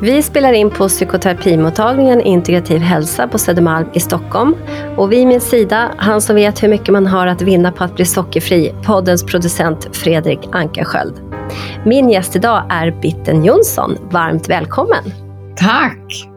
Vi 0.00 0.22
spelar 0.22 0.52
in 0.52 0.70
på 0.70 0.88
psykoterapimottagningen 0.88 2.20
Integrativ 2.20 2.80
hälsa 2.80 3.28
på 3.28 3.38
Södermalm 3.38 3.88
i 3.92 4.00
Stockholm. 4.00 4.54
Och 4.96 5.12
vid 5.12 5.26
min 5.26 5.40
sida, 5.40 5.90
han 5.96 6.20
som 6.20 6.36
vet 6.36 6.62
hur 6.62 6.68
mycket 6.68 6.88
man 6.88 7.06
har 7.06 7.26
att 7.26 7.42
vinna 7.42 7.72
på 7.72 7.84
att 7.84 7.96
bli 7.96 8.04
sockerfri, 8.04 8.74
poddens 8.84 9.24
producent 9.24 9.96
Fredrik 9.96 10.48
Ankarsköld. 10.52 11.14
Min 11.84 12.10
gäst 12.10 12.36
idag 12.36 12.62
är 12.70 13.00
Bitten 13.00 13.44
Jonsson. 13.44 13.96
Varmt 14.10 14.48
välkommen! 14.48 15.04
Tack! 15.56 16.28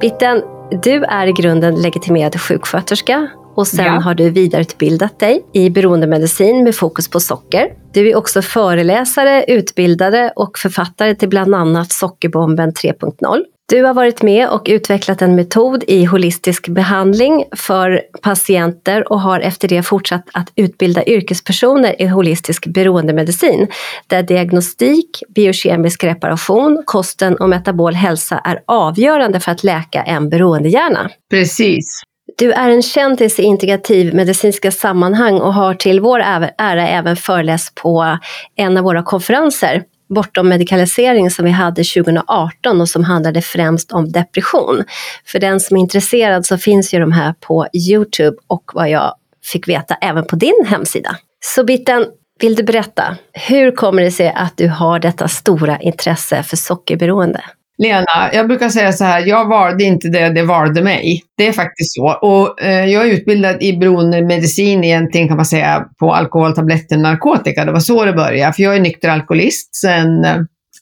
Bitten, 0.00 0.42
du 0.70 1.04
är 1.04 1.26
i 1.26 1.32
grunden 1.32 1.82
legitimerad 1.82 2.40
sjuksköterska 2.40 3.28
och 3.54 3.66
sen 3.66 3.84
ja. 3.84 4.00
har 4.00 4.14
du 4.14 4.30
vidareutbildat 4.30 5.18
dig 5.18 5.44
i 5.52 5.70
beroendemedicin 5.70 6.64
med 6.64 6.74
fokus 6.74 7.08
på 7.08 7.20
socker. 7.20 7.72
Du 7.92 8.10
är 8.10 8.16
också 8.16 8.42
föreläsare, 8.42 9.44
utbildare 9.44 10.32
och 10.36 10.58
författare 10.58 11.14
till 11.14 11.28
bland 11.28 11.54
annat 11.54 11.92
Sockerbomben 11.92 12.72
3.0. 12.72 13.44
Du 13.70 13.84
har 13.84 13.94
varit 13.94 14.22
med 14.22 14.48
och 14.48 14.66
utvecklat 14.68 15.22
en 15.22 15.34
metod 15.34 15.84
i 15.86 16.04
holistisk 16.04 16.68
behandling 16.68 17.44
för 17.56 18.02
patienter 18.22 19.12
och 19.12 19.20
har 19.20 19.40
efter 19.40 19.68
det 19.68 19.82
fortsatt 19.82 20.24
att 20.32 20.52
utbilda 20.56 21.04
yrkespersoner 21.04 22.02
i 22.02 22.06
holistisk 22.06 22.66
beroendemedicin, 22.66 23.68
där 24.06 24.22
diagnostik, 24.22 25.22
biokemisk 25.34 26.04
reparation, 26.04 26.82
kosten 26.84 27.36
och 27.36 27.48
metabol 27.48 27.94
hälsa 27.94 28.38
är 28.38 28.62
avgörande 28.66 29.40
för 29.40 29.52
att 29.52 29.64
läka 29.64 30.02
en 30.02 30.28
beroendehjärna. 30.28 31.10
Precis. 31.30 32.02
Du 32.38 32.52
är 32.52 32.70
en 32.70 32.82
kändis 32.82 33.38
i 33.38 33.42
integrativ 33.42 34.14
medicinska 34.14 34.70
sammanhang 34.70 35.40
och 35.40 35.54
har 35.54 35.74
till 35.74 36.00
vår 36.00 36.20
ära 36.58 36.88
även 36.88 37.16
föreläst 37.16 37.74
på 37.74 38.18
en 38.56 38.76
av 38.76 38.84
våra 38.84 39.02
konferenser 39.02 39.82
Bortom 40.08 40.48
medikalisering 40.48 41.30
som 41.30 41.44
vi 41.44 41.50
hade 41.50 41.84
2018 41.84 42.80
och 42.80 42.88
som 42.88 43.04
handlade 43.04 43.42
främst 43.42 43.92
om 43.92 44.12
depression. 44.12 44.84
För 45.26 45.38
den 45.38 45.60
som 45.60 45.76
är 45.76 45.80
intresserad 45.80 46.46
så 46.46 46.58
finns 46.58 46.94
ju 46.94 46.98
de 46.98 47.12
här 47.12 47.34
på 47.40 47.66
Youtube 47.72 48.36
och 48.46 48.70
vad 48.74 48.90
jag 48.90 49.14
fick 49.44 49.68
veta 49.68 49.94
även 49.94 50.26
på 50.26 50.36
din 50.36 50.64
hemsida. 50.66 51.16
Så 51.40 51.64
Bitten, 51.64 52.06
vill 52.40 52.54
du 52.54 52.62
berätta, 52.62 53.16
hur 53.32 53.70
kommer 53.70 54.02
det 54.02 54.10
sig 54.10 54.32
att 54.36 54.56
du 54.56 54.68
har 54.68 54.98
detta 54.98 55.28
stora 55.28 55.78
intresse 55.78 56.42
för 56.42 56.56
sockerberoende? 56.56 57.40
Lena, 57.82 58.32
jag 58.32 58.48
brukar 58.48 58.68
säga 58.68 58.92
så 58.92 59.04
här, 59.04 59.26
jag 59.26 59.48
valde 59.48 59.84
inte 59.84 60.08
det, 60.08 60.28
det 60.28 60.42
valde 60.42 60.82
mig. 60.82 61.22
Det 61.36 61.46
är 61.46 61.52
faktiskt 61.52 61.94
så. 61.94 62.18
Och 62.22 62.62
eh, 62.62 62.84
jag 62.84 63.06
är 63.06 63.12
utbildad 63.12 63.62
i 63.62 63.76
beroendemedicin 63.76 64.84
egentligen 64.84 65.28
kan 65.28 65.36
man 65.36 65.46
säga 65.46 65.84
på 65.98 66.14
alkoholtabletter 66.14 66.96
och 66.96 67.02
narkotika. 67.02 67.64
Det 67.64 67.72
var 67.72 67.80
så 67.80 68.04
det 68.04 68.12
började. 68.12 68.52
För 68.52 68.62
jag 68.62 68.76
är 68.76 68.80
nykter 68.80 69.08
alkoholist 69.08 69.76
sen 69.76 70.24
eh, 70.24 70.36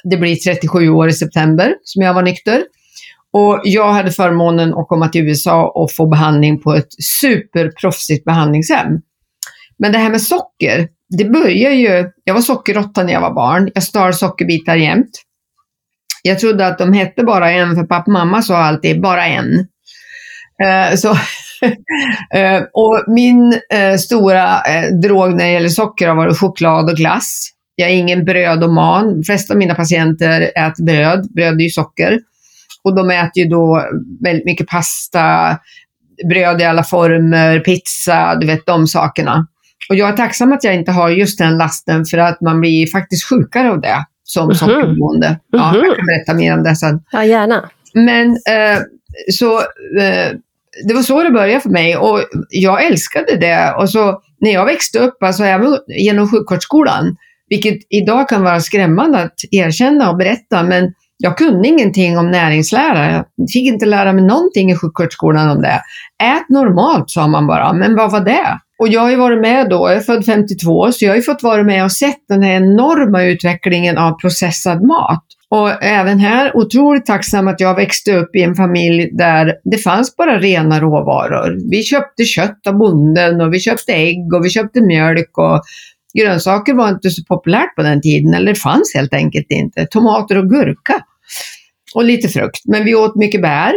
det 0.05 0.17
blir 0.17 0.37
37 0.37 0.89
år 0.89 1.09
i 1.09 1.13
september 1.13 1.75
som 1.83 2.03
jag 2.03 2.15
var 2.15 2.23
nykter. 2.23 2.65
Och 3.33 3.61
jag 3.65 3.93
hade 3.93 4.11
förmånen 4.11 4.75
att 4.75 4.89
komma 4.89 5.09
till 5.09 5.29
USA 5.29 5.73
och 5.75 5.93
få 5.93 6.07
behandling 6.07 6.63
på 6.63 6.75
ett 6.75 6.89
superproffsigt 7.21 8.25
behandlingshem. 8.25 8.87
Men 9.79 9.93
det 9.93 9.99
här 9.99 10.11
med 10.11 10.23
socker, 10.23 10.89
det 11.19 11.25
börjar 11.25 11.71
ju, 11.71 12.11
jag 12.25 12.35
var 12.35 12.41
sockerråtta 12.41 13.03
när 13.03 13.13
jag 13.13 13.21
var 13.21 13.35
barn. 13.35 13.71
Jag 13.75 13.83
stal 13.83 14.15
sockerbitar 14.15 14.77
jämt. 14.77 15.11
Jag 16.27 16.39
trodde 16.39 16.67
att 16.67 16.79
de 16.79 16.93
hette 16.93 17.25
bara 17.25 17.51
en, 17.51 17.75
för 17.77 17.83
pappa 17.83 18.03
och 18.07 18.13
mamma 18.13 18.43
sa 18.43 18.57
alltid 18.57 19.01
bara 19.01 19.27
en. 19.27 19.59
Eh, 20.65 20.97
så, 20.97 21.11
eh, 22.35 22.63
och 22.73 23.05
min 23.07 23.61
eh, 23.73 23.97
stora 23.97 24.63
drog 25.03 25.31
när 25.31 25.45
det 25.45 25.53
gäller 25.53 25.69
socker 25.69 26.09
har 26.09 26.17
varit 26.17 26.39
choklad 26.39 26.91
och 26.91 26.97
glass. 26.97 27.51
Jag 27.77 27.91
är 27.91 27.95
ingen 27.95 28.25
brödoman. 28.25 29.15
De 29.15 29.23
flesta 29.25 29.55
av 29.55 29.59
mina 29.59 29.75
patienter 29.75 30.41
äter 30.41 30.85
bröd. 30.85 31.29
Bröd 31.35 31.55
är 31.55 31.65
ju 31.65 31.71
socker. 31.71 32.21
Och 32.85 32.97
de 32.97 33.11
äter 33.11 33.43
ju 33.43 33.49
då 33.49 33.85
väldigt 34.25 34.45
mycket 34.45 34.67
pasta, 34.67 35.59
bröd 36.29 36.61
i 36.61 36.65
alla 36.65 36.85
former, 36.85 37.61
pizza, 37.61 38.35
du 38.41 38.47
vet 38.47 38.67
de 38.67 38.87
sakerna. 38.87 39.47
Och 39.89 39.97
jag 39.97 40.09
är 40.09 40.13
tacksam 40.13 40.53
att 40.53 40.65
jag 40.65 40.75
inte 40.75 40.93
har 40.93 41.11
just 41.11 41.39
den 41.39 41.59
lasten 41.59 42.05
för 42.05 42.19
att 42.19 42.41
man 42.41 42.61
blir 42.61 42.87
faktiskt 42.87 43.29
sjukare 43.29 43.71
av 43.71 43.81
det 43.81 44.05
som 44.27 44.43
mm 44.45 44.55
-hmm. 44.55 44.59
sockerberoende. 44.59 45.41
Ja, 45.53 45.69
mm 45.69 45.81
-hmm. 45.81 45.87
Jag 45.87 45.97
kan 45.97 46.07
berätta 46.07 46.35
mer 46.35 46.55
om 46.55 46.63
det 46.63 46.77
sen. 46.77 47.01
Ja, 47.13 47.25
gärna. 47.25 47.71
Men 47.95 48.31
eh, 48.31 48.79
så 49.33 49.59
eh, 50.01 50.33
det 50.89 50.95
var 50.95 51.03
så 51.03 51.23
det 51.23 51.31
började 51.31 51.61
för 51.61 51.71
mig 51.71 51.97
och 51.97 52.21
jag 52.51 52.87
älskade 52.87 53.37
det. 53.37 53.75
Och 53.79 53.91
så 53.91 54.21
när 54.41 54.51
jag 54.51 54.65
växte 54.65 54.99
upp, 54.99 55.23
alltså 55.23 55.45
även 55.45 55.79
genom 55.89 56.31
sjukvårdsskolan, 56.31 57.17
vilket 57.49 57.79
idag 57.91 58.29
kan 58.29 58.43
vara 58.43 58.61
skrämmande 58.61 59.19
att 59.19 59.35
erkänna 59.51 60.11
och 60.11 60.17
berätta, 60.17 60.63
men 60.63 60.93
jag 61.19 61.39
kunde 61.39 61.69
ingenting 61.69 62.19
om 62.19 62.31
näringslära. 62.31 63.13
Jag 63.13 63.51
fick 63.53 63.67
inte 63.67 63.87
lära 63.87 64.13
mig 64.13 64.25
någonting 64.25 64.71
i 64.71 64.77
sjukvårdsskolan 64.77 65.51
om 65.51 65.63
det. 65.63 65.81
Ät 66.23 66.49
normalt, 66.49 67.11
sa 67.11 67.27
man 67.27 67.47
bara, 67.47 67.73
men 67.73 67.97
vad 67.97 68.13
var 68.13 68.21
det? 68.21 68.59
Och 68.79 68.89
jag 68.89 69.01
har 69.01 69.11
ju 69.11 69.17
varit 69.17 69.41
med 69.41 69.69
då, 69.71 69.77
jag 69.77 69.97
är 69.97 70.01
född 70.01 70.25
52, 70.25 70.93
så 70.93 71.05
jag 71.05 71.11
har 71.11 71.17
ju 71.17 71.23
fått 71.23 71.43
vara 71.43 71.63
med 71.63 71.85
och 71.85 71.93
sett 71.93 72.29
den 72.29 72.43
här 72.43 72.53
enorma 72.53 73.25
utvecklingen 73.25 73.99
av 73.99 74.13
processad 74.13 74.83
mat. 74.83 75.25
Och 75.49 75.85
även 75.85 76.19
här, 76.19 76.57
otroligt 76.57 77.07
tacksam 77.07 77.49
att 77.49 77.61
jag 77.61 77.75
växte 77.75 78.17
upp 78.17 78.37
i 78.37 78.43
en 78.43 78.55
familj 78.55 79.11
där 79.13 79.55
det 79.65 79.79
fanns 79.79 80.17
bara 80.17 80.39
rena 80.39 80.81
råvaror. 80.81 81.71
Vi 81.71 81.83
köpte 81.83 82.25
kött 82.25 82.67
av 82.67 82.79
bonden 82.79 83.41
och 83.41 83.55
vi 83.55 83.61
köpte 83.61 83.93
ägg 83.93 84.35
och 84.35 84.45
vi 84.45 84.51
köpte 84.51 84.81
mjölk 84.81 85.39
och 85.39 85.63
grönsaker 86.19 86.75
var 86.75 86.89
inte 86.89 87.11
så 87.11 87.25
populärt 87.25 87.77
på 87.77 87.83
den 87.83 88.03
tiden, 88.03 88.35
eller 88.35 88.53
det 88.53 88.61
fanns 88.61 88.95
helt 88.95 89.15
enkelt 89.15 89.47
inte. 89.49 89.87
Tomater 89.87 90.39
och 90.39 90.51
gurka. 90.51 90.95
Och 91.95 92.05
lite 92.05 92.29
frukt. 92.29 92.61
Men 92.65 92.85
vi 92.85 92.95
åt 92.95 93.17
mycket 93.17 93.43
bär 93.43 93.73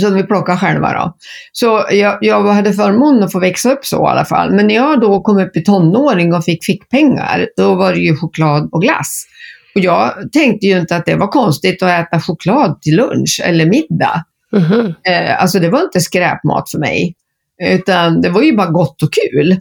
som 0.00 0.14
vi 0.14 0.22
plockade 0.22 0.58
själva 0.58 0.92
då. 0.92 1.16
Så 1.52 1.84
jag, 1.90 2.18
jag 2.20 2.42
hade 2.42 2.72
förmånen 2.72 3.22
att 3.22 3.32
få 3.32 3.38
växa 3.38 3.72
upp 3.72 3.84
så 3.84 3.96
i 3.96 4.10
alla 4.10 4.24
fall. 4.24 4.52
Men 4.54 4.66
när 4.66 4.74
jag 4.74 5.00
då 5.00 5.20
kom 5.20 5.38
upp 5.38 5.56
i 5.56 5.64
tonåring 5.64 6.34
och 6.34 6.44
fick 6.44 6.64
fickpengar, 6.64 7.48
då 7.56 7.74
var 7.74 7.92
det 7.92 7.98
ju 7.98 8.16
choklad 8.16 8.68
och 8.72 8.82
glass. 8.82 9.26
Och 9.74 9.80
jag 9.80 10.32
tänkte 10.32 10.66
ju 10.66 10.80
inte 10.80 10.96
att 10.96 11.06
det 11.06 11.14
var 11.14 11.28
konstigt 11.28 11.82
att 11.82 12.06
äta 12.06 12.20
choklad 12.20 12.82
till 12.82 12.96
lunch 12.96 13.42
eller 13.44 13.66
middag. 13.66 14.24
Mm 14.56 14.64
-hmm. 14.64 14.94
eh, 15.04 15.42
alltså 15.42 15.58
det 15.58 15.68
var 15.68 15.82
inte 15.82 16.00
skräpmat 16.00 16.70
för 16.70 16.78
mig. 16.78 17.14
Utan 17.62 18.20
det 18.20 18.28
var 18.28 18.42
ju 18.42 18.56
bara 18.56 18.70
gott 18.70 19.02
och 19.02 19.12
kul. 19.12 19.58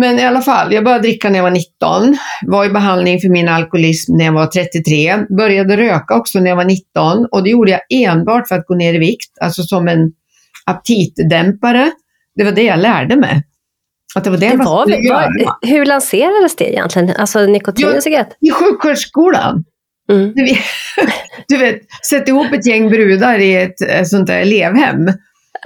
Men 0.00 0.18
i 0.18 0.22
alla 0.22 0.40
fall, 0.40 0.72
jag 0.72 0.84
började 0.84 1.02
dricka 1.02 1.30
när 1.30 1.36
jag 1.36 1.42
var 1.42 1.50
19, 1.50 2.16
var 2.46 2.64
i 2.64 2.68
behandling 2.68 3.20
för 3.20 3.28
min 3.28 3.48
alkoholism 3.48 4.16
när 4.16 4.24
jag 4.24 4.32
var 4.32 4.46
33, 4.46 5.16
började 5.36 5.76
röka 5.76 6.14
också 6.14 6.40
när 6.40 6.50
jag 6.50 6.56
var 6.56 6.64
19 6.64 7.26
och 7.32 7.42
det 7.42 7.50
gjorde 7.50 7.70
jag 7.70 7.80
enbart 7.90 8.48
för 8.48 8.54
att 8.54 8.66
gå 8.66 8.74
ner 8.74 8.94
i 8.94 8.98
vikt, 8.98 9.38
alltså 9.40 9.62
som 9.62 9.88
en 9.88 10.12
aptitdämpare. 10.66 11.90
Det 12.34 12.44
var 12.44 12.52
det 12.52 12.62
jag 12.62 12.78
lärde 12.78 13.16
mig. 13.16 13.42
Att 14.14 14.24
det 14.24 14.30
var 14.30 14.38
det, 14.38 14.48
det 14.48 14.56
var, 14.56 14.86
var, 14.86 15.68
Hur 15.68 15.84
lanserades 15.84 16.56
det 16.56 16.72
egentligen, 16.72 17.16
alltså 17.16 17.46
nikotin 17.46 17.96
och 17.96 18.02
cigarett? 18.02 18.36
I 18.40 18.50
sjuksköterskeskolan. 18.50 19.64
Mm. 20.10 20.32
Du 21.48 21.56
vet, 21.56 21.80
sätt 22.10 22.28
ihop 22.28 22.52
ett 22.52 22.66
gäng 22.66 22.90
brudar 22.90 23.38
i 23.38 23.54
ett, 23.54 23.80
ett 23.80 24.08
sånt 24.08 24.26
där 24.26 24.38
elevhem 24.38 25.08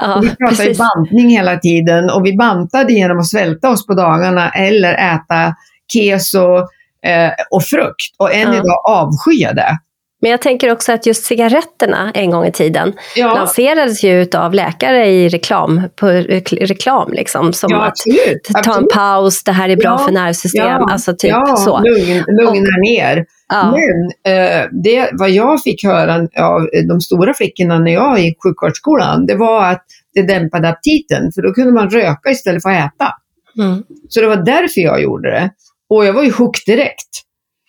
Ja, 0.00 0.20
vi 0.22 0.36
pratar 0.36 0.64
ju 0.64 0.74
bantning 0.74 1.30
hela 1.30 1.56
tiden 1.56 2.10
och 2.10 2.26
vi 2.26 2.36
bantade 2.36 2.92
genom 2.92 3.18
att 3.18 3.26
svälta 3.26 3.70
oss 3.70 3.86
på 3.86 3.94
dagarna 3.94 4.50
eller 4.50 4.94
äta 4.94 5.54
keso 5.92 6.56
eh, 7.02 7.30
och 7.50 7.62
frukt. 7.62 8.14
Och 8.18 8.34
än 8.34 8.52
ja. 8.52 8.54
idag 8.54 8.82
avskyr 8.88 9.54
det. 9.54 9.78
Men 10.20 10.30
jag 10.30 10.42
tänker 10.42 10.72
också 10.72 10.92
att 10.92 11.06
just 11.06 11.24
cigaretterna 11.24 12.12
en 12.14 12.30
gång 12.30 12.46
i 12.46 12.52
tiden 12.52 12.92
ja. 13.16 13.34
lanserades 13.34 14.04
ju 14.04 14.26
av 14.34 14.54
läkare 14.54 15.06
i 15.06 15.28
reklam, 15.28 15.82
på 15.96 16.06
reklam 16.06 17.12
liksom. 17.12 17.52
Som 17.52 17.68
ja, 17.72 17.86
absolut, 17.86 18.48
att 18.54 18.64
ta 18.64 18.78
en 18.78 18.86
paus, 18.94 19.44
det 19.44 19.52
här 19.52 19.68
är 19.68 19.76
bra 19.76 19.90
ja, 19.90 19.98
för 19.98 20.12
nervsystem, 20.12 20.82
alltså 20.82 21.16
typ 21.18 21.34
så. 21.56 21.80
Lugn, 21.80 22.24
lugna 22.40 22.68
och, 22.76 22.90
ner. 22.90 23.26
Men 23.50 24.34
eh, 24.34 24.66
det, 24.84 25.10
vad 25.12 25.30
jag 25.30 25.62
fick 25.62 25.84
höra 25.84 26.14
av 26.36 26.68
de 26.88 27.00
stora 27.00 27.34
flickorna 27.34 27.78
när 27.78 27.92
jag 27.92 28.20
gick 28.20 28.42
sjukvårdsskolan, 28.42 29.26
det 29.26 29.34
var 29.34 29.70
att 29.70 29.84
det 30.14 30.22
dämpade 30.22 30.68
aptiten, 30.68 31.32
för 31.32 31.42
då 31.42 31.52
kunde 31.52 31.72
man 31.72 31.90
röka 31.90 32.30
istället 32.30 32.62
för 32.62 32.70
att 32.70 32.94
äta. 32.94 33.12
Mm. 33.58 33.82
Så 34.08 34.20
det 34.20 34.26
var 34.26 34.36
därför 34.36 34.80
jag 34.80 35.02
gjorde 35.02 35.30
det. 35.30 35.50
Och 35.90 36.04
jag 36.04 36.12
var 36.12 36.22
ju 36.22 36.32
hooked 36.32 36.62
direkt. 36.66 37.27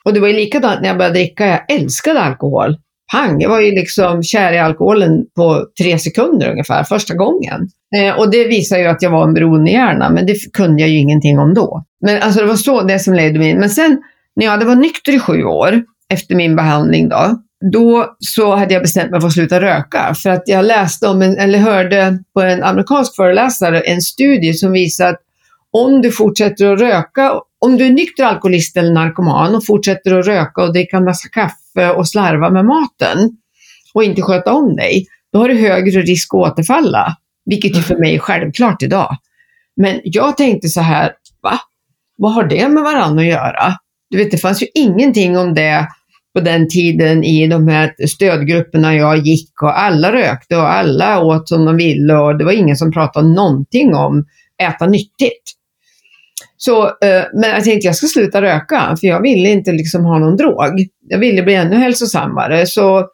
Och 0.10 0.14
det 0.16 0.20
var 0.20 0.28
ju 0.28 0.34
likadant 0.34 0.82
när 0.82 0.88
jag 0.88 0.98
började 0.98 1.20
dricka, 1.20 1.48
jag 1.48 1.72
älskade 1.72 2.20
alkohol. 2.20 2.78
pang, 3.12 3.42
jag 3.42 3.50
var 3.50 3.62
ju 3.62 3.72
liksom 3.72 4.24
kär 4.24 4.54
i 4.54 4.60
alkoholen 4.60 5.26
på 5.36 5.66
tre 5.82 6.00
sekunder 6.00 6.52
ungefär, 6.52 6.84
första 6.84 7.14
gången. 7.14 7.70
Eh, 7.98 8.20
och 8.20 8.32
det 8.32 8.48
visar 8.48 8.78
ju 8.78 8.86
att 8.86 9.02
jag 9.02 9.10
var 9.10 9.24
en 9.24 9.34
beroendehjärna, 9.34 10.10
men 10.10 10.26
det 10.26 10.54
kunde 10.54 10.82
jag 10.82 10.90
ju 10.90 10.98
ingenting 10.98 11.40
om 11.40 11.54
då. 11.54 11.84
Men 12.06 12.22
alltså 12.22 12.40
det 12.42 12.48
var 12.48 12.56
så 12.56 12.82
det 12.82 13.00
som 13.00 13.14
ledde 13.14 13.40
mig 13.40 13.50
in. 13.50 13.60
Men 13.60 13.70
sen 13.70 14.02
när 14.36 14.46
jag 14.46 14.52
hade 14.52 14.66
varit 14.66 14.80
nykter 14.80 15.16
i 15.16 15.20
sju 15.20 15.44
år, 15.44 15.84
efter 16.14 16.36
min 16.36 16.56
behandling 16.56 17.10
då, 17.10 17.40
då 17.72 18.16
så 18.20 18.56
hade 18.56 18.74
jag 18.74 18.84
bestämt 18.84 19.12
mig 19.12 19.22
för 19.22 19.28
att 19.28 19.34
sluta 19.34 19.62
röka. 19.62 20.16
För 20.24 20.30
att 20.30 20.44
jag 20.46 20.66
läste 20.66 21.08
om, 21.08 21.22
en, 21.22 21.38
eller 21.38 21.60
hörde 21.60 22.20
på 22.34 22.42
en 22.42 22.64
amerikansk 22.64 23.16
föreläsare 23.16 23.80
en 23.80 24.02
studie 24.02 24.54
som 24.54 24.72
visar 24.72 25.10
att 25.10 25.22
om 25.72 26.02
du 26.02 26.12
fortsätter 26.12 26.74
att 26.74 26.80
röka, 26.80 27.34
om 27.60 27.78
du 27.78 27.86
är 27.86 27.90
nykter 27.90 28.24
alkoholist 28.24 28.78
eller 28.78 28.94
narkoman 28.94 29.56
och 29.56 29.66
fortsätter 29.66 30.20
att 30.20 30.28
röka 30.28 30.62
och 30.62 30.74
dricka 30.74 30.98
en 30.98 31.06
massa 31.06 31.30
kaffe 31.30 31.92
och 31.92 32.08
slarva 32.08 32.50
med 32.50 32.66
maten 32.66 33.38
och 33.94 34.04
inte 34.04 34.22
sköta 34.22 34.54
om 34.54 34.76
dig, 34.76 35.06
då 35.34 35.40
har 35.40 35.48
du 35.48 35.56
högre 35.56 36.02
risk 36.02 36.34
att 36.34 36.40
återfalla. 36.40 37.18
Vilket 37.46 37.78
ju 37.78 37.82
för 37.82 37.96
mig 37.96 38.16
är 38.16 38.20
självklart 38.20 38.84
idag. 38.84 39.18
Men 39.76 40.02
jag 40.04 40.38
tänkte 40.38 40.70
så 40.70 40.82
här, 40.82 41.12
va? 41.42 41.60
Vad 42.18 42.34
har 42.34 42.44
det 42.44 42.70
med 42.70 42.84
varandra 42.84 43.22
att 43.22 43.30
göra? 43.30 43.74
Du 44.10 44.18
vet, 44.18 44.32
det 44.32 44.38
fanns 44.38 44.64
ju 44.64 44.68
ingenting 44.74 45.38
om 45.38 45.54
det 45.54 45.88
på 46.34 46.40
den 46.40 46.70
tiden 46.70 47.24
i 47.24 47.48
de 47.48 47.68
här 47.68 48.08
stödgrupperna 48.08 48.96
jag 48.96 49.18
gick 49.18 49.62
och 49.62 49.80
alla 49.80 50.12
rökte 50.12 50.58
och 50.58 50.74
alla 50.74 51.20
åt 51.20 51.50
som 51.50 51.66
de 51.66 51.78
ville 51.78 52.14
och 52.14 52.38
det 52.38 52.46
var 52.46 52.52
ingen 52.52 52.78
som 52.78 52.92
pratade 52.92 53.28
någonting 53.28 53.96
om 53.96 54.26
äta 54.64 54.86
nyttigt. 54.86 55.59
Så, 56.62 56.86
eh, 56.86 57.24
men 57.34 57.50
jag 57.50 57.64
tänkte 57.64 57.88
jag 57.88 57.96
ska 57.96 58.08
sluta 58.08 58.42
röka 58.42 58.96
för 59.00 59.08
jag 59.08 59.22
ville 59.22 59.50
inte 59.50 59.72
liksom 59.72 60.06
ha 60.06 60.20
någon 60.20 60.38
drog. 60.38 60.88
Jag 61.10 61.20
ville 61.20 61.44
bli 61.44 61.56
ännu 61.56 61.76
hälsosammare. 61.76 62.66
Så 62.66 63.08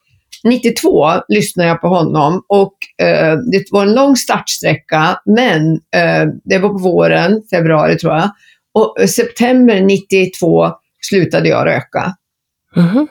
92 0.43 1.11
lyssnade 1.27 1.69
jag 1.69 1.81
på 1.81 1.87
honom 1.87 2.43
och 2.47 2.73
eh, 3.05 3.37
det 3.51 3.71
var 3.71 3.83
en 3.83 3.93
lång 3.93 4.15
startsträcka 4.15 5.19
men 5.25 5.71
eh, 5.71 6.27
det 6.43 6.57
var 6.57 6.69
på 6.69 6.77
våren, 6.77 7.41
februari 7.49 7.97
tror 7.97 8.13
jag. 8.13 8.29
Och 8.73 9.09
september 9.09 9.81
92 9.81 10.69
slutade 11.01 11.49
jag 11.49 11.65
röka. 11.65 12.15
Mhm. 12.75 13.07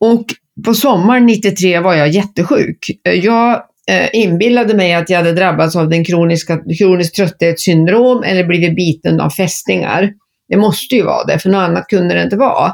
Och 0.00 0.24
på 0.64 0.74
sommaren 0.74 1.26
93 1.26 1.80
var 1.80 1.94
jag 1.94 2.08
jättesjuk. 2.08 2.78
Jag 3.02 3.62
inbillade 4.12 4.74
mig 4.74 4.94
att 4.94 5.10
jag 5.10 5.16
hade 5.18 5.32
drabbats 5.32 5.76
av 5.76 5.88
den 5.88 6.04
kroniska, 6.04 6.58
kroniskt 6.78 7.16
trötthetssyndrom 7.16 8.22
eller 8.22 8.44
blivit 8.44 8.76
biten 8.76 9.20
av 9.20 9.30
fästingar. 9.30 10.10
Det 10.48 10.56
måste 10.56 10.94
ju 10.94 11.02
vara 11.02 11.24
det, 11.24 11.38
för 11.38 11.48
något 11.50 11.58
annat 11.68 11.86
kunde 11.88 12.14
det 12.14 12.22
inte 12.22 12.36
vara. 12.36 12.72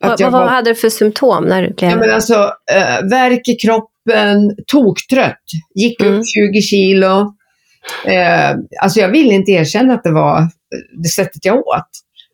Vad, 0.00 0.12
Att 0.12 0.20
jag 0.20 0.30
vad 0.30 0.42
var- 0.42 0.48
hade 0.48 0.70
du 0.70 0.74
för 0.74 0.88
symptom 0.88 1.44
när 1.44 1.62
du 1.62 1.74
blev... 1.74 1.90
Ja, 1.90 1.96
men 1.96 2.10
alltså, 2.10 2.34
eh, 2.74 3.08
värk 3.10 3.48
i 3.48 3.54
kroppen, 3.54 4.56
toktrött, 4.66 5.42
gick 5.74 6.00
upp 6.00 6.06
Mm. 6.06 6.22
20 6.24 6.60
kilo. 6.60 7.34
Eh, 8.06 8.50
alltså 8.82 9.00
jag 9.00 9.08
ville 9.08 9.34
inte 9.34 9.52
erkänna 9.52 9.94
att 9.94 10.04
det 10.04 10.12
var 10.12 10.38
eh, 10.40 10.46
det 11.02 11.08
sättet 11.08 11.44
jag 11.44 11.56
åt. 11.56 11.88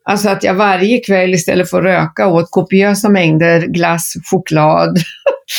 Alltså 0.08 0.28
att 0.28 0.42
jag 0.44 0.54
varje 0.54 0.98
kväll 1.00 1.34
istället 1.34 1.70
för 1.70 1.78
att 1.78 1.84
röka 1.84 2.26
åt 2.28 2.50
kopiösa 2.50 3.08
mängder 3.08 3.60
glass, 3.66 4.12
choklad 4.30 4.98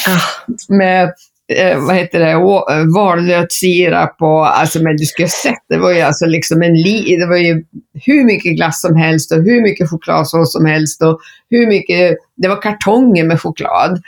Ah, 0.08 0.54
med 0.76 1.10
eh, 1.56 1.86
vad 1.86 1.96
heter 1.96 2.20
det, 2.20 2.32
eh, 2.32 2.96
valnötssirap 2.96 4.16
och 4.20 4.60
alltså 4.60 4.82
men 4.82 4.98
du 4.98 5.06
skulle 5.06 5.26
ha 5.26 5.30
sett, 5.30 5.64
det 5.70 5.78
var 5.78 5.92
ju 5.92 6.02
alltså 6.02 6.26
liksom 6.26 6.62
en 6.62 6.74
li, 6.74 7.16
det 7.16 7.28
var 7.28 7.38
ju 7.38 7.64
hur 8.06 8.26
mycket 8.26 8.56
glass 8.56 8.82
som 8.82 8.96
helst 8.96 9.32
och 9.32 9.44
hur 9.44 9.62
mycket 9.62 9.90
chokladsås 9.90 10.54
som 10.54 10.66
helst 10.66 11.04
och 11.04 11.20
hur 11.50 11.68
mycket, 11.68 12.18
det 12.38 12.48
var 12.48 12.62
kartonger 12.62 13.24
med 13.24 13.42
choklad. 13.42 14.02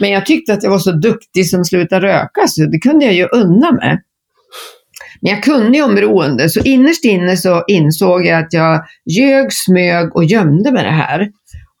Men 0.00 0.10
jag 0.10 0.26
tyckte 0.26 0.52
att 0.52 0.62
jag 0.62 0.70
var 0.70 0.78
så 0.78 0.92
duktig 0.92 1.50
som 1.50 1.64
slutade 1.64 2.06
röka 2.06 2.46
så 2.48 2.66
det 2.66 2.78
kunde 2.78 3.04
jag 3.04 3.14
ju 3.14 3.26
unna 3.26 3.72
mig. 3.72 4.00
Men 5.20 5.30
jag 5.32 5.42
kunde 5.42 5.78
ju 5.78 5.84
om 5.84 5.94
beroende, 5.94 6.48
så 6.48 6.60
innerst 6.60 7.04
inne 7.04 7.36
så 7.36 7.64
insåg 7.68 8.26
jag 8.26 8.38
att 8.38 8.52
jag 8.52 8.84
ljög, 9.04 9.52
smög 9.52 10.16
och 10.16 10.24
gömde 10.24 10.72
med 10.72 10.84
det 10.84 10.90
här. 10.90 11.30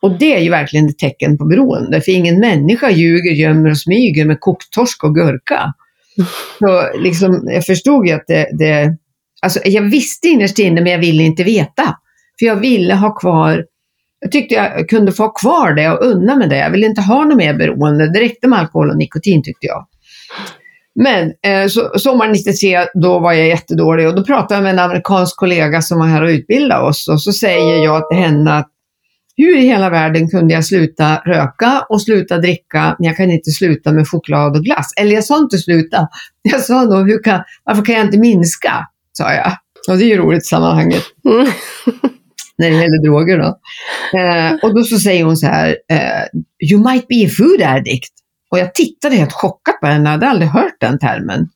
Och 0.02 0.18
det 0.18 0.36
är 0.36 0.40
ju 0.40 0.50
verkligen 0.50 0.88
ett 0.88 0.98
tecken 0.98 1.38
på 1.38 1.44
beroende, 1.44 2.00
för 2.00 2.12
ingen 2.12 2.40
människa 2.40 2.90
ljuger, 2.90 3.32
gömmer 3.32 3.70
och 3.70 3.78
smyger 3.78 4.24
med 4.24 4.40
kokt 4.40 4.72
torsk 4.72 5.04
och 5.04 5.14
gurka. 5.14 5.74
Så 6.58 6.98
liksom, 6.98 7.42
jag 7.44 7.66
förstod 7.66 8.06
ju 8.06 8.12
att 8.12 8.24
det, 8.26 8.48
det... 8.58 8.96
Alltså 9.42 9.60
jag 9.64 9.82
visste 9.82 10.28
innerst 10.28 10.58
inne, 10.58 10.80
men 10.80 10.92
jag 10.92 10.98
ville 10.98 11.22
inte 11.22 11.44
veta. 11.44 11.96
För 12.38 12.46
jag 12.46 12.56
ville 12.56 12.94
ha 12.94 13.14
kvar... 13.14 13.64
Jag 14.20 14.32
tyckte 14.32 14.54
jag 14.54 14.88
kunde 14.88 15.12
få 15.12 15.22
ha 15.22 15.32
kvar 15.32 15.74
det 15.74 15.90
och 15.90 16.06
unna 16.06 16.36
med 16.36 16.48
det. 16.48 16.56
Jag 16.56 16.70
ville 16.70 16.86
inte 16.86 17.00
ha 17.00 17.24
något 17.24 17.36
mer 17.36 17.54
beroende. 17.54 18.12
Det 18.12 18.20
räckte 18.20 18.48
med 18.48 18.58
alkohol 18.58 18.90
och 18.90 18.96
nikotin 18.96 19.42
tyckte 19.42 19.66
jag. 19.66 19.86
Men 20.94 21.32
eh, 21.42 21.68
så, 21.68 21.98
sommaren 21.98 22.32
93, 22.32 22.86
då 22.94 23.18
var 23.18 23.32
jag 23.32 23.48
jättedålig 23.48 24.08
och 24.08 24.14
då 24.14 24.24
pratade 24.24 24.54
jag 24.54 24.62
med 24.62 24.72
en 24.72 24.78
amerikansk 24.78 25.36
kollega 25.36 25.82
som 25.82 25.98
var 25.98 26.06
här 26.06 26.22
och 26.22 26.28
utbildade 26.28 26.86
oss 26.86 27.08
och 27.08 27.22
så 27.22 27.32
säger 27.32 27.84
jag 27.84 28.10
till 28.10 28.18
henne 28.18 28.52
att 28.52 28.70
hur 29.40 29.58
i 29.58 29.66
hela 29.66 29.90
världen 29.90 30.28
kunde 30.28 30.54
jag 30.54 30.64
sluta 30.64 31.16
röka 31.16 31.86
och 31.88 32.02
sluta 32.02 32.38
dricka, 32.38 32.96
men 32.98 33.06
jag 33.06 33.16
kan 33.16 33.30
inte 33.30 33.50
sluta 33.50 33.92
med 33.92 34.08
choklad 34.08 34.56
och 34.56 34.64
glass. 34.64 34.92
Eller 34.96 35.14
jag 35.14 35.24
sa 35.24 35.38
inte 35.38 35.58
sluta, 35.58 36.08
jag 36.42 36.60
sa 36.60 36.82
nog, 36.82 37.10
hur 37.10 37.22
kan, 37.22 37.42
varför 37.64 37.84
kan 37.84 37.94
jag 37.94 38.04
inte 38.04 38.18
minska? 38.18 38.86
Sa 39.12 39.32
jag. 39.32 39.52
Och 39.88 39.98
det 39.98 40.04
är 40.04 40.08
ju 40.08 40.16
roligt 40.16 40.42
i 40.42 40.46
sammanhanget 40.46 41.02
mm. 41.24 41.46
när 42.58 42.70
det 42.70 42.76
gäller 42.76 43.04
droger 43.06 43.38
då. 43.38 43.58
Eh, 44.18 44.54
och 44.62 44.74
då 44.74 44.84
så 44.84 44.98
säger 44.98 45.24
hon 45.24 45.36
så 45.36 45.46
här, 45.46 45.76
eh, 45.90 46.40
you 46.70 46.92
might 46.92 47.08
be 47.08 47.26
a 47.26 47.28
food 47.38 47.62
addict. 47.62 48.12
Och 48.50 48.58
jag 48.58 48.74
tittade 48.74 49.16
helt 49.16 49.32
chockat 49.32 49.80
på 49.80 49.86
henne, 49.86 50.04
jag 50.04 50.10
hade 50.10 50.28
aldrig 50.28 50.50
hört 50.50 50.76
den 50.80 50.98
termen. 50.98 51.48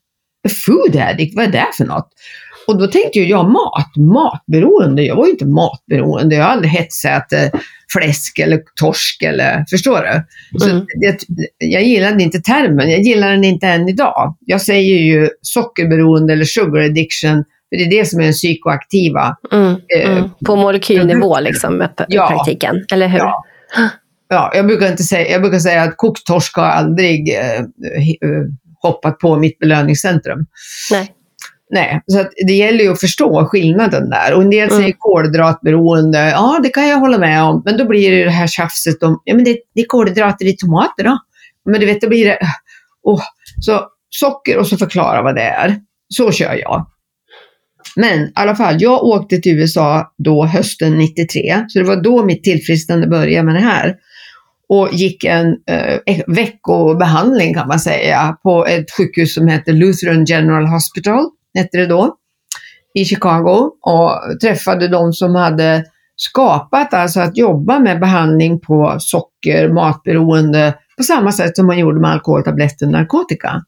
A 0.49 0.51
food 0.67 0.97
addict, 0.97 1.37
vad 1.37 1.45
är 1.45 1.53
det 1.53 1.67
för 1.77 1.85
något? 1.85 2.09
Och 2.67 2.79
då 2.79 2.87
tänkte 2.87 3.19
ju 3.19 3.27
jag 3.29 3.51
mat, 3.51 3.97
matberoende. 3.97 5.03
Jag 5.03 5.17
var 5.17 5.25
ju 5.27 5.31
inte 5.31 5.47
matberoende, 5.47 6.35
jag 6.37 6.45
har 6.45 6.51
aldrig 6.51 6.71
hetsätit 6.73 7.53
fläsk 7.93 8.39
eller 8.39 8.61
torsk 8.81 9.23
eller, 9.23 9.65
förstår 9.71 10.01
du? 10.01 10.23
Så 10.59 10.71
Mm. 10.71 10.87
det, 11.01 11.19
jag 11.59 11.83
gillade 11.83 12.23
inte 12.23 12.39
termen, 12.41 12.91
jag 12.91 13.01
gillar 13.01 13.31
den 13.31 13.45
inte 13.45 13.67
än 13.67 13.89
idag. 13.89 14.37
Jag 14.41 14.61
säger 14.61 14.97
ju 14.99 15.29
sockerberoende 15.43 16.33
eller 16.33 16.45
sugar 16.45 16.83
addiction, 16.83 17.45
för 17.69 17.77
det 17.77 17.83
är 17.85 17.91
det 17.91 18.05
som 18.09 18.21
är 18.21 18.25
den 18.25 18.33
psykoaktiva 18.33 19.37
Mm. 19.53 19.77
Eh, 19.97 20.11
Mm. 20.11 20.31
På 20.47 20.57
molekylnivå 20.57 21.41
liksom, 21.41 21.83
i 21.83 21.87
Ja. 22.09 22.29
praktiken, 22.29 22.85
eller 22.93 23.09
hur? 23.09 23.19
Ja. 23.19 23.45
Ja, 24.29 24.53
jag 24.55 24.67
brukar, 24.67 24.89
inte 24.91 25.03
säga, 25.03 25.31
jag 25.31 25.41
brukar 25.43 25.59
säga 25.59 25.83
att 25.83 25.97
kokt 25.97 26.27
torsk 26.27 26.57
har 26.57 26.65
aldrig 26.65 27.35
eh, 27.35 27.59
eh, 27.59 27.65
hoppat 28.83 29.19
på 29.19 29.37
mitt 29.37 29.59
belöningscentrum. 29.59 30.47
Nej. 30.91 31.09
Nej, 31.75 32.03
så 32.07 32.21
att 32.21 32.31
det 32.47 32.53
gäller 32.53 32.85
ju 32.85 32.93
att 32.93 33.01
förstå 33.01 33.47
skillnaden 33.47 34.11
där. 34.11 34.35
Och 34.35 34.43
en 34.43 34.51
del 34.51 34.69
Mm. 34.69 34.81
säger 34.81 34.95
kolhydratberoende. 34.99 36.19
Ja, 36.31 36.61
det 36.63 36.69
kan 36.69 36.89
jag 36.89 36.97
hålla 36.99 37.19
med 37.19 37.43
om. 37.43 37.63
Men 37.65 37.77
då 37.77 37.85
blir 37.85 38.11
det 38.11 38.25
det 38.25 38.31
här 38.31 38.47
tjafset 38.47 39.03
om, 39.03 39.23
ja 39.25 39.35
men 39.35 39.45
det, 39.45 39.57
det 39.75 39.81
är 39.81 39.87
kolhydrater 39.87 40.45
i 40.47 40.57
tomater 40.57 41.05
då. 41.05 41.19
Men 41.71 41.81
du 41.81 41.87
vet, 41.87 42.01
då 42.01 42.09
blir 42.09 42.25
det, 42.25 42.39
oh, 43.03 43.23
så 43.61 43.81
socker 44.11 44.59
och 44.59 44.67
så 44.67 44.77
förklara 44.77 45.23
vad 45.23 45.35
det 45.35 45.43
är. 45.43 45.77
Så 46.09 46.33
kör 46.33 46.55
jag. 46.55 46.87
Men 47.97 48.21
i 48.21 48.33
alla 48.35 48.57
fall, 48.57 48.77
jag 48.79 49.03
åkte 49.05 49.39
till 49.39 49.59
USA 49.59 50.15
då 50.19 50.45
hösten 50.47 50.99
93, 50.99 51.65
så 51.69 51.79
det 51.79 51.85
var 51.85 51.97
då 51.97 52.25
mitt 52.25 52.45
tillfrisknande 52.45 53.07
började 53.07 53.47
med 53.47 53.55
det 53.55 53.61
här. 53.61 53.95
Och 54.69 54.89
gick 54.93 55.25
en 55.25 55.47
eh, 55.47 56.21
veckobehandling 56.27 57.55
kan 57.55 57.69
man 57.69 57.81
säga 57.81 58.37
på 58.43 58.67
ett 58.67 58.91
sjukhus 58.97 59.35
som 59.35 59.49
heter 59.49 59.73
Lutheran 59.73 60.25
General 60.25 60.67
Hospital, 60.67 61.25
hette 61.55 61.79
det 61.79 61.87
då, 61.87 62.15
i 62.95 63.05
Chicago. 63.05 63.71
Och 63.81 64.11
träffade 64.43 64.89
de 64.89 65.13
som 65.13 65.35
hade 65.35 65.85
skapat, 66.17 66.95
alltså 66.95 67.21
att 67.21 67.37
jobba 67.37 67.79
med 67.79 68.01
behandling 68.01 68.61
på 68.61 68.97
socker, 69.01 69.69
matberoende, 69.69 70.75
på 70.97 71.03
samma 71.03 71.33
sätt 71.33 71.57
som 71.57 71.67
man 71.67 71.79
gjorde 71.79 72.01
med 72.01 72.11
alkoholtabletter 72.11 72.87
och 72.87 72.93
narkotika. 72.93 73.63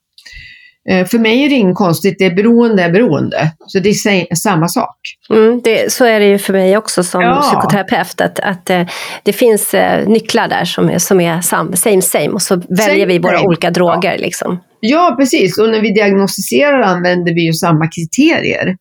Eh, 0.90 1.06
För 1.06 1.18
mig 1.18 1.44
är 1.44 1.48
det 1.48 1.54
inget 1.54 1.76
konstigt, 1.76 2.16
det 2.18 2.24
är 2.24 2.34
beroende 2.34 2.82
är 2.82 2.90
beroende. 2.90 3.50
Så 3.66 3.78
det 3.78 3.88
är 3.88 3.92
sa- 3.92 4.34
samma 4.36 4.68
sak. 4.68 4.96
Mm, 5.30 5.60
det, 5.64 5.92
så 5.92 6.04
är 6.04 6.20
det 6.20 6.26
ju 6.26 6.38
för 6.38 6.52
mig 6.52 6.76
också 6.76 7.02
som 7.04 7.20
Ja. 7.22 7.40
psykoterapeut. 7.42 8.20
Att, 8.20 8.40
att 8.40 8.70
eh, 8.70 8.82
det 9.22 9.32
finns 9.32 9.74
eh, 9.74 10.08
nycklar 10.08 10.48
där 10.48 10.64
som 10.64 10.90
är, 10.90 10.98
som 10.98 11.20
är 11.20 11.40
sam, 11.40 11.76
same 11.76 12.02
same 12.02 12.28
och 12.28 12.42
så 12.42 12.56
väljer 12.68 13.06
vi 13.06 13.18
våra 13.18 13.36
same. 13.36 13.46
olika 13.48 13.70
droger. 13.70 14.18
Liksom. 14.18 14.58
Ja, 14.90 15.14
precis. 15.18 15.58
Och 15.58 15.68
när 15.68 15.80
vi 15.80 15.90
diagnostiserar 15.90 16.80
använder 16.80 17.34
vi 17.34 17.46
ju 17.46 17.52
samma 17.52 17.86
kriterier. 17.88 18.76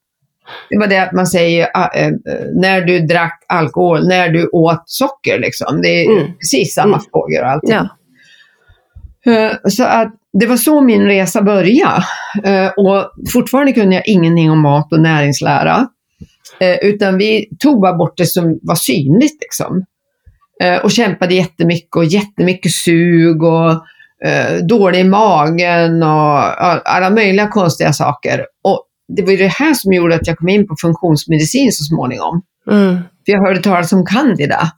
Det 0.70 0.78
var 0.80 0.88
det 0.88 0.98
att 0.98 1.12
man 1.14 1.28
säger 1.28 1.68
ah, 1.74 1.90
eh, 1.96 2.08
eh, 2.08 2.14
när 2.62 2.82
du 2.82 3.00
drack 3.00 3.46
alkohol, 3.48 4.08
när 4.08 4.30
du 4.30 4.48
åt 4.48 4.84
socker. 4.86 5.40
Liksom. 5.40 5.82
Det 5.82 5.88
är 5.90 6.12
Mm. 6.12 6.34
precis 6.34 6.74
samma 6.74 6.96
Mm. 6.96 7.06
frågor 7.12 7.42
och 7.42 7.50
allting. 7.50 7.76
Ja. 7.76 7.90
Eh, 9.34 9.52
Så 9.68 9.84
att 9.84 10.14
det 10.40 10.46
var 10.46 10.58
så 10.58 10.82
min 10.82 11.06
resa 11.06 11.42
började. 11.42 12.04
Och 12.78 13.12
fortfarande 13.34 13.72
kunde 13.74 13.96
jag 13.96 14.08
ingenting 14.08 14.52
om 14.52 14.60
mat 14.62 14.94
och 14.94 15.00
näringslära. 15.02 15.88
Utan 16.82 17.18
vi 17.18 17.46
tog 17.60 17.82
bara 17.82 17.94
bort 17.94 18.18
det 18.18 18.26
som 18.26 18.60
var 18.62 18.76
synligt 18.76 19.42
liksom. 19.42 19.86
Och 20.84 20.92
kämpade 20.92 21.34
jättemycket 21.36 21.96
och 21.96 22.06
jättemycket 22.06 22.72
sug 22.72 23.44
och, 23.44 23.72
dålig 24.70 25.00
i 25.00 25.04
magen 25.04 26.04
och 26.04 26.90
alla 26.90 27.10
möjliga 27.10 27.48
konstiga 27.48 27.94
saker. 27.94 28.46
Och 28.64 28.86
det 29.08 29.22
var 29.22 29.32
ju 29.32 29.38
det 29.38 29.48
här 29.48 29.74
som 29.74 29.94
gjorde 29.94 30.16
att 30.16 30.28
jag 30.28 30.38
kom 30.38 30.50
in 30.50 30.68
på 30.68 30.76
funktionsmedicin 30.82 31.72
så 31.72 31.84
småningom. 31.84 32.42
Mm. 32.72 32.96
För 32.96 33.32
jag 33.32 33.48
hörde 33.48 33.62
talas 33.62 33.94
om 33.94 34.06
candida. 34.06 34.72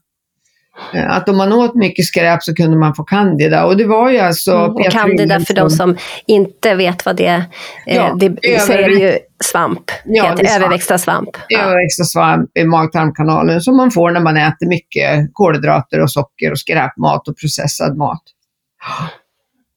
Eh, 0.94 1.12
att 1.12 1.29
om 1.29 1.38
man 1.38 1.53
åt 1.53 1.75
mycket 1.75 2.06
skräp 2.06 2.44
så 2.44 2.56
kunde 2.56 2.77
man 2.77 2.96
få 2.96 3.03
candida. 3.03 3.65
Och 3.65 3.77
det 3.77 3.86
var 3.86 4.10
ju 4.10 4.20
alltså... 4.20 4.51
Mm, 4.51 4.72
och 4.72 4.91
candida 4.91 5.39
för 5.39 5.53
de 5.53 5.70
som 5.70 5.98
inte 6.27 6.75
vet 6.75 7.06
vad 7.06 7.15
det 7.15 7.25
är, 7.25 7.44
Ja, 7.86 8.17
det 8.20 8.62
så 8.62 8.74
är 8.74 8.89
det 8.89 8.96
ju 8.96 9.17
svamp. 9.44 9.91
Ja, 10.06 10.24
det 10.24 10.44
är 10.44 10.48
svamp. 10.48 10.62
överväxta 10.62 10.98
svamp. 10.98 11.29
Ja. 11.48 11.60
överväxta 11.60 12.03
svamp 12.03 12.58
i 12.58 12.63
mag-tarmkanalen 12.63 13.62
som 13.62 13.77
man 13.77 13.91
får 13.91 14.12
när 14.12 14.22
man 14.22 14.38
äter 14.38 14.67
mycket 14.67 15.29
kolhydrater 15.34 16.01
och 16.01 16.12
socker 16.12 16.51
och 16.51 16.60
skräpmat 16.60 17.27
och 17.27 17.38
processad 17.38 17.98
mat. 17.98 18.24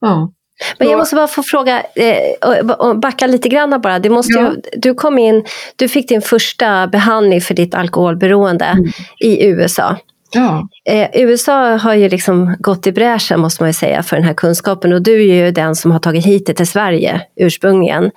Ja. 0.01 0.33
Men 0.79 0.89
jag 0.89 0.99
måste 0.99 1.17
bara 1.17 1.27
få 1.29 1.43
fråga, 1.43 1.83
eh, 1.95 2.95
backa 2.95 3.27
lite 3.27 3.49
grann 3.49 3.81
bara. 3.81 3.99
Det 3.99 4.11
måste 4.11 4.33
Ja. 4.39 4.51
ju, 4.51 4.61
du 4.81 4.95
kom 4.95 5.19
in, 5.19 5.45
du 5.77 5.89
fick 5.89 6.09
din 6.09 6.23
första 6.23 6.87
behandling 6.87 7.41
för 7.41 7.55
ditt 7.55 7.75
alkoholberoende 7.75 8.65
Mm. 8.65 8.85
i 9.21 9.47
USA. 9.47 9.97
ja. 10.35 10.69
Eh, 10.91 11.09
USA 11.15 11.77
har 11.77 11.95
ju 11.95 12.09
liksom 12.09 12.57
gått 12.59 12.87
i 12.87 12.93
bräschen 12.93 13.41
måste 13.41 13.63
man 13.63 13.69
ju 13.69 13.75
säga 13.75 14.03
för 14.03 14.17
den 14.17 14.25
här 14.25 14.35
kunskapen 14.35 14.93
och 14.93 15.03
du 15.03 15.13
är 15.31 15.45
ju 15.45 15.51
den 15.51 15.75
som 15.77 15.91
har 15.91 15.99
tagit 15.99 16.27
hit 16.27 16.47
det 16.47 16.55
till 16.55 16.67
Sverige 16.67 17.21
ursprungligen. 17.37 18.11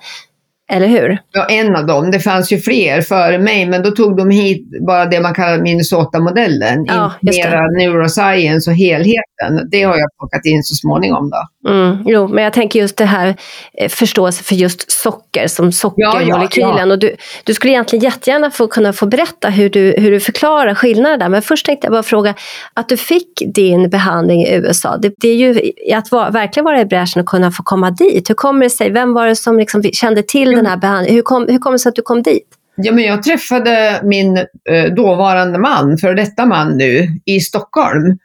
Eller 0.72 0.86
hur? 0.86 1.18
Ja, 1.32 1.44
en 1.44 1.76
av 1.76 1.86
dem. 1.86 2.10
Det 2.10 2.20
fanns 2.20 2.52
ju 2.52 2.58
fler 2.58 3.00
före 3.00 3.38
mig, 3.38 3.66
men 3.66 3.82
då 3.82 3.90
tog 3.90 4.16
de 4.16 4.30
hit 4.30 4.86
bara 4.86 5.06
det 5.06 5.20
man 5.20 5.34
kallar 5.34 5.58
Minnesota-modellen. 5.58 6.84
Ja, 6.86 7.12
mera 7.22 7.60
neuroscience 7.60 8.70
och 8.70 8.76
helheten. 8.76 9.68
Det 9.70 9.82
har 9.82 9.96
jag 9.96 10.08
plockat 10.18 10.44
in 10.44 10.62
så 10.62 10.74
småningom 10.74 11.30
då. 11.30 11.70
Mm, 11.70 11.98
jo, 12.06 12.28
men 12.28 12.44
jag 12.44 12.52
tänker 12.52 12.80
just 12.80 12.96
det 12.96 13.04
här 13.04 13.36
eh, 13.78 13.88
förståelse 13.88 14.44
för 14.44 14.54
just 14.54 14.90
socker 14.90 15.46
som 15.46 15.72
sockermolekylen. 15.72 16.90
Och 16.90 16.98
du, 16.98 17.16
du 17.44 17.54
skulle 17.54 17.72
egentligen 17.72 18.04
jättegärna 18.04 18.50
få 18.50 18.66
kunna 18.66 18.92
få 18.92 19.06
berätta 19.06 19.48
hur 19.48 19.70
du, 19.70 19.94
hur 19.98 20.10
du 20.10 20.20
förklarar 20.20 20.74
skillnaden 20.74 21.18
där. 21.18 21.28
Men 21.28 21.42
först 21.42 21.66
tänkte 21.66 21.86
jag 21.86 21.92
bara 21.92 22.02
fråga, 22.02 22.34
att 22.74 22.88
du 22.88 22.96
fick 22.96 23.42
din 23.54 23.90
behandling 23.90 24.42
i 24.42 24.54
USA, 24.54 24.96
det, 24.96 25.14
det 25.16 25.28
är 25.28 25.36
ju 25.36 25.72
att 25.94 26.12
vara, 26.12 26.30
verkligen 26.30 26.64
vara 26.64 26.80
i 26.80 26.84
bräschen 26.84 27.22
och 27.22 27.28
kunna 27.28 27.50
få 27.50 27.62
komma 27.62 27.90
dit. 27.90 28.30
Hur 28.30 28.34
kommer 28.34 28.64
det 28.64 28.70
sig? 28.70 28.90
Vem 28.90 29.14
var 29.14 29.26
det 29.26 29.36
som 29.36 29.58
liksom 29.58 29.82
kände 29.82 30.22
till 30.22 30.53
den 30.56 30.66
här 30.66 30.76
behandlingen? 30.76 31.14
Hur 31.16 31.22
kom, 31.22 31.46
hur 31.48 31.58
kom 31.58 31.72
det 31.72 31.78
sig 31.78 31.90
att 31.90 31.96
du 31.96 32.02
kom 32.02 32.22
dit? 32.22 32.48
Ja, 32.76 32.92
men 32.92 33.04
jag 33.04 33.22
träffade 33.22 34.00
min 34.02 34.36
eh, 34.70 34.94
dåvarande 34.96 35.58
man, 35.58 35.98
för 35.98 36.14
detta 36.14 36.46
man 36.46 36.76
nu, 36.76 37.08
i 37.24 37.40
Stockholm. 37.40 38.18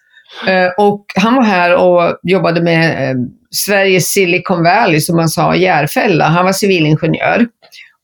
Eh, 0.47 0.85
och 0.85 1.05
han 1.15 1.35
var 1.35 1.43
här 1.43 1.75
och 1.75 2.19
jobbade 2.23 2.61
med 2.61 3.09
eh, 3.09 3.15
Sveriges 3.51 4.11
Silicon 4.11 4.63
Valley, 4.63 4.99
som 4.99 5.15
man 5.15 5.29
sa, 5.29 5.55
Järfälla. 5.55 6.25
Han 6.25 6.45
var 6.45 6.53
civilingenjör. 6.53 7.47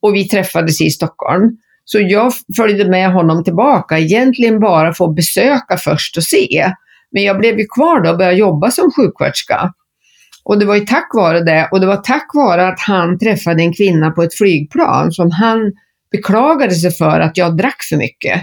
Och 0.01 0.15
vi 0.15 0.27
träffades 0.27 0.81
i 0.81 0.89
Stockholm. 0.89 1.57
Så 1.85 1.99
jag 1.99 2.33
följde 2.57 2.89
med 2.89 3.13
honom 3.13 3.43
tillbaka, 3.43 3.99
egentligen 3.99 4.59
bara 4.59 4.93
för 4.93 5.05
att 5.05 5.15
besöka 5.15 5.77
först 5.77 6.17
och 6.17 6.23
se. 6.23 6.71
Men 7.11 7.23
jag 7.23 7.37
blev 7.37 7.59
ju 7.59 7.65
kvar 7.65 8.01
då 8.03 8.09
och 8.09 8.17
började 8.17 8.37
jobba 8.37 8.71
som 8.71 8.91
sjuksköterska. 8.91 9.73
Och 10.45 10.59
det 10.59 10.65
var 10.65 10.75
ju 10.75 10.85
tack 10.85 11.09
vare 11.13 11.39
det, 11.43 11.69
och 11.71 11.79
det 11.79 11.87
var 11.87 11.97
tack 11.97 12.27
vare 12.33 12.67
att 12.67 12.79
han 12.79 13.19
träffade 13.19 13.63
en 13.63 13.73
kvinna 13.73 14.11
på 14.11 14.23
ett 14.23 14.33
flygplan 14.33 15.11
som 15.11 15.31
han 15.31 15.71
beklagade 16.11 16.75
sig 16.75 16.91
för 16.91 17.19
att 17.19 17.37
jag 17.37 17.57
drack 17.57 17.83
för 17.89 17.97
mycket. 17.97 18.41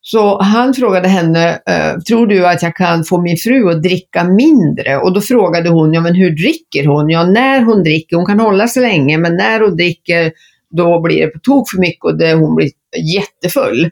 Så 0.00 0.42
han 0.42 0.74
frågade 0.74 1.08
henne, 1.08 1.50
eh, 1.50 2.00
tror 2.08 2.26
du 2.26 2.46
att 2.46 2.62
jag 2.62 2.76
kan 2.76 3.04
få 3.04 3.20
min 3.20 3.36
fru 3.36 3.70
att 3.70 3.82
dricka 3.82 4.24
mindre? 4.24 4.96
Och 4.98 5.14
då 5.14 5.20
frågade 5.20 5.68
hon, 5.68 5.92
ja 5.92 6.00
men 6.00 6.14
hur 6.14 6.30
dricker 6.30 6.86
hon? 6.86 7.10
Ja, 7.10 7.24
när 7.24 7.62
hon 7.62 7.82
dricker, 7.82 8.16
hon 8.16 8.26
kan 8.26 8.40
hålla 8.40 8.68
sig 8.68 8.82
länge, 8.82 9.18
men 9.18 9.36
när 9.36 9.60
hon 9.60 9.76
dricker, 9.76 10.32
då 10.70 11.00
blir 11.00 11.20
det 11.20 11.26
på 11.26 11.38
tok 11.38 11.70
för 11.70 11.78
mycket 11.78 12.04
och 12.04 12.18
det, 12.18 12.34
hon 12.34 12.54
blir 12.54 12.70
jättefull. 13.14 13.90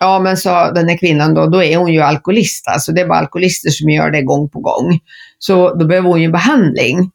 Ja, 0.00 0.18
men 0.18 0.36
sa 0.36 0.72
den 0.72 0.88
här 0.88 0.98
kvinnan 0.98 1.34
då, 1.34 1.46
då 1.46 1.62
är 1.62 1.76
hon 1.76 1.92
ju 1.92 2.00
alkoholist. 2.00 2.68
Alltså 2.68 2.92
det 2.92 3.00
är 3.00 3.06
bara 3.06 3.18
alkoholister 3.18 3.70
som 3.70 3.90
gör 3.90 4.10
det 4.10 4.22
gång 4.22 4.48
på 4.48 4.60
gång. 4.60 4.98
Så 5.38 5.74
då 5.74 5.86
behöver 5.86 6.08
hon 6.08 6.22
ju 6.22 6.30
behandling. 6.30 7.10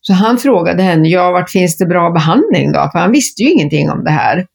Så 0.00 0.12
han 0.12 0.38
frågade 0.38 0.82
henne, 0.82 1.08
ja 1.08 1.30
vart 1.30 1.50
finns 1.50 1.76
det 1.78 1.86
bra 1.86 2.10
behandling 2.10 2.72
då? 2.72 2.88
För 2.92 2.98
han 2.98 3.12
visste 3.12 3.42
ju 3.42 3.50
ingenting 3.50 3.90
om 3.90 4.04
det 4.04 4.10
här. 4.10 4.46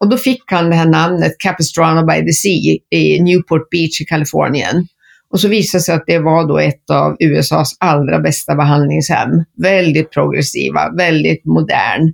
Och 0.00 0.08
då 0.08 0.16
fick 0.16 0.42
han 0.46 0.70
det 0.70 0.76
här 0.76 0.86
namnet 0.88 1.32
Capistrano 1.38 2.06
by 2.06 2.26
the 2.26 2.32
Sea 2.32 2.76
i 3.00 3.20
Newport 3.22 3.70
Beach 3.70 4.00
i 4.00 4.04
Kalifornien. 4.04 4.86
Och 5.30 5.40
så 5.40 5.48
visade 5.48 5.80
det 5.80 5.84
sig 5.84 5.94
att 5.94 6.04
det 6.06 6.18
var 6.18 6.48
då 6.48 6.58
ett 6.58 6.90
av 6.90 7.16
USAs 7.20 7.76
allra 7.80 8.20
bästa 8.20 8.54
behandlingshem. 8.54 9.28
Väldigt 9.62 10.10
progressiva, 10.10 10.92
väldigt 10.96 11.44
modern. 11.44 12.12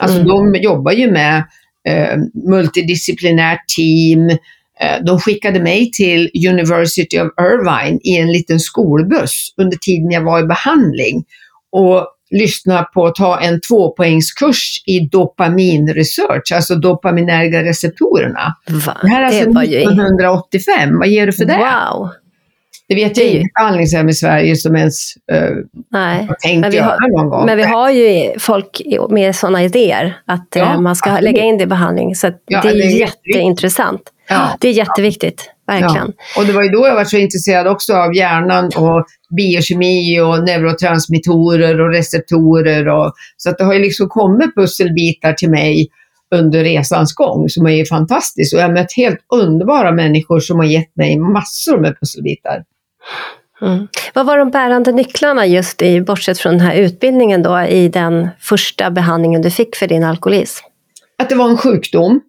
Alltså 0.00 0.16
Mm. 0.20 0.28
de 0.28 0.58
jobbar 0.58 0.92
ju 0.92 1.10
med 1.12 1.44
eh, 1.88 2.16
multidisciplinärt 2.50 3.68
team. 3.76 4.38
Eh, 4.82 5.04
de 5.04 5.20
skickade 5.20 5.60
mig 5.60 5.90
till 5.90 6.30
University 6.48 7.20
of 7.20 7.28
Irvine 7.40 8.00
i 8.02 8.16
en 8.16 8.32
liten 8.32 8.60
skolbuss 8.60 9.54
under 9.56 9.76
tiden 9.76 10.10
jag 10.10 10.24
var 10.24 10.40
i 10.40 10.44
behandling 10.44 11.24
och 11.72 12.06
lyssna 12.30 12.82
på 12.82 13.06
att 13.06 13.14
ta 13.14 13.40
en 13.40 13.60
tvåpoängskurs 13.60 14.82
i 14.86 15.00
dopaminresearch, 15.00 16.52
alltså 16.54 16.74
dopaminerga 16.74 17.62
receptorerna. 17.62 18.56
Va? 18.86 18.96
Det 19.02 19.08
här 19.08 19.22
är 19.22 19.26
alltså 19.26 19.50
var 19.50 19.62
ju... 19.62 19.78
1985, 19.78 20.98
vad 20.98 21.08
ger 21.08 21.26
du 21.26 21.32
för 21.32 21.44
det? 21.44 21.56
Wow! 21.56 22.10
Det 22.94 23.04
vet 23.04 23.16
jag 23.16 23.26
inget 23.26 23.54
behandlingshem 23.54 24.08
i 24.08 24.12
Sverige 24.12 24.56
som 24.56 24.76
ens 24.76 25.14
uh, 25.32 25.38
Nej. 25.90 26.26
har 26.26 26.34
tänkt 26.34 26.60
Men 26.60 26.70
vi 26.70 26.76
göra 26.76 26.86
har- 26.86 27.18
någon 27.18 27.30
gång. 27.30 27.46
Men 27.46 27.56
vi 27.56 27.62
har 27.62 27.90
ju 27.90 28.38
folk 28.38 28.82
med 29.10 29.36
sådana 29.36 29.62
idéer 29.64 30.16
att 30.26 30.46
Ja, 30.54 30.72
eh, 30.74 30.80
man 30.80 30.96
ska 30.96 31.10
absolut. 31.10 31.24
lägga 31.34 31.42
in 31.44 31.58
det 31.58 31.64
i 31.64 31.66
behandling. 31.66 32.14
Så 32.14 32.30
Ja, 32.46 32.60
det 32.62 32.68
är, 32.68 32.74
det 32.74 32.82
är 32.82 33.08
jätteintressant. 33.34 34.02
Ja. 34.28 34.48
Det 34.60 34.68
är 34.68 34.72
jätteviktigt, 34.72 35.50
verkligen. 35.66 36.12
Och 36.38 36.44
det 36.46 36.52
var 36.52 36.62
ju 36.62 36.68
då 36.68 36.86
jag 36.86 36.94
var 36.94 37.04
så 37.04 37.16
intresserad 37.16 37.66
också 37.66 37.94
av 37.94 38.14
hjärnan 38.16 38.64
och 38.76 39.04
biokemi 39.36 40.20
och 40.20 40.44
neurotransmittorer 40.44 41.80
och 41.80 41.92
receptorer. 41.92 42.88
Och, 42.88 43.12
så 43.36 43.50
att 43.50 43.58
det 43.58 43.64
har 43.64 43.72
ju 43.74 43.78
liksom 43.80 44.08
kommit 44.08 44.54
pusselbitar 44.54 45.32
till 45.32 45.50
mig 45.50 45.88
under 46.34 46.64
resans 46.64 47.14
gång 47.14 47.48
som 47.48 47.66
är 47.66 47.84
fantastiskt. 47.84 48.54
Och 48.54 48.60
jag 48.60 48.66
har 48.66 48.72
mött 48.74 48.92
helt 48.96 49.18
underbara 49.34 49.92
människor 49.92 50.40
som 50.40 50.58
har 50.58 50.66
gett 50.66 50.96
mig 50.96 51.18
massor 51.18 51.78
med 51.80 51.96
pusselbitar. 52.00 52.62
Mm. 53.62 53.88
Vad 54.14 54.26
var 54.26 54.38
de 54.38 54.50
bärande 54.50 54.92
nycklarna 54.92 55.46
just 55.46 55.82
i, 55.82 56.00
bortsett 56.00 56.38
från 56.38 56.52
den 56.52 56.60
här 56.60 56.74
utbildningen 56.74 57.42
då, 57.42 57.60
i 57.60 57.88
den 57.88 58.28
första 58.40 58.90
behandlingen 58.90 59.42
du 59.42 59.50
fick 59.50 59.76
för 59.76 59.86
din 59.86 60.04
alkoholism? 60.04 60.64
Att 61.18 61.28
det 61.28 61.34
var 61.34 61.48
en 61.48 61.56
sjukdom. 61.56 62.20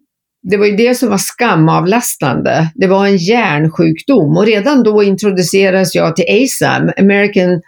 Det 0.42 0.56
var 0.56 0.66
ju 0.66 0.76
det 0.76 0.94
som 0.94 1.10
var 1.10 1.18
skamavlastande. 1.18 2.68
Det 2.74 2.86
var 2.86 3.06
en 3.06 3.16
hjärnsjukdom 3.16 4.36
och 4.36 4.46
redan 4.46 4.82
då 4.82 5.02
introducerades 5.02 5.94
jag 5.94 6.16
till 6.16 6.24
ASAM, 6.28 6.90
American 6.98 7.60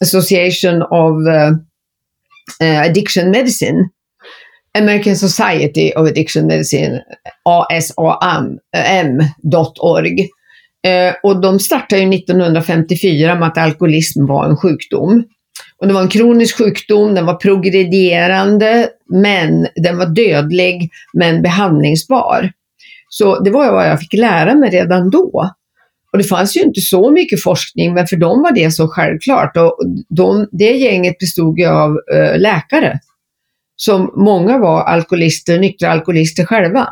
Association 0.00 0.82
of 0.82 1.28
eh, 2.60 2.80
Addiction 2.80 3.30
Medicine. 3.30 3.88
American 4.78 5.16
Society 5.16 5.92
of 5.96 6.08
Addiction 6.08 6.46
Medicine, 6.46 7.02
asam.org. 7.44 8.60
Eh, 10.20 10.26
Eh, 10.88 11.14
och 11.22 11.40
de 11.40 11.58
startade 11.58 12.02
ju 12.02 12.08
1954 12.08 13.34
med 13.34 13.48
att 13.48 13.58
alkoholism 13.58 14.26
var 14.26 14.44
en 14.44 14.56
sjukdom. 14.56 15.24
Och 15.80 15.86
det 15.86 15.94
var 15.94 16.00
en 16.02 16.08
kronisk 16.08 16.58
sjukdom, 16.58 17.14
den 17.14 17.26
var 17.26 17.34
progredierande, 17.34 18.88
men 19.12 19.66
den 19.76 19.98
var 19.98 20.06
dödlig, 20.06 20.90
men 21.12 21.42
behandlingsbar. 21.42 22.52
Så 23.08 23.38
det 23.38 23.50
var 23.50 23.72
vad 23.72 23.88
jag 23.88 24.00
fick 24.00 24.12
lära 24.12 24.54
mig 24.54 24.70
redan 24.70 25.10
då. 25.10 25.50
Och 26.12 26.18
det 26.18 26.24
fanns 26.24 26.56
ju 26.56 26.60
inte 26.60 26.80
så 26.80 27.10
mycket 27.10 27.42
forskning, 27.42 27.94
men 27.94 28.06
för 28.06 28.16
dem 28.16 28.42
var 28.42 28.52
det 28.52 28.70
så 28.70 28.88
självklart. 28.88 29.56
Och 29.56 29.78
de, 30.08 30.48
det 30.52 30.72
gänget 30.72 31.18
bestod 31.18 31.58
ju 31.58 31.66
av 31.66 32.00
eh, 32.14 32.38
läkare, 32.38 32.98
som 33.76 34.12
många 34.16 34.58
var 34.58 34.82
alkoholister, 34.82 35.58
nyktra 35.58 35.90
alkoholister 35.90 36.44
själva. 36.44 36.88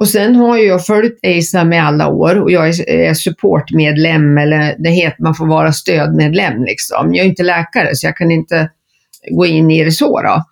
Och 0.00 0.08
sen 0.08 0.36
har 0.36 0.58
jag 0.58 0.86
följt 0.86 1.18
ASAM 1.26 1.72
i 1.72 1.78
alla 1.78 2.08
år 2.08 2.42
och 2.42 2.50
jag 2.50 2.68
är, 2.68 3.14
supportmedlem, 3.14 4.38
eller 4.38 4.76
det 4.78 4.90
heter 4.90 5.22
man 5.22 5.34
får 5.34 5.46
vara 5.46 5.72
stödmedlem 5.72 6.64
liksom. 6.64 7.14
Jag 7.14 7.24
är 7.24 7.28
inte 7.28 7.42
läkare 7.42 7.96
så 7.96 8.06
jag 8.06 8.16
kan 8.16 8.30
inte 8.30 8.70
gå 9.30 9.46
in 9.46 9.70
i 9.70 9.84
det 9.84 9.92
så 9.92 10.20
då. 10.22 10.44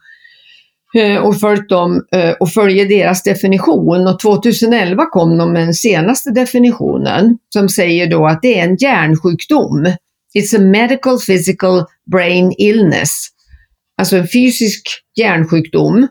Eh, 1.00 1.17
och 1.17 1.40
följt 1.40 1.69
dem 1.69 2.07
eh, 2.12 2.31
och 2.31 2.50
följer 2.50 2.88
deras 2.88 3.23
definition 3.23 4.07
och 4.07 4.21
2011 4.21 5.07
kom 5.07 5.38
de 5.38 5.52
med 5.52 5.62
den 5.62 5.75
senaste 5.75 6.31
definitionen 6.31 7.38
som 7.49 7.69
säger 7.69 8.11
då 8.11 8.26
att 8.26 8.43
det 8.43 8.61
är 8.61 8.64
en 8.64 8.76
hjärnsjukdom. 8.76 9.87
It's 10.38 10.57
a 10.57 10.61
medical 10.61 11.19
physical 11.19 11.85
brain 12.12 12.55
illness. 12.59 13.26
Alltså 13.99 14.17
en 14.17 14.28
fysisk 14.28 14.83
hjärnsjukdom 15.17 16.09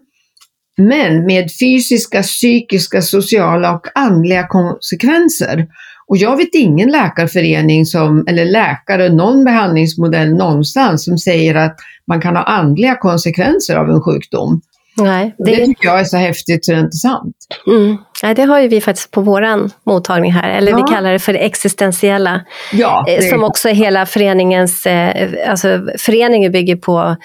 men 0.77 1.25
med 1.25 1.49
fysiska, 1.59 2.23
psykiska, 2.23 3.01
sociala 3.01 3.75
och 3.75 3.87
andliga 3.95 4.47
konsekvenser. 4.47 5.67
Och 6.07 6.17
jag 6.17 6.37
vet 6.37 6.55
ingen 6.55 6.89
läkarförening 6.89 7.85
som, 7.85 8.25
eller 8.27 8.45
läkare, 8.45 9.09
någon 9.09 9.43
behandlingsmodell 9.43 10.33
någonstans 10.33 11.05
som 11.05 11.17
säger 11.17 11.55
att 11.55 11.75
man 12.07 12.21
kan 12.21 12.35
ha 12.35 12.43
andliga 12.43 12.95
konsekvenser 12.95 13.75
av 13.75 13.89
en 13.89 14.01
sjukdom. 14.01 14.61
Nej, 15.01 15.35
det... 15.37 15.55
det 15.55 15.65
tycker 15.65 15.87
jag 15.87 15.99
är 15.99 16.03
så 16.03 16.17
häftigt 16.17 16.65
så 16.65 16.71
det 16.71 16.77
är 16.77 16.81
inte 16.81 16.97
sant. 16.97 17.35
Mm. 17.67 17.97
Nej, 18.23 18.35
det 18.35 18.43
har 18.43 18.59
ju 18.59 18.67
vi 18.67 18.81
faktiskt 18.81 19.11
på 19.11 19.21
vår 19.21 19.69
mottagning 19.89 20.31
här, 20.31 20.49
eller 20.49 20.71
ja. 20.71 20.77
vi 20.77 20.93
kallar 20.93 21.11
det 21.11 21.19
för 21.19 21.33
det 21.33 21.39
existentiella. 21.39 22.41
Ja, 22.71 23.05
eh, 23.07 23.15
det... 23.15 23.29
Som 23.29 23.43
också 23.43 23.69
är 23.69 23.73
hela 23.73 24.05
föreningens, 24.05 24.85
eh, 24.85 25.49
alltså 25.49 25.87
föreningen 25.99 26.51
bygger 26.51 26.75
på 26.75 27.15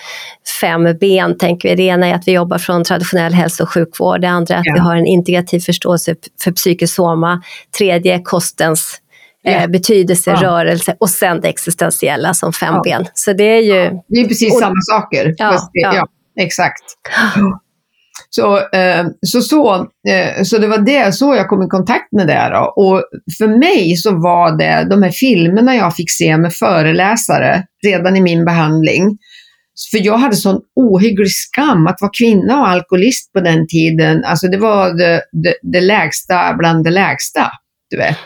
fem 0.61 0.97
ben, 1.01 1.39
tänker 1.39 1.69
vi. 1.69 1.75
Det 1.75 1.83
ena 1.83 2.07
är 2.07 2.15
att 2.15 2.29
vi 2.29 2.33
jobbar 2.33 2.59
från 2.59 2.85
traditionell 2.85 3.35
hälso 3.35 3.63
och 3.63 3.71
sjukvård, 3.71 4.21
det 4.21 4.29
andra 4.29 4.55
är 4.55 4.59
att 4.59 4.67
ja. 4.67 4.75
vi 4.75 4.81
har 4.81 4.97
en 4.97 5.07
integrativ 5.07 5.61
förståelse 5.61 6.15
för 6.45 6.53
psykosoma, 6.53 7.43
tredje 7.79 8.15
är 8.15 8.23
kostens 8.23 8.99
eh, 9.47 9.67
betydelse, 9.67 10.31
ja. 10.31 10.43
rörelse 10.43 10.97
och 11.01 11.11
sen 11.11 11.41
det 11.41 11.49
existentiella 11.49 12.35
som 12.35 12.53
fem 12.53 12.75
ben. 12.85 13.07
Så 13.15 13.33
det 13.33 13.45
är 13.45 13.61
ju... 13.61 14.01
Det 14.09 14.21
är 14.21 14.29
precis 14.29 14.55
och, 14.55 14.61
samma 14.61 14.81
saker. 14.91 15.35
Ja, 15.39 15.71
ja. 15.73 16.07
exakt. 16.41 16.83
Så, 18.37 18.57
eh, 18.57 19.07
så, 19.27 19.41
så, 19.41 19.75
eh, 20.09 20.43
så 20.43 20.59
det 20.59 20.67
var 20.67 20.79
det, 20.79 21.15
så 21.15 21.35
jag 21.35 21.49
kom 21.49 21.63
i 21.63 21.69
kontakt 21.69 22.13
med 22.13 22.27
det. 22.27 22.51
Då. 22.53 22.73
Och 22.77 23.03
för 23.39 23.59
mig 23.59 23.97
så 23.97 24.11
var 24.11 24.59
det 24.59 24.87
de 24.91 25.03
här 25.03 25.11
filmerna 25.11 25.77
jag 25.77 25.97
fick 25.97 26.11
se 26.11 26.37
med 26.37 26.55
föreläsare 26.55 27.63
redan 27.87 28.17
i 28.17 28.21
min 28.21 28.45
behandling. 28.45 29.19
För 29.91 30.07
jag 30.07 30.19
hade 30.19 30.37
sån 30.37 30.61
ohygglig 30.77 31.31
skam 31.31 31.87
att 31.87 32.01
vara 32.01 32.13
kvinna 32.19 32.61
och 32.61 32.69
alkoholist 32.69 33.33
på 33.33 33.41
den 33.41 33.67
tiden. 33.67 34.25
Alltså 34.25 34.49
det 34.49 34.59
var 34.59 34.99
det, 34.99 35.23
det, 35.45 35.55
det 35.63 35.81
lägsta 35.81 36.55
bland 36.59 36.85
det 36.85 36.91
lägsta. 36.91 37.51
Du 37.91 37.97
vet. 37.97 38.17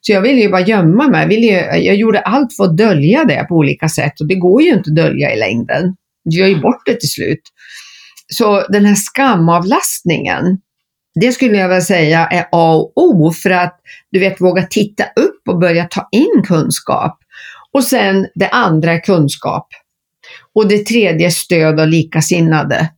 Så 0.00 0.12
jag 0.12 0.20
ville 0.20 0.40
ju 0.40 0.48
bara 0.48 0.66
gömma 0.66 1.08
mig. 1.08 1.20
Jag, 1.20 1.28
ville 1.28 1.46
ju, 1.46 1.84
jag 1.84 1.96
gjorde 1.96 2.20
allt 2.20 2.56
för 2.56 2.64
att 2.64 2.76
dölja 2.76 3.24
det 3.24 3.46
på 3.48 3.54
olika 3.54 3.88
sätt 3.88 4.20
och 4.20 4.28
det 4.28 4.34
går 4.34 4.62
ju 4.62 4.68
inte 4.68 4.90
att 4.90 4.96
dölja 4.96 5.34
i 5.34 5.38
längden. 5.38 5.94
Du 6.24 6.38
gör 6.38 6.46
ju 6.46 6.60
bort 6.60 6.86
det 6.86 7.00
till 7.00 7.10
slut. 7.10 7.40
Så 8.34 8.66
den 8.68 8.84
här 8.84 8.94
skamavlastningen, 8.94 10.58
det 11.20 11.32
skulle 11.32 11.56
jag 11.56 11.68
vilja 11.68 11.80
säga 11.80 12.26
är 12.26 12.46
A 12.52 12.74
och 12.74 12.92
O 12.96 13.32
för 13.32 13.50
att 13.50 13.80
du 14.10 14.18
vet 14.18 14.40
våga 14.40 14.62
titta 14.62 15.04
upp 15.04 15.48
och 15.48 15.58
börja 15.58 15.84
ta 15.84 16.08
in 16.12 16.42
kunskap. 16.46 17.18
Och 17.72 17.84
sen 17.84 18.26
det 18.34 18.48
andra 18.48 18.92
är 18.92 19.00
kunskap. 19.00 19.68
Och 20.54 20.68
det 20.68 20.86
tredje 20.86 21.26
är 21.26 21.30
stöd 21.30 21.80
av 21.80 21.88
likasinnade. 21.88 22.90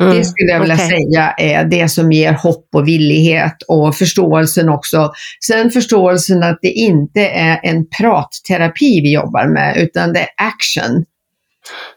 Mm, 0.00 0.16
det 0.16 0.24
skulle 0.24 0.52
jag 0.52 0.60
vilja 0.60 0.74
okay. 0.74 0.88
säga 0.88 1.34
är 1.38 1.64
det 1.64 1.88
som 1.88 2.12
ger 2.12 2.32
hopp 2.32 2.68
och 2.74 2.88
villighet 2.88 3.56
och 3.68 3.96
förståelsen 3.96 4.68
också. 4.68 5.12
Sen 5.46 5.70
förståelsen 5.70 6.42
att 6.42 6.58
det 6.62 6.70
inte 6.70 7.28
är 7.28 7.60
en 7.62 7.88
pratterapi 7.88 9.00
vi 9.00 9.12
jobbar 9.12 9.48
med, 9.48 9.76
utan 9.76 10.12
det 10.12 10.20
är 10.20 10.28
action. 10.36 11.04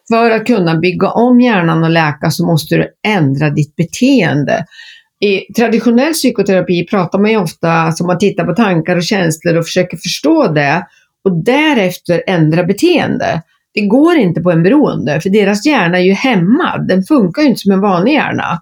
För 0.07 0.31
att 0.31 0.45
kunna 0.45 0.75
bygga 0.75 1.09
om 1.09 1.41
hjärnan 1.41 1.83
och 1.83 1.89
läka 1.89 2.31
så 2.31 2.45
måste 2.45 2.75
du 2.75 2.87
ändra 3.07 3.49
ditt 3.49 3.75
beteende. 3.75 4.65
I 5.21 5.53
traditionell 5.53 6.13
psykoterapi 6.13 6.87
pratar 6.87 7.19
man 7.19 7.31
ju 7.31 7.37
ofta, 7.37 7.71
alltså 7.71 8.05
man 8.05 8.17
tittar 8.17 8.45
på 8.45 8.55
tankar 8.55 8.95
och 8.95 9.03
känslor 9.03 9.57
och 9.57 9.65
försöker 9.65 9.97
förstå 9.97 10.47
det 10.47 10.85
och 11.23 11.43
därefter 11.43 12.23
ändra 12.27 12.63
beteende. 12.63 13.41
Det 13.73 13.81
går 13.81 14.15
inte 14.15 14.41
på 14.41 14.51
en 14.51 14.63
beroende, 14.63 15.21
för 15.21 15.29
deras 15.29 15.65
hjärna 15.65 15.97
är 15.97 16.03
ju 16.03 16.13
hämmad. 16.13 16.87
Den 16.87 17.03
funkar 17.03 17.41
ju 17.41 17.47
inte 17.47 17.61
som 17.61 17.71
en 17.71 17.81
vanlig 17.81 18.13
hjärna. 18.13 18.61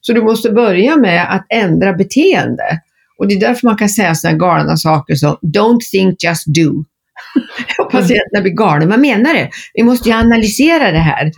Så 0.00 0.12
du 0.12 0.22
måste 0.22 0.50
börja 0.50 0.96
med 0.96 1.34
att 1.34 1.46
ändra 1.48 1.92
beteende. 1.92 2.80
Och 3.18 3.28
det 3.28 3.34
är 3.34 3.40
därför 3.40 3.66
man 3.66 3.76
kan 3.76 3.88
säga 3.88 4.14
sådana 4.14 4.38
galna 4.38 4.76
saker 4.76 5.14
som 5.14 5.36
“Don't 5.42 5.80
think, 5.90 6.24
just 6.24 6.46
do”. 6.46 6.84
Och 7.78 7.90
patienterna 7.90 8.42
blir 8.42 8.52
galna. 8.52 8.86
Vad 8.86 9.00
menar 9.00 9.34
du? 9.34 9.48
Vi 9.74 9.82
måste 9.82 10.08
ju 10.08 10.14
analysera 10.14 10.90
det 10.90 10.98
här. 10.98 11.32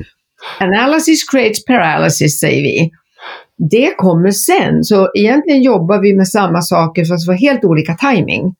Analysis 0.60 1.30
creates 1.30 1.64
paralysis, 1.64 2.40
säger 2.40 2.62
vi. 2.62 2.90
Det 3.70 3.94
kommer 3.96 4.30
sen. 4.30 4.84
Så 4.84 5.10
egentligen 5.14 5.62
jobbar 5.62 6.00
vi 6.00 6.16
med 6.16 6.28
samma 6.28 6.62
saker 6.62 7.04
fast 7.04 7.26
för 7.26 7.32
helt 7.32 7.64
olika 7.64 7.94
timing. 7.94 8.54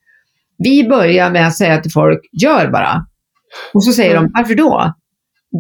Vi 0.59 0.89
börjar 0.89 1.31
med 1.31 1.47
att 1.47 1.57
säga 1.57 1.81
till 1.81 1.93
folk, 1.93 2.21
gör 2.43 2.71
bara. 2.71 3.07
Och 3.75 3.85
så 3.85 3.93
säger 3.93 4.11
mm. 4.11 4.23
de, 4.23 4.33
varför 4.35 4.55
då? 4.55 4.95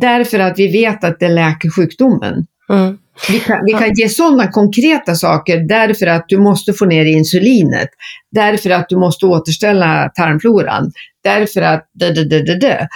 Därför 0.01 0.38
att 0.38 0.59
vi 0.59 0.68
vet 0.72 1.05
att 1.05 1.20
det 1.20 1.29
läker 1.29 1.70
sjukdomen. 1.70 2.46
Mm. 2.70 2.98
Vi 3.29 3.40
kan, 3.40 3.64
vi 3.64 3.72
kan 3.72 3.94
ge 3.94 4.09
sådana 4.09 4.48
konkreta 4.51 5.14
saker 5.14 5.68
därför 5.68 6.07
att 6.07 6.25
du 6.29 6.38
måste 6.38 6.72
få 6.72 6.85
ner 6.85 7.05
insulinet, 7.05 7.88
därför 8.33 8.70
att 8.70 8.88
du 8.88 8.96
måste 8.96 9.27
återställa 9.27 10.09
tarmfloran, 10.09 10.92
därför 11.25 11.62
att 11.62 11.90
da, 11.94 12.11
da, 12.11 12.25
da, 12.25 12.38
da, 12.38 12.55
da. 12.55 12.87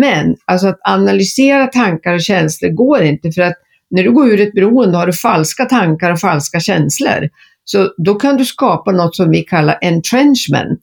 Men 0.00 0.36
alltså 0.44 0.66
att 0.68 0.78
analysera 0.88 1.66
tankar 1.66 2.14
och 2.14 2.20
känslor 2.20 2.70
går 2.70 3.02
inte 3.02 3.32
för 3.32 3.42
att 3.42 3.54
när 3.90 4.02
du 4.02 4.12
går 4.12 4.28
ur 4.28 4.40
ett 4.40 4.52
beroende 4.52 4.98
har 4.98 5.06
du 5.06 5.12
falska 5.12 5.64
tankar 5.64 6.12
och 6.12 6.20
falska 6.20 6.60
känslor. 6.60 7.28
Så 7.64 7.94
då 8.04 8.14
kan 8.14 8.36
du 8.36 8.44
skapa 8.44 8.92
något 8.92 9.16
som 9.16 9.30
vi 9.30 9.42
kallar 9.42 9.78
entrenchment. 9.80 10.80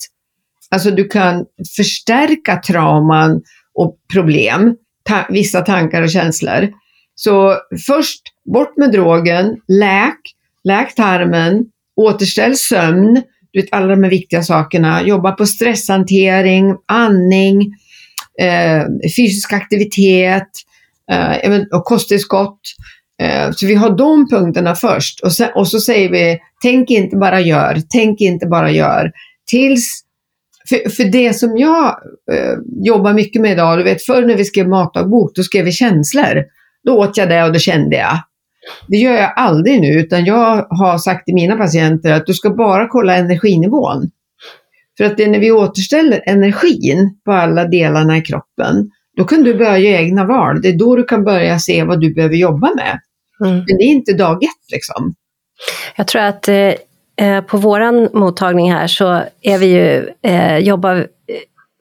Alltså 0.72 0.92
du 0.92 1.08
kan 1.08 1.46
förstärka 1.78 2.62
trauman 2.68 3.42
och 3.74 3.98
problem, 4.14 4.76
ta 5.04 5.26
vissa 5.30 5.62
tankar 5.62 6.02
och 6.02 6.10
känslor. 6.10 6.70
Så 7.16 7.58
först 7.88 8.22
bort 8.46 8.78
med 8.78 8.92
drogen, 8.92 9.58
läk, 9.68 10.20
läk 10.64 10.96
tarmen, 10.96 11.66
återställ 11.96 12.56
sömn, 12.56 13.22
du 13.52 13.62
vet, 13.62 13.70
alla 13.72 13.88
de 13.88 14.04
här 14.04 14.10
viktiga 14.10 14.44
sakerna. 14.44 15.04
Jobba 15.04 15.32
på 15.32 15.46
stresshantering, 15.46 16.76
andning, 16.86 17.74
eh, 18.40 18.84
fysisk 19.18 19.54
aktivitet 19.54 20.50
eh, 21.12 21.62
och 21.72 21.86
kosttillskott. 21.86 22.60
Eh, 23.22 23.52
så 23.52 23.68
vi 23.68 23.76
har 23.76 23.98
de 23.98 24.30
punkterna 24.30 24.76
först 24.76 25.20
och, 25.20 25.34
sen, 25.34 25.50
och 25.56 25.68
så 25.68 25.80
säger 25.80 26.10
vi, 26.10 26.40
tänk 26.62 26.90
inte 26.90 27.16
bara 27.18 27.42
gör, 27.42 27.82
tänk 27.90 28.22
inte 28.22 28.46
bara 28.46 28.72
gör. 28.72 29.12
Tills 29.46 30.04
för, 30.70 30.90
för 30.90 31.04
det 31.04 31.34
som 31.34 31.58
jag 31.58 31.86
eh, 32.32 32.58
jobbar 32.86 33.14
mycket 33.14 33.42
med 33.42 33.52
idag, 33.52 33.78
du 33.78 33.84
vet 33.84 34.06
förr 34.06 34.26
när 34.26 34.36
vi 34.36 34.46
skrev 34.46 34.68
matdagbok, 34.68 35.36
då 35.36 35.44
skrev 35.44 35.66
vi 35.66 35.72
känslor. 35.72 36.44
Då 36.84 36.98
åt 36.98 37.18
jag 37.18 37.30
det 37.30 37.44
och 37.44 37.54
då 37.54 37.60
kände 37.60 37.96
jag. 37.96 38.20
Det 38.88 38.98
gör 38.98 39.14
jag 39.14 39.34
aldrig 39.36 39.82
nu, 39.82 39.88
utan 39.88 40.26
jag 40.26 40.68
har 40.70 40.98
sagt 40.98 41.26
till 41.26 41.36
mina 41.36 41.56
patienter 41.56 42.14
att 42.14 42.26
du 42.26 42.34
ska 42.34 42.50
bara 42.50 42.88
kolla 42.88 43.16
energinivån. 43.16 44.10
För 44.98 45.04
att 45.04 45.18
det 45.18 45.24
är 45.24 45.30
när 45.30 45.40
vi 45.40 45.52
återställer 45.52 46.24
energin 46.26 47.18
på 47.26 47.32
alla 47.32 47.66
delarna 47.66 48.18
i 48.18 48.22
kroppen, 48.22 48.90
då 49.18 49.24
kan 49.24 49.44
du 49.44 49.54
börja 49.54 49.78
göra 49.78 50.02
egna 50.02 50.26
val. 50.26 50.62
Det 50.62 50.70
är 50.70 50.78
då 50.78 50.96
du 50.96 51.04
kan 51.04 51.24
börja 51.24 51.60
se 51.60 51.84
vad 51.84 52.02
du 52.02 52.14
behöver 52.14 52.36
jobba 52.36 52.72
med. 52.76 53.00
Mm. 53.46 53.56
Men 53.56 53.78
det 53.78 53.84
är 53.84 53.92
inte 53.92 54.14
dag 54.14 54.44
ett 54.44 54.72
liksom. 54.72 55.16
Jag 55.96 56.08
tror 56.08 56.22
att 56.22 56.48
eh, 56.48 56.74
eh 57.18 57.42
på 57.48 57.58
vår 57.58 58.16
mottagning 58.18 58.72
här 58.72 58.88
så 58.88 59.24
är 59.42 59.58
vi 59.58 59.66
ju, 59.66 60.10
eh, 60.22 60.58
jobbar 60.58 61.08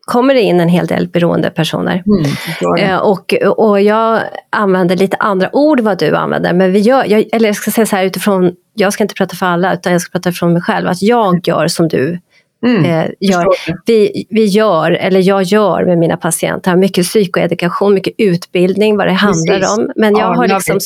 kommer 0.05 0.35
det 0.35 0.41
in 0.41 0.61
en 0.61 0.69
hel 0.69 0.87
del 0.87 1.09
beroende 1.09 1.51
personer. 1.51 2.03
Mm, 2.07 2.91
eh, 2.91 2.99
och, 2.99 3.35
och 3.57 3.81
jag 3.81 4.21
använder 4.51 4.97
lite 4.97 5.17
andra 5.17 5.57
ord 5.57 5.81
vad 5.81 5.99
du 5.99 6.17
använder, 6.17 6.53
men 6.53 6.73
vi 6.73 6.79
gör, 6.79 7.05
jag, 7.05 7.25
eller 7.33 7.49
jag 7.49 7.57
ska 7.57 7.71
säga 7.71 7.87
så 7.87 7.97
här 7.97 8.05
utifrån, 8.05 8.53
jag 8.75 8.93
ska 8.93 9.05
inte 9.05 9.15
prata 9.15 9.37
för 9.37 9.47
alla, 9.47 9.75
utan 9.75 9.93
jag 9.93 10.01
ska 10.01 10.13
prata 10.13 10.33
från 10.33 10.53
mig 10.53 10.63
själv, 10.63 10.89
att 10.89 11.03
jag 11.03 11.49
gör 11.49 11.69
som 11.69 11.89
du 11.89 12.19
Mm, 12.67 12.85
eh, 12.85 13.11
gör. 13.21 13.47
Vi, 13.87 14.27
vi 14.31 14.45
gör, 14.45 14.91
eller 14.91 15.21
jag 15.21 15.43
gör 15.43 15.85
med 15.85 15.99
mina 15.99 16.17
patienter, 16.17 16.77
mycket 16.77 17.07
psykoedukation, 17.07 17.95
mycket 17.95 18.15
utbildning, 18.19 18.97
vad 18.97 19.07
det 19.07 19.13
handlar 19.13 19.59
Precis. 19.59 19.79
om. 19.79 19.93
Men 19.97 20.17
jag 20.17 20.35
har 20.35 20.49
liksom 20.49 20.79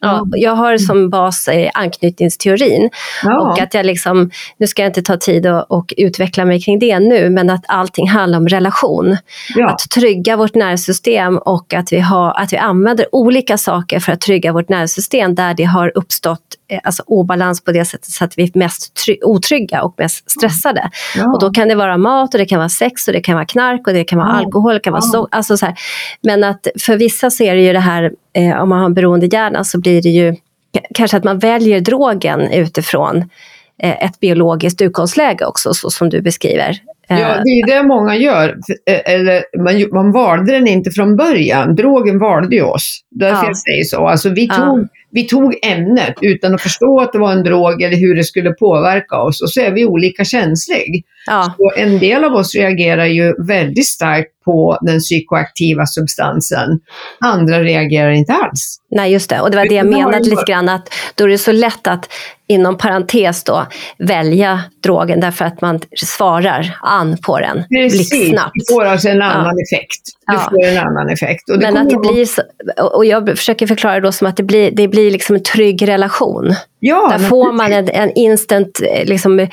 Ja, 0.00 0.26
jag 0.30 0.54
har 0.54 0.78
som 0.78 1.10
bas 1.10 1.48
eh, 1.48 1.70
anknytningsteorin. 1.74 2.90
Ja. 3.22 3.40
Och 3.40 3.60
att 3.60 3.74
jag 3.74 3.86
liksom, 3.86 4.30
nu 4.58 4.66
ska 4.66 4.82
jag 4.82 4.90
inte 4.90 5.02
ta 5.02 5.16
tid 5.16 5.46
och, 5.46 5.70
och, 5.70 5.94
utveckla 5.96 6.44
mig 6.44 6.60
kring 6.60 6.78
det 6.78 6.98
nu, 6.98 7.30
men 7.30 7.50
att 7.50 7.64
allting 7.68 8.08
handlar 8.08 8.38
om 8.38 8.48
relation. 8.48 9.16
Ja. 9.54 9.70
Att 9.70 9.90
trygga 9.90 10.36
vårt 10.36 10.54
nervsystem 10.54 11.38
och 11.38 11.74
att 11.74 11.92
vi, 11.92 12.00
har, 12.00 12.32
att 12.40 12.52
vi 12.52 12.56
använder 12.56 13.14
olika 13.14 13.58
saker 13.58 14.00
för 14.00 14.12
att 14.12 14.20
trygga 14.20 14.52
vårt 14.52 14.68
nervsystem 14.68 15.34
där 15.34 15.54
det 15.54 15.64
har 15.64 15.92
uppstått 15.94 16.56
alltså, 16.82 17.02
obalans 17.06 17.64
på 17.64 17.72
det 17.72 17.84
sättet 17.84 18.10
så 18.10 18.24
att 18.24 18.38
vi 18.38 18.42
är 18.42 18.58
mest 18.58 19.04
otrygga 19.22 19.82
och 19.82 19.94
mest 19.98 20.30
stressade. 20.30 20.90
Ja. 21.16 21.32
Och 21.34 21.40
då 21.40 21.50
kan 21.50 21.68
det 21.68 21.74
vara 21.74 21.96
mat 21.96 22.34
och 22.34 22.38
det 22.38 22.46
kan 22.46 22.58
vara 22.58 22.68
sex 22.68 23.08
och 23.08 23.14
det 23.14 23.20
kan 23.20 23.34
vara 23.34 23.46
knark 23.46 23.86
och 23.86 23.92
det 23.92 24.04
kan 24.04 24.18
vara 24.18 24.28
alkohol. 24.28 24.74
Det 24.74 24.80
kan 24.80 24.92
vara 24.92 25.02
so 25.02 25.28
alltså 25.30 25.56
så 25.56 25.66
här. 25.66 25.74
Men 26.22 26.44
att 26.44 26.66
för 26.80 26.96
vissa 26.96 27.30
så 27.30 27.42
är 27.42 27.54
det 27.54 27.62
ju 27.62 27.72
det 27.72 27.80
här 27.80 28.12
eh, 28.32 28.62
om 28.62 28.68
man 28.68 28.78
har 28.78 28.86
en 28.86 28.94
beroendehjärna 28.94 29.64
så 29.64 29.80
blir 29.80 30.02
det 30.02 30.08
ju 30.08 30.36
kanske 30.94 31.16
att 31.16 31.24
man 31.24 31.38
väljer 31.38 31.80
drogen 31.80 32.40
utifrån 32.40 33.16
eh, 33.82 34.04
ett 34.04 34.20
biologiskt 34.20 34.80
utgångsläge 34.80 35.44
också, 35.46 35.74
så 35.74 35.90
som 35.90 36.08
du 36.08 36.20
beskriver. 36.22 36.76
Ja, 37.08 37.16
det 37.16 37.50
är 37.50 37.66
det 37.66 37.82
många 37.88 38.16
gör. 38.16 38.56
Eh, 38.86 39.14
eller 39.14 39.44
man, 39.58 39.88
man 39.92 40.12
valde 40.12 40.52
den 40.52 40.66
inte 40.66 40.90
från 40.90 41.16
början. 41.16 41.74
Drogen 41.74 42.18
valde 42.18 42.56
ju 42.56 42.62
oss. 42.62 43.00
Därför 43.10 43.42
Ja. 43.42 43.46
jag 43.46 43.56
säger 43.56 43.84
så. 43.84 44.08
Alltså 44.08 44.28
vi, 44.28 44.46
Ja. 44.46 44.78
Vi 45.12 45.26
tog 45.28 45.58
ämnet 45.62 46.14
utan 46.20 46.54
att 46.54 46.62
förstå 46.62 47.00
att 47.00 47.12
det 47.12 47.18
var 47.18 47.32
en 47.32 47.42
drog 47.42 47.82
eller 47.82 47.96
hur 47.96 48.14
det 48.14 48.24
skulle 48.24 48.50
påverka 48.50 49.16
oss. 49.22 49.42
Och 49.42 49.50
så 49.50 49.60
är 49.60 49.70
vi 49.70 49.84
olika 49.86 50.24
känslig. 50.24 51.04
Ja, 51.26 51.54
Och 51.58 51.78
en 51.78 51.98
del 51.98 52.24
av 52.24 52.32
oss 52.32 52.54
reagerar 52.54 53.06
ju 53.06 53.34
väldigt 53.46 53.86
starkt 53.86 54.28
på 54.44 54.78
den 54.82 54.98
psykoaktiva 54.98 55.86
substansen. 55.86 56.80
Andra 57.20 57.60
reagerar 57.62 58.10
inte 58.10 58.32
alls. 58.32 58.76
nej 58.90 59.12
just 59.12 59.30
det. 59.30 59.40
Och 59.40 59.50
det 59.50 59.56
var 59.56 59.68
det 59.68 59.74
jag 59.74 59.86
menade 59.86 60.18
lite 60.30 60.44
grann 60.46 60.68
att 60.68 60.88
då 61.14 61.24
är 61.24 61.28
det 61.28 61.38
så 61.38 61.52
lätt 61.52 61.86
att 61.86 62.08
inom 62.48 62.78
parentes 62.78 63.44
då 63.44 63.66
välja 63.98 64.60
drogen 64.82 65.20
därför 65.20 65.44
att 65.44 65.60
man 65.60 65.80
svarar 65.96 66.76
an 66.82 67.16
på 67.26 67.38
den 67.38 67.64
Precis, 67.70 68.10
blixtsnabbt. 68.10 68.52
du 68.54 68.74
får 68.74 68.84
alltså 68.84 69.08
en 69.08 69.22
annan 69.22 69.54
effekt. 69.66 70.00
Du 70.26 70.32
Ja. 70.34 70.48
får 70.50 70.64
en 70.64 70.78
annan 70.78 71.08
effekt. 71.08 71.50
Och 71.50 71.58
Men 71.58 71.76
att 71.76 71.90
det 71.90 71.96
blir 71.96 72.24
så, 72.24 72.42
och 72.92 73.04
jag 73.04 73.28
försöker 73.38 73.66
förklara 73.66 74.00
då 74.00 74.12
som 74.12 74.26
att 74.26 74.36
det 74.36 74.42
blir, 74.42 74.70
det 74.70 74.88
blir 74.88 74.99
liksom 75.10 75.36
en 75.36 75.42
trygg 75.42 75.88
relation. 75.88 76.54
ja, 76.78 77.08
Där 77.10 77.18
får 77.18 77.52
man 77.52 77.72
en, 77.72 77.88
en 77.88 78.10
instant 78.14 78.80
eh, 78.82 79.04
liksom, 79.04 79.40
eh, 79.40 79.48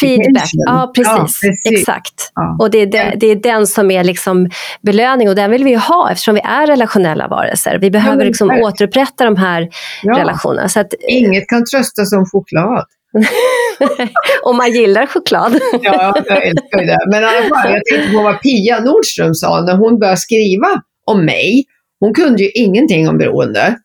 feedback. 0.00 0.50
Ja, 0.52 0.92
precis. 0.96 1.12
Ja, 1.16 1.20
precis. 1.42 1.66
Exakt. 1.80 2.30
Ja. 2.34 2.56
Och 2.60 2.70
det 2.70 2.78
är, 2.78 2.86
det, 2.86 3.14
det 3.20 3.26
är 3.26 3.36
den 3.36 3.66
som 3.66 3.90
är 3.90 4.04
liksom 4.04 4.48
belöning 4.82 5.28
och 5.28 5.34
den 5.34 5.50
vill 5.50 5.64
vi 5.64 5.74
ha 5.74 6.10
eftersom 6.10 6.34
vi 6.34 6.40
är 6.40 6.66
relationella 6.66 7.28
varelser. 7.28 7.78
Vi 7.80 7.90
behöver 7.90 8.16
men 8.16 8.26
liksom 8.26 8.50
återupprätta 8.50 9.24
de 9.24 9.36
här 9.36 9.68
Ja. 10.02 10.18
relationerna. 10.18 10.68
Så 10.68 10.80
att, 10.80 10.94
Inget 11.08 11.48
kan 11.48 11.64
trösta 11.64 12.04
som 12.04 12.26
choklad. 12.26 12.84
om 14.42 14.56
man 14.56 14.72
gillar 14.72 15.06
choklad. 15.06 15.58
Ja, 15.82 16.14
jag 16.28 16.46
älskar 16.46 16.80
ju 16.80 16.86
det. 16.86 16.98
Men 17.10 17.22
i 17.22 17.26
alla 17.26 17.48
fall, 17.48 17.72
jag 17.72 17.82
tänkte 17.84 18.12
på 18.16 18.22
vad 18.22 18.42
Pia 18.42 18.80
Nordström 18.80 19.34
sa 19.34 19.60
när 19.60 19.76
hon 19.76 19.98
började 19.98 20.16
skriva 20.16 20.66
om 21.06 21.24
mig. 21.24 21.64
Hon 22.00 22.14
kunde 22.14 22.42
ju 22.42 22.50
ingenting 22.50 23.08
om 23.08 23.18
beroende. 23.18 23.76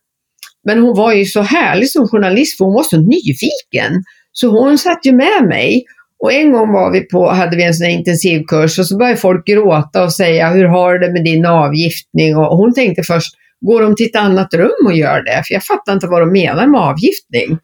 Men 0.65 0.79
hon 0.79 0.97
var 0.97 1.13
ju 1.13 1.25
så 1.25 1.41
härlig 1.41 1.89
som 1.89 2.07
journalist 2.07 2.57
för 2.57 2.65
hon 2.65 2.73
var 2.73 2.83
så 2.83 2.97
nyfiken. 2.97 4.03
Så 4.31 4.47
hon 4.47 4.77
satt 4.77 5.05
ju 5.05 5.11
med 5.11 5.47
mig. 5.47 5.83
Och 6.23 6.33
en 6.33 6.51
gång 6.51 6.73
var 6.73 6.91
vi 6.91 7.01
på, 7.01 7.29
hade 7.29 7.57
vi 7.57 7.63
en 7.63 7.73
sån 7.73 7.85
här 7.85 7.93
intensivkurs 7.93 8.79
och 8.79 8.87
så 8.87 8.97
började 8.97 9.17
folk 9.17 9.47
gråta 9.47 10.03
och 10.03 10.13
säga 10.13 10.49
hur 10.49 10.65
har 10.65 10.93
du 10.93 11.07
det 11.07 11.13
med 11.13 11.23
din 11.23 11.45
avgiftning? 11.45 12.37
Och 12.37 12.57
hon 12.57 12.73
tänkte 12.73 13.03
först, 13.03 13.35
går 13.61 13.81
de 13.81 13.95
till 13.95 14.05
ett 14.05 14.15
annat 14.15 14.53
rum 14.53 14.85
och 14.85 14.93
gör 14.93 15.23
det? 15.23 15.43
För 15.47 15.53
jag 15.53 15.63
fattar 15.63 15.93
inte 15.93 16.07
vad 16.07 16.21
de 16.21 16.31
menar 16.31 16.67
med 16.67 16.81
avgiftning. 16.81 17.57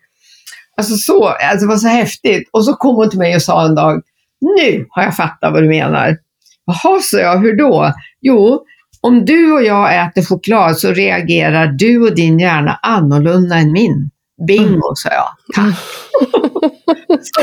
Alltså 0.78 0.96
så, 0.96 1.28
alltså 1.28 1.66
det 1.66 1.70
var 1.70 1.78
så 1.78 1.88
häftigt. 1.88 2.50
Och 2.52 2.66
så 2.66 2.74
kom 2.74 2.96
hon 2.96 3.10
till 3.10 3.20
mig 3.20 3.36
och 3.36 3.42
sa 3.42 3.66
en 3.66 3.76
dag, 3.76 4.02
nu 4.42 4.86
har 4.90 5.04
jag 5.04 5.16
fattat 5.16 5.54
vad 5.54 5.64
du 5.64 5.70
menar. 5.70 6.18
Jaha, 6.66 7.00
sa 7.02 7.18
jag, 7.18 7.38
hur 7.38 7.58
då? 7.58 7.94
Jo, 8.22 8.66
om 9.06 9.26
du 9.26 9.52
och 9.54 9.64
jag 9.64 9.96
äter 10.06 10.22
choklad 10.22 10.78
så 10.78 10.92
reagerar 10.92 11.68
du 11.68 12.02
och 12.02 12.16
din 12.16 12.40
hjärna 12.40 12.80
annorlunda 12.82 13.56
än 13.56 13.72
min. 13.72 14.10
Bingo, 14.48 14.92
sa 14.96 15.10
jag. 15.10 15.28
Tack. 15.56 15.76
så 17.22 17.42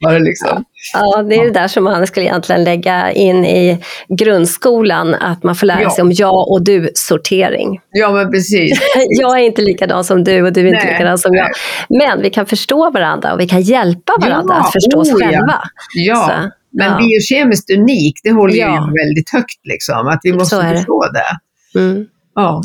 var 0.00 0.12
det 0.12 0.18
liksom. 0.20 0.64
Ja, 0.94 1.22
det 1.22 1.34
är 1.36 1.44
det 1.44 1.50
där 1.50 1.68
som 1.68 1.84
man 1.84 2.06
skulle 2.06 2.26
egentligen 2.26 2.64
lägga 2.64 3.12
in 3.12 3.44
i 3.44 3.78
grundskolan, 4.08 5.14
att 5.14 5.42
man 5.42 5.54
får 5.54 5.66
lära 5.66 5.82
Ja. 5.82 5.90
sig 5.90 6.02
om 6.02 6.12
jag 6.12 6.50
och 6.50 6.64
du-sortering. 6.64 7.80
Ja, 7.90 8.10
men 8.12 8.30
precis. 8.30 8.78
Jag 9.20 9.38
är 9.40 9.42
inte 9.44 9.62
likadan 9.62 10.04
som 10.04 10.24
du 10.24 10.42
och 10.42 10.52
du 10.52 10.60
är 10.60 10.66
inte 10.66 10.84
Nej, 10.84 10.92
likadan 10.92 11.18
som 11.18 11.34
jag. 11.34 11.48
Men 11.88 12.22
vi 12.22 12.30
kan 12.30 12.46
förstå 12.46 12.90
varandra 12.90 13.32
och 13.34 13.40
vi 13.40 13.48
kan 13.48 13.60
hjälpa 13.62 14.12
varandra 14.20 14.54
Ja, 14.58 14.60
att 14.66 14.72
förstå 14.72 15.00
oss 15.00 15.12
oh 15.12 15.18
själva. 15.18 15.62
Ja, 15.94 16.16
Så, 16.16 16.50
men 16.74 16.90
ja. 16.92 16.98
biokemiskt 16.98 17.70
unik, 17.70 18.20
det 18.22 18.30
håller 18.32 18.54
Ja. 18.54 18.68
ju 18.74 19.06
väldigt 19.06 19.30
högt 19.32 19.60
liksom. 19.64 20.06
Att 20.08 20.20
vi 20.22 20.32
måste 20.32 20.62
det. 20.62 20.76
förstå 20.76 21.04
det. 21.12 21.78
Mm. 21.80 22.06
Ja. 22.36 22.62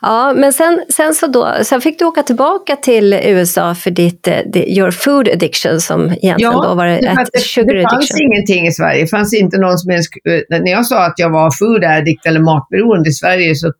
Ja, 0.00 0.32
men 0.36 0.52
sen, 0.52 0.84
sen, 0.88 1.14
så 1.14 1.26
då, 1.26 1.52
sen 1.62 1.80
fick 1.80 1.98
du 1.98 2.04
åka 2.04 2.22
tillbaka 2.22 2.76
till 2.76 3.14
USA 3.14 3.74
för 3.74 3.90
ditt, 3.90 4.28
eh, 4.28 4.38
your 4.56 4.90
food 4.90 5.28
addiction 5.28 5.80
som 5.80 6.12
egentligen 6.12 6.52
då 6.52 6.74
var 6.74 6.86
ett 6.86 7.00
det, 7.32 7.40
sugar 7.40 7.74
det 7.74 7.82
fanns 7.82 7.92
addiction. 7.94 8.18
ingenting 8.32 8.66
i 8.66 8.72
Sverige. 8.72 9.02
Det 9.02 9.08
fanns 9.08 9.34
inte 9.34 9.58
någon 9.58 9.78
som 9.78 9.90
ens, 9.90 10.06
eh, 10.50 10.58
när 10.60 10.70
jag 10.72 10.86
sa 10.86 11.04
att 11.06 11.14
jag 11.16 11.30
var 11.30 11.50
food 11.50 11.84
addict 11.84 12.26
eller 12.26 12.40
matberoende 12.40 13.08
i 13.08 13.12
Sverige 13.12 13.54
så 13.54 13.72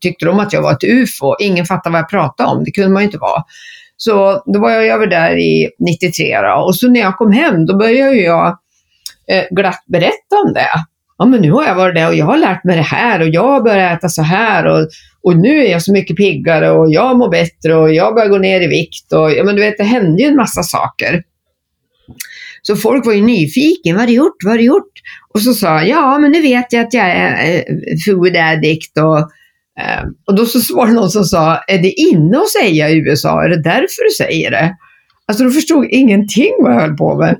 tyckte 0.00 0.26
de 0.26 0.40
att 0.40 0.52
jag 0.52 0.62
var 0.62 0.72
ett 0.72 0.84
ufo. 0.84 1.34
Ingen 1.40 1.64
fattade 1.66 1.92
vad 1.92 2.00
jag 2.00 2.08
pratade 2.10 2.48
om. 2.50 2.64
Det 2.64 2.70
kunde 2.70 2.90
man 2.90 3.02
ju 3.02 3.06
inte 3.06 3.18
vara. 3.18 3.42
Så 3.96 4.42
då 4.46 4.60
var 4.60 4.70
jag 4.70 4.86
över 4.86 5.06
där 5.06 5.36
i 5.38 5.70
93 5.78 6.40
då. 6.40 6.64
och 6.66 6.76
så 6.76 6.88
när 6.88 7.00
jag 7.00 7.16
kom 7.16 7.32
hem 7.32 7.66
då 7.66 7.76
började 7.78 8.16
jag 8.16 8.58
Eh, 9.28 9.44
glatt 9.50 9.84
berätta 9.86 10.36
om 10.46 10.52
det. 10.52 10.68
Ja 11.18 11.26
men 11.26 11.40
nu 11.40 11.50
har 11.50 11.64
jag 11.64 11.74
varit 11.74 11.94
där 11.94 12.08
och 12.08 12.14
jag 12.14 12.26
har 12.26 12.38
lärt 12.38 12.64
mig 12.64 12.76
det 12.76 12.82
här 12.82 13.20
och 13.20 13.28
jag 13.28 13.42
har 13.42 13.60
börjat 13.60 13.98
äta 13.98 14.08
så 14.08 14.22
här 14.22 14.66
och, 14.66 14.88
och 15.22 15.36
nu 15.36 15.58
är 15.66 15.70
jag 15.70 15.82
så 15.82 15.92
mycket 15.92 16.16
piggare 16.16 16.70
och 16.70 16.90
jag 16.90 17.18
mår 17.18 17.30
bättre 17.30 17.74
och 17.74 17.94
jag 17.94 18.14
börjar 18.14 18.28
gå 18.28 18.38
ner 18.38 18.60
i 18.60 18.66
vikt 18.66 19.12
och 19.12 19.32
ja 19.32 19.44
men 19.44 19.54
du 19.56 19.62
vet 19.62 19.78
det 19.78 19.84
hände 19.84 20.22
ju 20.22 20.28
en 20.28 20.36
massa 20.36 20.62
saker. 20.62 21.22
Så 22.62 22.76
folk 22.76 23.06
var 23.06 23.12
ju 23.12 23.22
nyfiken. 23.22 23.94
Vad 23.94 24.02
har 24.02 24.06
du 24.06 24.12
gjort? 24.12 24.36
Vad 24.44 24.52
har 24.52 24.58
du 24.58 24.64
gjort? 24.64 24.92
Och 25.34 25.42
så 25.42 25.54
sa 25.54 25.68
jag, 25.68 25.88
ja 25.88 26.18
men 26.18 26.32
nu 26.32 26.42
vet 26.42 26.72
jag 26.72 26.86
att 26.86 26.94
jag 26.94 27.10
är 27.10 27.56
eh, 27.56 27.62
food 28.06 28.36
addict 28.36 28.98
och, 28.98 29.18
eh, 29.82 30.04
och 30.26 30.34
då 30.36 30.46
så 30.46 30.76
var 30.76 30.86
det 30.86 30.92
någon 30.92 31.10
som 31.10 31.24
sa, 31.24 31.56
är 31.56 31.78
det 31.78 31.92
inne 31.92 32.38
att 32.38 32.48
säga 32.48 32.90
i 32.90 32.98
USA? 32.98 33.44
Är 33.44 33.48
det 33.48 33.62
därför 33.62 34.04
du 34.08 34.10
säger 34.24 34.50
det? 34.50 34.76
Alltså 35.26 35.44
de 35.44 35.50
förstod 35.50 35.86
ingenting 35.90 36.52
vad 36.62 36.72
jag 36.72 36.80
höll 36.80 36.96
på 36.96 37.18
med. 37.18 37.36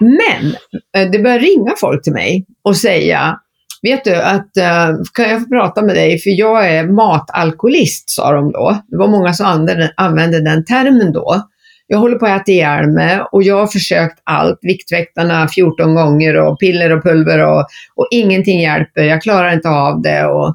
Men 0.00 0.54
eh, 0.96 1.10
det 1.10 1.18
började 1.18 1.44
ringa 1.44 1.74
folk 1.80 2.02
till 2.02 2.12
mig 2.12 2.46
och 2.62 2.76
säga, 2.76 3.38
vet 3.82 4.04
du 4.04 4.14
att 4.14 4.56
eh, 4.56 4.88
kan 5.14 5.30
jag 5.30 5.42
få 5.42 5.48
prata 5.48 5.82
med 5.82 5.94
dig 5.94 6.18
för 6.18 6.30
jag 6.30 6.70
är 6.70 6.84
matalkoholist, 6.84 8.10
sa 8.10 8.32
de 8.32 8.52
då. 8.52 8.82
Det 8.88 8.96
var 8.96 9.08
många 9.08 9.32
som 9.32 9.46
använde, 9.46 9.92
använde 9.96 10.44
den 10.44 10.64
termen 10.64 11.12
då. 11.12 11.42
Jag 11.86 11.98
håller 11.98 12.18
på 12.18 12.26
att 12.26 12.40
äta 12.40 12.52
ihjäl 12.52 12.90
mig 12.90 13.20
och 13.32 13.42
jag 13.42 13.56
har 13.56 13.66
försökt 13.66 14.18
allt, 14.24 14.58
Viktväktarna 14.62 15.48
14 15.48 15.94
gånger 15.94 16.36
och 16.36 16.60
piller 16.60 16.96
och 16.96 17.02
pulver 17.02 17.46
och, 17.46 17.66
och 17.94 18.08
ingenting 18.10 18.60
hjälper, 18.60 19.02
jag 19.02 19.22
klarar 19.22 19.52
inte 19.52 19.68
av 19.68 20.02
det. 20.02 20.26
Och, 20.26 20.48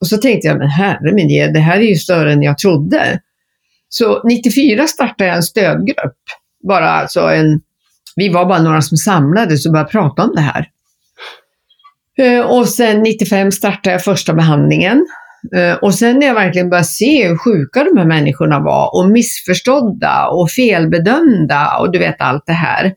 och 0.00 0.06
så 0.06 0.16
tänkte 0.16 0.48
jag, 0.48 0.58
men 0.58 0.68
herre 0.68 1.12
min 1.12 1.28
ge, 1.28 1.46
det 1.46 1.58
här 1.58 1.76
är 1.76 1.84
ju 1.84 1.94
större 1.94 2.32
än 2.32 2.42
jag 2.42 2.58
trodde. 2.58 3.20
Så 3.88 4.22
94 4.28 4.86
startade 4.86 5.28
jag 5.28 5.36
en 5.36 5.42
stödgrupp. 5.42 6.18
Bara 6.68 6.90
alltså 6.90 7.20
en, 7.20 7.60
vi 8.16 8.28
var 8.28 8.46
bara 8.46 8.62
några 8.62 8.82
som 8.82 8.96
samlades 8.96 9.66
och 9.66 9.72
började 9.72 9.90
prata 9.90 10.24
om 10.24 10.34
det 10.34 10.40
här. 10.40 10.68
Eh, 12.18 12.46
och 12.46 12.68
sen 12.68 13.02
95 13.02 13.52
startade 13.52 13.90
jag 13.90 14.04
första 14.04 14.34
behandlingen. 14.34 15.06
Eh, 15.56 15.74
och 15.74 15.94
sen 15.94 16.18
när 16.18 16.26
jag 16.26 16.34
verkligen 16.34 16.70
började 16.70 16.86
se 16.86 17.28
hur 17.28 17.36
sjuka 17.36 17.84
de 17.84 17.98
här 17.98 18.06
människorna 18.06 18.60
var 18.60 18.96
och 18.96 19.10
missförstådda 19.10 20.28
och 20.28 20.50
felbedömda 20.50 21.78
och 21.80 21.92
du 21.92 21.98
vet 21.98 22.20
allt 22.20 22.46
det 22.46 22.52
här. 22.52 22.94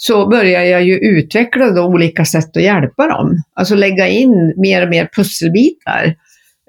Så 0.00 0.28
började 0.28 0.66
jag 0.66 0.84
ju 0.84 0.98
utveckla 0.98 1.70
då 1.70 1.82
olika 1.82 2.24
sätt 2.24 2.56
att 2.56 2.62
hjälpa 2.62 3.06
dem. 3.06 3.42
Alltså 3.54 3.74
lägga 3.74 4.08
in 4.08 4.54
mer 4.56 4.82
och 4.82 4.88
mer 4.88 5.08
pusselbitar. 5.16 6.14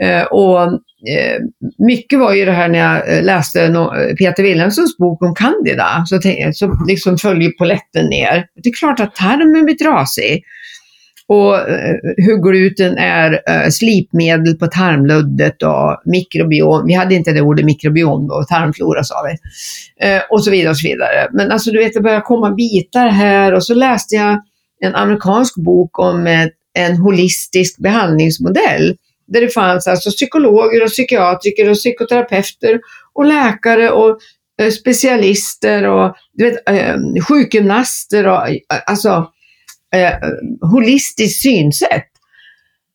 Eh, 0.02 0.24
och 0.24 0.80
Eh, 1.08 1.42
mycket 1.78 2.20
var 2.20 2.34
ju 2.34 2.46
det 2.46 2.52
här 2.52 2.70
när 2.70 2.80
jag 2.80 3.18
eh, 3.18 3.24
läste 3.24 3.64
eh, 3.64 4.16
Peter 4.18 4.44
Wilhelmssons 4.44 4.98
bok 4.98 5.24
om 5.24 5.36
Candida, 5.36 6.04
så, 6.06 6.18
tänkte, 6.18 6.54
så 6.54 6.78
liksom 6.88 7.18
följde 7.18 7.52
poletten 7.52 8.06
ner. 8.06 8.46
Det 8.64 8.70
är 8.70 8.74
klart 8.74 9.00
att 9.00 9.16
tarmen 9.16 9.66
blir 9.66 9.76
trasig. 9.76 10.44
Och 11.28 11.56
hur 12.18 12.52
gluten 12.52 12.98
är 12.98 13.70
slipmedel 13.70 14.56
på 14.56 14.68
tarmluddet 14.68 15.64
och 15.64 16.02
mikrobiom. 16.06 16.86
Vi 16.88 16.94
hade 16.94 17.16
inte 17.16 17.32
det 17.32 17.42
ordet 17.42 17.66
mikrobiom 17.66 18.28
då, 18.28 18.44
tarmflora 18.50 19.04
sa 19.04 19.16
vi. 19.28 19.38
Och 20.30 20.44
så 20.44 20.52
vidare 20.52 20.70
och 20.70 20.78
så 20.78 20.88
vidare. 20.88 21.30
Men 21.34 21.52
alltså 21.52 21.72
du 21.72 21.78
vet, 21.78 21.94
det 21.94 22.02
började 22.02 22.22
komma 22.22 22.52
bitar 22.52 23.08
här 23.08 23.54
och 23.54 23.64
så 23.64 23.74
läste 23.74 24.16
jag 24.16 24.42
en 24.82 24.96
amerikansk 24.96 25.56
bok 25.56 26.00
om 26.00 26.28
en 26.74 26.98
holistisk 26.98 27.78
behandlingsmodell. 27.78 28.96
Där 29.34 29.42
det 29.42 29.50
fanns 29.50 29.88
alltså 29.88 30.10
psykologer 30.10 30.84
och 30.84 30.90
psykiatriker 30.90 31.70
och 31.70 31.76
psykoterapeuter 31.76 32.80
och 33.14 33.26
läkare 33.26 33.90
och 33.90 34.20
eh, 34.62 34.72
specialister 34.72 35.84
och 35.88 36.16
du 36.34 36.44
vet, 36.44 36.70
eh, 36.70 36.96
sjukgymnaster 37.28 38.28
och 38.28 38.50
eh, 38.50 38.56
alltså 38.86 39.32
eh, 39.96 40.14
holistiskt 40.72 41.42
synsätt. 41.42 42.08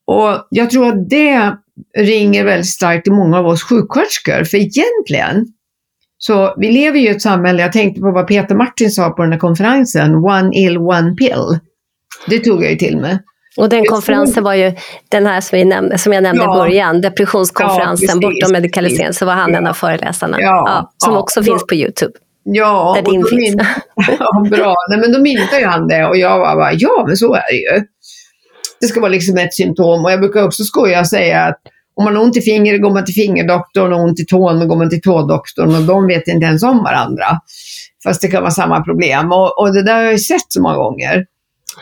Och 0.07 0.47
jag 0.51 0.71
tror 0.71 0.89
att 0.89 1.11
det 1.11 1.57
ringer 1.99 2.45
väldigt 2.45 2.71
starkt 2.71 3.09
i 3.09 3.11
många 3.11 3.39
av 3.39 3.47
oss 3.47 3.63
sjuksköterskor, 3.63 4.45
för 4.45 4.57
egentligen 4.57 5.47
så 6.27 6.55
vi 6.57 6.73
lever 6.73 6.99
ju 6.99 7.07
i 7.07 7.11
ett 7.11 7.23
samhälle, 7.23 7.63
jag 7.63 7.73
tänkte 7.73 8.01
på 8.01 8.11
vad 8.11 8.27
Peter 8.27 8.55
Martin 8.55 8.91
sa 8.91 9.11
på 9.11 9.23
den 9.23 9.33
här 9.33 9.39
konferensen, 9.39 10.15
one 10.15 10.51
ill, 10.55 10.79
one 10.79 11.15
pill. 11.15 11.59
Det 12.29 12.39
tog 12.39 12.65
jag 12.65 12.71
ju 12.71 12.77
till 12.77 12.97
mig. 12.97 13.19
Och 13.57 13.69
den 13.69 13.85
konferensen 13.85 14.45
var 14.45 14.55
ju 14.55 14.73
den 15.09 15.27
här 15.27 15.41
som, 15.41 15.69
nämnde, 15.69 15.99
som 15.99 16.13
jag 16.13 16.23
nämnde 16.23 16.45
Ja. 16.45 16.55
i 16.55 16.59
början, 16.59 17.01
depressionskonferensen, 17.01 18.09
Ja, 18.23 18.29
precis, 18.29 18.43
bortom 18.43 18.53
medikalisering, 18.53 19.13
så 19.13 19.27
var 19.27 19.33
han 19.33 19.53
Ja. 19.53 19.59
en 19.59 19.67
av 19.67 19.75
föreläsarna. 19.75 20.37
Ja, 20.41 20.93
som 21.05 21.17
också 21.17 21.41
Då- 21.41 21.45
finns 21.45 21.67
på 21.67 21.75
Youtube. 21.75 22.13
Ja, 22.45 22.93
Där 22.97 23.11
din 23.13 23.25
finns. 23.25 23.33
min- 23.57 23.67
ja 24.19 24.47
bra. 24.51 24.75
Nej, 24.91 24.99
men 25.01 25.13
då 25.13 25.19
myntade 25.21 25.61
ju 25.61 25.67
han 25.67 25.89
det 25.89 26.05
och 26.07 26.17
jag 26.17 26.39
var 26.39 26.57
bara, 26.57 26.73
ja 26.73 27.05
men 27.07 27.17
så 27.17 27.35
är 27.35 27.43
det 27.53 27.77
ju. 27.77 27.87
Det 28.81 28.87
ska 28.87 29.01
vara 29.01 29.11
liksom 29.11 29.39
ett 29.39 29.55
symptom 29.55 30.05
och 30.05 30.13
jag 30.13 30.21
brukar 30.21 30.43
också 30.45 30.63
skoja 30.65 31.01
och 31.01 31.07
säga 31.07 31.41
att 31.43 31.61
om 31.97 32.05
man 32.05 32.17
har 32.17 32.23
ont 32.23 32.37
i 32.37 32.41
fingret 32.41 32.83
går 32.83 32.91
man 32.91 33.05
till 33.05 33.15
fingerdoktorn 33.15 33.93
och 33.93 34.01
ont 34.01 34.21
i 34.21 34.27
tån 34.27 34.69
går 34.69 34.77
man 34.77 34.91
till 34.91 35.01
tådoktorn 35.01 35.75
och 35.75 35.83
de 35.83 36.07
vet 36.07 36.29
inte 36.29 36.47
ens 36.47 36.63
om 36.63 36.83
varandra. 36.83 37.27
Fast 38.05 38.21
det 38.21 38.29
kan 38.29 38.43
vara 38.43 38.51
samma 38.51 38.81
problem 38.83 39.33
och, 39.33 39.59
och 39.61 39.75
det 39.75 39.83
där 39.83 39.95
har 39.95 40.03
jag 40.03 40.21
sett 40.21 40.45
så 40.53 40.63
många 40.63 40.77
gånger. 40.77 41.25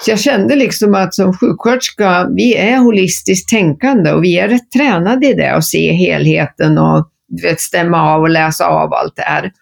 Så 0.01 0.11
jag 0.11 0.21
kände 0.21 0.57
liksom 0.57 0.95
att 0.95 1.15
som 1.15 1.33
sjuksköterska, 1.33 2.29
vi 2.37 2.57
är 2.57 2.77
holistiskt 2.77 3.49
tänkande 3.49 4.13
och 4.13 4.25
vi 4.25 4.39
är 4.39 4.49
rätt 4.49 4.71
tränade 4.71 5.27
i 5.27 5.35
det, 5.35 5.53
att 5.55 5.65
se 5.65 5.93
helheten 5.93 6.79
och 6.79 7.09
vet, 7.43 7.61
stämma 7.61 8.15
av 8.15 8.21
och 8.21 8.31
läsa 8.31 8.67
av 8.67 8.93
allt 8.95 9.17
det 9.17 9.23
här. 9.23 9.53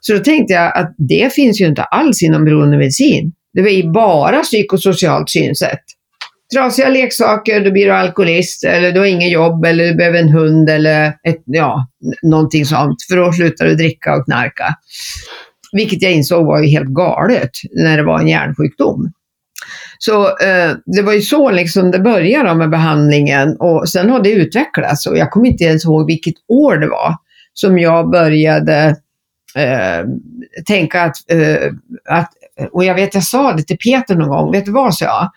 Så 0.00 0.12
då 0.12 0.18
tänkte 0.18 0.54
jag 0.54 0.76
att 0.76 0.94
det 0.98 1.34
finns 1.34 1.60
ju 1.60 1.66
inte 1.66 1.82
alls 1.82 2.22
inom 2.22 2.44
beroendemedicin. 2.44 3.32
Det 3.52 3.60
är 3.60 3.82
ju 3.82 3.90
bara 3.90 4.42
psykosocialt 4.42 5.30
synsätt. 5.30 5.80
Trasiga 6.54 6.88
leksaker, 6.88 7.64
då 7.64 7.70
blir 7.70 7.86
du 7.86 7.92
alkoholist, 7.92 8.64
eller 8.64 8.92
du 8.92 8.98
har 8.98 9.06
inget 9.06 9.32
jobb, 9.32 9.64
eller 9.64 9.84
du 9.84 9.94
behöver 9.94 10.18
en 10.18 10.28
hund, 10.28 10.70
eller 10.70 11.06
ett, 11.06 11.42
ja, 11.44 11.88
någonting 12.22 12.64
sånt, 12.64 12.96
för 13.10 13.16
då 13.16 13.32
slutar 13.32 13.66
du 13.66 13.74
dricka 13.74 14.16
och 14.16 14.24
knarka. 14.24 14.74
Vilket 15.72 16.02
jag 16.02 16.12
insåg 16.12 16.46
var 16.46 16.62
ju 16.62 16.68
helt 16.68 16.88
galet 16.88 17.50
när 17.84 17.96
det 17.96 18.02
var 18.02 18.20
en 18.20 18.28
hjärnsjukdom. 18.28 19.12
Så 19.98 20.24
eh, 20.24 20.72
det 20.96 21.02
var 21.02 21.12
ju 21.12 21.20
så 21.20 21.50
liksom 21.50 21.90
det 21.90 21.98
började 21.98 22.54
med 22.54 22.70
behandlingen 22.70 23.56
och 23.60 23.88
sen 23.88 24.10
har 24.10 24.22
det 24.22 24.32
utvecklats 24.32 25.06
och 25.06 25.18
jag 25.18 25.30
kommer 25.30 25.46
inte 25.46 25.64
ens 25.64 25.84
ihåg 25.84 26.06
vilket 26.06 26.34
år 26.48 26.76
det 26.76 26.88
var 26.88 27.14
som 27.52 27.78
jag 27.78 28.10
började 28.10 28.96
eh, 29.56 30.04
tänka 30.66 31.02
att, 31.02 31.16
eh, 31.30 31.72
att, 32.08 32.30
och 32.72 32.84
jag 32.84 32.94
vet 32.94 33.14
jag 33.14 33.24
sa 33.24 33.52
det 33.52 33.62
till 33.62 33.78
Peter 33.78 34.14
någon 34.14 34.28
gång, 34.28 34.52
vet 34.52 34.64
du 34.64 34.72
vad 34.72 34.94
sa 34.94 35.04
jag? 35.04 35.30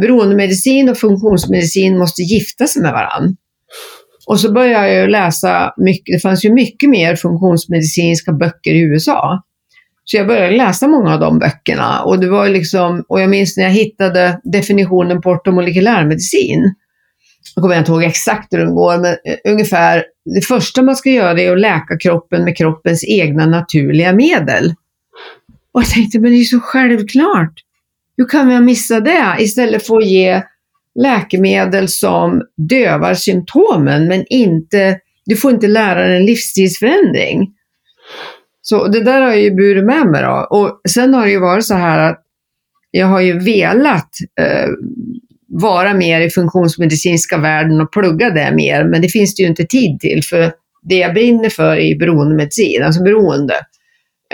Beroendemedicin 0.00 0.88
och 0.88 0.98
funktionsmedicin 0.98 1.98
måste 1.98 2.22
gifta 2.22 2.66
sig 2.66 2.82
med 2.82 2.92
varandra. 2.92 3.36
Och 4.26 4.40
så 4.40 4.52
började 4.52 4.92
jag 4.92 5.10
läsa 5.10 5.74
mycket, 5.76 6.14
det 6.14 6.20
fanns 6.20 6.44
ju 6.44 6.52
mycket 6.52 6.90
mer 6.90 7.16
funktionsmedicinska 7.16 8.32
böcker 8.32 8.74
i 8.74 8.80
USA. 8.80 9.42
Så 10.08 10.16
jag 10.16 10.26
började 10.26 10.56
läsa 10.56 10.88
många 10.88 11.14
av 11.14 11.20
de 11.20 11.38
böckerna 11.38 12.02
och 12.02 12.18
det 12.18 12.28
var 12.28 12.48
liksom, 12.48 13.04
och 13.08 13.20
jag 13.20 13.30
minns 13.30 13.56
när 13.56 13.64
jag 13.64 13.70
hittade 13.70 14.40
definitionen 14.44 15.20
på 15.20 15.30
ortomolekylärmedicin. 15.30 16.74
Jag 17.54 17.62
kommer 17.62 17.78
inte 17.78 17.92
ihåg 17.92 18.02
exakt 18.04 18.52
hur 18.52 18.58
den 18.58 18.74
går, 18.74 18.98
men 18.98 19.12
eh, 19.12 19.52
ungefär 19.52 20.04
det 20.34 20.40
första 20.40 20.82
man 20.82 20.96
ska 20.96 21.10
göra 21.10 21.40
är 21.40 21.52
att 21.52 21.60
läka 21.60 21.98
kroppen 21.98 22.44
med 22.44 22.56
kroppens 22.56 23.04
egna 23.08 23.46
naturliga 23.46 24.12
medel. 24.12 24.74
Och 25.72 25.82
jag 25.82 25.88
tänkte, 25.90 26.20
men 26.20 26.32
det 26.32 26.38
är 26.38 26.44
så 26.44 26.60
självklart. 26.60 27.52
Hur 28.16 28.28
kan 28.28 28.48
vi 28.48 28.54
ha 28.54 28.60
missat 28.60 29.04
det? 29.04 29.36
Istället 29.38 29.86
för 29.86 29.96
att 29.96 30.06
ge 30.06 30.42
läkemedel 30.94 31.88
som 31.88 32.42
dövar 32.56 33.14
symptomen, 33.14 34.08
men 34.08 34.24
inte, 34.28 34.98
du 35.26 35.36
får 35.36 35.50
inte 35.50 35.66
lära 35.66 36.06
dig 36.06 36.16
en 36.16 36.26
livsstilsförändring. 36.26 37.52
Så 38.68 38.88
det 38.88 39.04
där 39.04 39.20
har 39.20 39.28
jag 39.28 39.40
ju 39.40 39.54
burit 39.54 39.84
med 39.84 40.06
mig 40.06 40.22
då. 40.22 40.46
Och 40.50 40.80
sen 40.88 41.14
har 41.14 41.24
det 41.24 41.30
ju 41.30 41.40
varit 41.40 41.64
så 41.64 41.74
här 41.74 42.10
att 42.10 42.22
jag 42.90 43.06
har 43.06 43.20
ju 43.20 43.38
velat 43.38 44.10
eh, 44.40 44.68
vara 45.48 45.94
mer 45.94 46.20
i 46.20 46.30
funktionsmedicinska 46.30 47.38
världen 47.38 47.80
och 47.80 47.92
plugga 47.92 48.30
det 48.30 48.52
mer, 48.54 48.84
men 48.84 49.02
det 49.02 49.08
finns 49.08 49.34
det 49.34 49.42
ju 49.42 49.48
inte 49.48 49.64
tid 49.64 50.00
till, 50.00 50.22
för 50.24 50.52
det 50.82 50.96
jag 50.96 51.14
brinner 51.14 51.48
för 51.48 51.76
är 51.76 51.98
beroendemedicin, 51.98 52.82
alltså 52.82 53.02
beroende. 53.02 53.54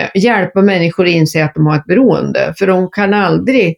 Eh, 0.01 0.21
hjälpa 0.23 0.61
människor 0.61 1.05
att 1.05 1.11
inse 1.11 1.43
att 1.43 1.55
de 1.55 1.65
har 1.65 1.75
ett 1.75 1.85
beroende, 1.85 2.53
för 2.57 2.67
de 2.67 2.89
kan 2.91 3.13
aldrig 3.13 3.75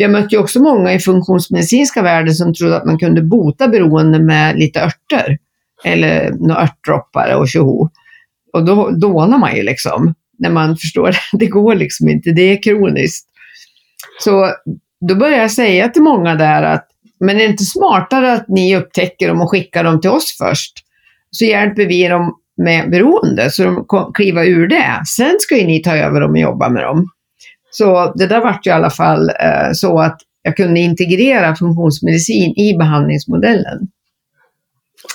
jag 0.00 0.10
mötte 0.10 0.34
ju 0.34 0.40
också 0.40 0.62
många 0.62 0.92
i 0.92 0.98
funktionsmedicinska 0.98 2.02
världen 2.02 2.34
som 2.34 2.54
trodde 2.54 2.76
att 2.76 2.84
man 2.84 2.98
kunde 2.98 3.22
bota 3.22 3.68
beroende 3.68 4.18
med 4.18 4.58
lite 4.58 4.80
örter. 4.80 5.38
Eller 5.84 6.30
några 6.30 6.62
örtdroppar 6.62 7.34
och 7.34 7.48
tjoho. 7.48 7.88
Och 8.58 8.64
då 8.64 8.90
dånar 8.90 9.38
man 9.38 9.56
ju 9.56 9.62
liksom. 9.62 10.14
När 10.38 10.50
man 10.50 10.76
förstår, 10.76 11.16
det 11.32 11.46
går 11.46 11.74
liksom 11.74 12.08
inte, 12.08 12.30
det 12.30 12.42
är 12.42 12.62
kroniskt. 12.62 13.28
Så 14.20 14.52
då 15.08 15.14
började 15.14 15.42
jag 15.42 15.50
säga 15.50 15.88
till 15.88 16.02
många 16.02 16.34
där 16.34 16.62
att, 16.62 16.86
men 17.20 17.36
är 17.36 17.38
det 17.40 17.50
inte 17.50 17.64
smartare 17.64 18.32
att 18.32 18.48
ni 18.48 18.76
upptäcker 18.76 19.28
dem 19.28 19.40
och 19.40 19.50
skickar 19.50 19.84
dem 19.84 20.00
till 20.00 20.10
oss 20.10 20.36
först? 20.38 20.72
Så 21.30 21.44
hjälper 21.44 21.86
vi 21.86 22.08
dem 22.08 22.34
med 22.56 22.90
beroende, 22.90 23.50
så 23.50 23.64
de 23.64 23.86
kliva 24.14 24.44
ur 24.44 24.68
det. 24.68 25.02
Sen 25.16 25.36
ska 25.40 25.56
ju 25.56 25.66
ni 25.66 25.82
ta 25.82 25.96
över 25.96 26.20
dem 26.20 26.30
och 26.30 26.38
jobba 26.38 26.68
med 26.68 26.82
dem. 26.82 27.08
Så 27.70 28.12
det 28.16 28.26
där 28.26 28.40
vart 28.40 28.66
ju 28.66 28.70
i 28.70 28.74
alla 28.74 28.90
fall 28.90 29.28
eh, 29.28 29.72
så 29.72 30.00
att 30.00 30.20
jag 30.42 30.56
kunde 30.56 30.80
integrera 30.80 31.56
funktionsmedicin 31.56 32.58
i 32.58 32.76
behandlingsmodellen. 32.78 33.78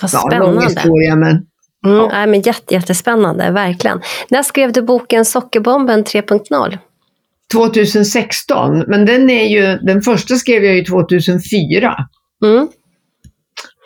Vad 0.02 0.10
spännande. 0.10 0.36
Ja, 0.36 0.52
lång 0.52 0.62
historia, 0.62 1.16
men 1.16 1.46
Mm, 1.84 1.96
ja. 1.96 2.08
nej, 2.12 2.26
men 2.26 2.40
jätte, 2.40 2.74
jättespännande, 2.74 3.50
verkligen. 3.50 4.00
När 4.28 4.42
skrev 4.42 4.72
du 4.72 4.82
boken 4.82 5.24
Sockerbomben 5.24 6.04
3.0? 6.04 6.78
2016, 7.52 8.84
men 8.86 9.06
den 9.06 9.30
är 9.30 9.44
ju, 9.44 9.78
den 9.78 10.02
första 10.02 10.34
skrev 10.34 10.64
jag 10.64 10.74
ju 10.74 10.84
2004. 10.84 11.96
Mm. 12.44 12.68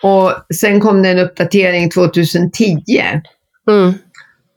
Och 0.03 0.33
sen 0.55 0.81
kom 0.81 1.03
det 1.03 1.09
en 1.09 1.19
uppdatering 1.19 1.91
2010. 1.91 2.77
Mm. 3.71 3.95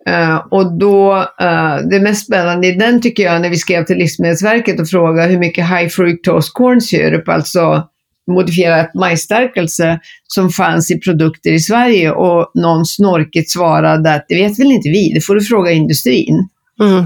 Uh, 0.09 0.47
och 0.51 0.77
då, 0.79 1.15
uh, 1.41 1.87
det 1.89 1.99
mest 1.99 2.25
spännande 2.25 2.67
i 2.67 2.71
den 2.71 3.01
tycker 3.01 3.23
jag, 3.23 3.41
när 3.41 3.49
vi 3.49 3.55
skrev 3.55 3.85
till 3.85 3.97
Livsmedelsverket 3.97 4.79
och 4.79 4.89
frågade 4.89 5.27
hur 5.27 5.39
mycket 5.39 5.69
high 5.69 5.87
fructose 5.87 6.51
corn 6.53 6.81
syrup, 6.81 7.29
alltså 7.29 7.87
modifierat 8.31 8.93
majsstärkelse 8.93 9.99
som 10.27 10.49
fanns 10.49 10.91
i 10.91 10.99
produkter 10.99 11.51
i 11.51 11.59
Sverige 11.59 12.11
och 12.11 12.51
någon 12.55 12.85
snorkigt 12.85 13.51
svarade 13.51 14.13
att 14.13 14.25
det 14.27 14.35
vet 14.35 14.59
väl 14.59 14.71
inte 14.71 14.89
vi, 14.89 15.11
det 15.13 15.21
får 15.21 15.35
du 15.35 15.41
fråga 15.41 15.71
industrin. 15.71 16.49
Mm, 16.81 17.05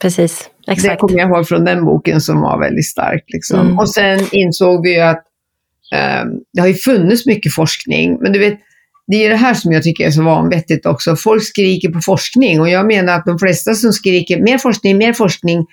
precis, 0.00 0.50
exakt. 0.68 0.90
Det 0.90 0.96
kommer 0.96 1.18
jag 1.18 1.28
ihåg 1.28 1.48
från 1.48 1.64
den 1.64 1.84
boken 1.84 2.20
som 2.20 2.40
var 2.40 2.60
väldigt 2.60 2.86
stark. 2.86 3.24
Liksom. 3.26 3.60
Mm. 3.60 3.78
Och 3.78 3.90
sen 3.90 4.20
insåg 4.32 4.86
vi 4.86 5.00
att 5.00 5.24
um, 6.22 6.40
det 6.52 6.60
har 6.60 6.68
ju 6.68 6.74
funnits 6.74 7.26
mycket 7.26 7.54
forskning, 7.54 8.18
men 8.20 8.32
du 8.32 8.38
vet, 8.38 8.58
det 9.06 9.24
är 9.24 9.30
det 9.30 9.36
här 9.36 9.54
som 9.54 9.72
jag 9.72 9.82
tycker 9.82 10.06
är 10.06 10.10
så 10.10 10.22
vanvettigt 10.22 10.86
också. 10.86 11.16
Folk 11.16 11.44
skriker 11.44 11.88
på 11.88 12.00
forskning 12.00 12.60
och 12.60 12.68
jag 12.68 12.86
menar 12.86 13.12
att 13.12 13.24
de 13.26 13.38
flesta 13.38 13.74
som 13.74 13.92
skriker 13.92 14.42
mer 14.42 14.58
forskning, 14.58 14.98
mer 14.98 15.12
forskning, 15.12 15.58
Eh, 15.58 15.66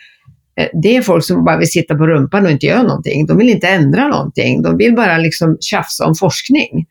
det 0.84 0.96
är 0.96 1.02
folk 1.02 1.26
som 1.26 1.46
bara 1.46 1.58
vill 1.58 1.72
sitta 1.72 1.96
på 1.96 2.08
rumpan 2.08 2.46
och 2.46 2.52
inte 2.52 2.66
göra 2.66 2.84
någonting. 2.84 3.26
De 3.26 3.38
vill 3.38 3.50
inte 3.50 3.68
ändra 3.68 4.08
någonting. 4.08 4.62
De 4.62 4.78
vill 4.78 4.96
bara 4.96 5.18
liksom 5.18 5.58
tjafsa 5.62 6.06
om 6.06 6.16
forskning. 6.16 6.86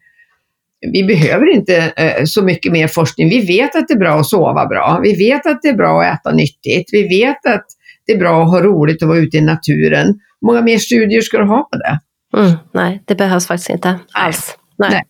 Vi 0.93 1.05
behöver 1.05 1.55
inte 1.55 1.93
eh, 1.97 2.25
så 2.25 2.43
mycket 2.43 2.73
mer 2.73 2.89
forskning. 2.89 3.29
Vi 3.29 3.47
vet 3.47 3.77
att 3.77 3.89
det 3.89 3.95
är 3.95 3.99
bra 3.99 4.21
att 4.21 4.27
sova 4.27 4.67
bra. 4.67 5.01
Vi 5.03 5.17
vet 5.17 5.47
att 5.47 5.63
det 5.63 5.69
är 5.69 5.75
bra 5.75 6.03
att 6.03 6.21
äta 6.21 6.33
nyttigt. 6.33 6.89
Vi 6.93 7.09
vet 7.09 7.47
att 7.47 7.65
det 8.07 8.13
är 8.13 8.19
bra 8.19 8.43
att 8.43 8.51
ha 8.51 8.63
roligt 8.63 9.03
och 9.03 9.09
vara 9.09 9.19
ute 9.19 9.37
i 9.37 9.41
naturen. 9.41 10.07
Hur 10.07 10.47
många 10.47 10.63
mer 10.63 10.79
studier 10.79 11.21
ska 11.21 11.39
du 11.39 11.45
ha 11.45 11.69
på 11.73 11.79
det? 11.79 12.01
Mm, 12.37 12.53
nej, 12.73 13.03
det 13.05 13.15
behövs 13.15 13.47
faktiskt 13.47 13.71
inte 13.71 13.99
alls. 14.13 14.57
Nej. 14.83 14.91
Nej. 14.91 15.05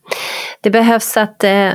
Det 0.61 0.71
behövs 0.71 1.17
att 1.17 1.45
eh, 1.45 1.71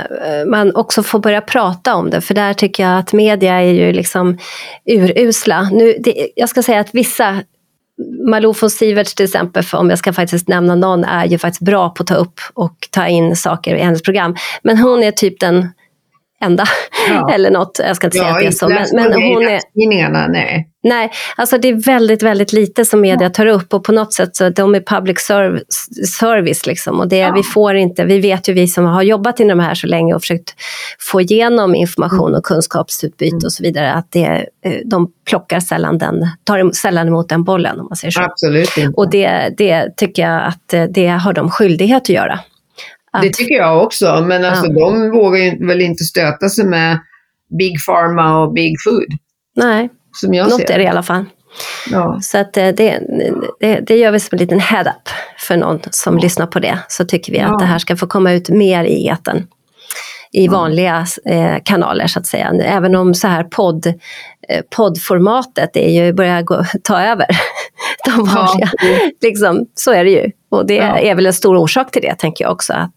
man 0.46 0.76
också 0.76 1.02
får 1.02 1.18
börja 1.18 1.40
prata 1.40 1.94
om 1.94 2.10
det, 2.10 2.20
för 2.20 2.34
där 2.34 2.54
tycker 2.54 2.82
jag 2.82 2.98
att 2.98 3.12
media 3.12 3.54
är 3.54 3.72
ju 3.72 3.92
liksom 3.92 4.38
urusla. 4.84 5.68
Nu, 5.72 5.96
det, 6.00 6.28
jag 6.36 6.48
ska 6.48 6.62
säga 6.62 6.80
att 6.80 6.94
vissa 6.94 7.42
Malou 8.30 8.54
von 8.60 8.70
Siverts 8.70 9.14
till 9.14 9.24
exempel, 9.24 9.64
om 9.72 9.90
jag 9.90 9.98
ska 9.98 10.12
faktiskt 10.12 10.48
nämna 10.48 10.74
någon, 10.74 11.04
är 11.04 11.26
ju 11.26 11.38
faktiskt 11.38 11.62
bra 11.62 11.90
på 11.90 12.02
att 12.02 12.06
ta 12.06 12.14
upp 12.14 12.40
och 12.54 12.88
ta 12.90 13.06
in 13.06 13.36
saker 13.36 13.74
i 13.74 13.80
hennes 13.80 14.02
program. 14.02 14.36
Men 14.62 14.78
hon 14.78 15.02
är 15.02 15.10
typ 15.10 15.40
den 15.40 15.68
enda. 16.40 16.64
Ja. 17.08 17.30
Eller 17.34 17.50
något, 17.50 17.80
jag 17.84 17.96
ska 17.96 18.06
inte 18.06 18.18
säga 18.18 18.30
att 18.30 18.38
det 18.38 18.46
är 18.46 18.50
så. 18.50 18.68
Men, 18.68 18.86
men 18.92 19.12
hon 19.12 19.42
är... 19.42 19.60
Nej. 20.28 20.68
Nej, 20.82 21.10
alltså 21.36 21.58
det 21.58 21.68
är 21.68 21.74
väldigt, 21.74 22.22
väldigt 22.22 22.52
lite 22.52 22.84
som 22.84 23.00
media 23.00 23.30
tar 23.30 23.46
upp 23.46 23.74
och 23.74 23.84
på 23.84 23.92
något 23.92 24.12
sätt 24.12 24.36
så 24.36 24.50
de 24.50 24.74
är 24.74 24.80
public 24.80 25.18
service 26.18 26.66
liksom. 26.66 27.00
Och 27.00 27.08
det, 27.08 27.16
ja. 27.16 27.32
vi 27.32 27.42
får 27.42 27.74
inte, 27.74 28.04
vi 28.04 28.20
vet 28.20 28.48
ju 28.48 28.52
vi 28.52 28.68
som 28.68 28.84
har 28.84 29.02
jobbat 29.02 29.40
inom 29.40 29.58
det 29.58 29.64
här 29.64 29.74
så 29.74 29.86
länge 29.86 30.14
och 30.14 30.20
försökt 30.20 30.54
få 31.12 31.20
igenom 31.20 31.74
information 31.74 32.34
och 32.34 32.44
kunskapsutbyte 32.44 33.34
mm. 33.34 33.44
och 33.44 33.52
så 33.52 33.62
vidare, 33.62 33.92
att 33.92 34.12
det, 34.12 34.46
eh, 34.64 34.72
de 34.84 35.12
plockar 35.28 35.60
sällan 35.60 35.98
den, 35.98 36.28
tar 36.44 36.72
sällan 36.72 37.08
emot 37.08 37.28
den 37.28 37.44
bollen 37.44 37.80
om 37.80 37.86
man 37.86 37.96
säger 37.96 38.12
så. 38.12 38.22
Absolut 38.22 38.76
inte. 38.76 38.92
Och 38.96 39.10
det, 39.10 39.54
det 39.56 39.96
tycker 39.96 40.22
jag 40.22 40.44
att 40.44 40.74
eh, 40.74 40.84
det 40.84 41.08
har 41.08 41.32
de 41.32 41.50
skyldighet 41.50 42.02
att 42.02 42.08
göra. 42.08 42.40
Att... 43.12 43.22
Det 43.22 43.32
tycker 43.32 43.54
jag 43.54 43.82
också, 43.82 44.24
men 44.28 44.44
alltså 44.44 44.66
ja. 44.66 44.72
de 44.72 45.10
vågar 45.10 45.38
ju 45.38 45.66
väl 45.66 45.80
inte 45.80 46.04
stöta 46.04 46.48
sig 46.48 46.64
med 46.64 46.98
Big 47.58 47.76
Pharma 47.86 48.42
och 48.42 48.52
Big 48.52 48.76
Food. 48.84 49.18
Nej, 49.56 49.88
som 50.12 50.34
jag 50.34 50.48
något 50.48 50.60
ser. 50.60 50.70
är 50.70 50.78
det 50.78 50.84
i 50.84 50.88
alla 50.88 51.02
fall. 51.02 51.24
Ja. 51.90 52.18
Så 52.22 52.38
att 52.38 52.56
eh, 52.56 52.68
det, 52.68 53.00
det, 53.60 53.80
det, 53.80 53.96
gör 53.96 54.12
vi 54.12 54.20
som 54.20 54.36
en 54.36 54.38
liten 54.38 54.60
head-up 54.60 55.08
för 55.38 55.56
någon 55.56 55.80
som 55.90 56.14
ja. 56.14 56.22
lyssnar 56.22 56.46
på 56.46 56.58
det. 56.58 56.78
Så 56.88 57.04
tycker 57.04 57.32
vi 57.32 57.40
att 57.40 57.58
det 57.58 57.64
här 57.64 57.78
ska 57.78 57.96
få 57.96 58.06
komma 58.06 58.32
ut 58.32 58.48
mer 58.48 58.84
i 58.84 59.06
eten 59.06 59.46
i 60.32 60.48
vanliga 60.48 61.06
eh, 61.24 61.56
kanaler 61.64 62.06
så 62.06 62.18
att 62.18 62.26
säga. 62.26 62.52
Även 62.64 62.94
om 62.94 63.14
så 63.14 63.28
här 63.28 63.44
podd, 63.44 63.86
eh, 63.86 64.62
poddformatet 64.76 65.76
är 65.76 65.90
ju, 65.90 66.12
börjar 66.12 66.42
gå, 66.42 66.64
ta 66.82 67.02
över 67.02 67.26
de 68.16 68.24
vanliga. 68.24 68.70
Ja. 68.82 69.10
liksom, 69.22 69.66
så 69.74 69.92
är 69.92 70.04
det 70.04 70.10
ju. 70.10 70.30
Och 70.50 70.66
det 70.66 70.78
är 70.78 71.14
väl 71.14 71.26
en 71.26 71.32
stor 71.32 71.56
orsak 71.56 71.90
till 71.90 72.02
det 72.02 72.14
tänker 72.14 72.44
jag 72.44 72.52
också. 72.52 72.72
Att 72.72 72.94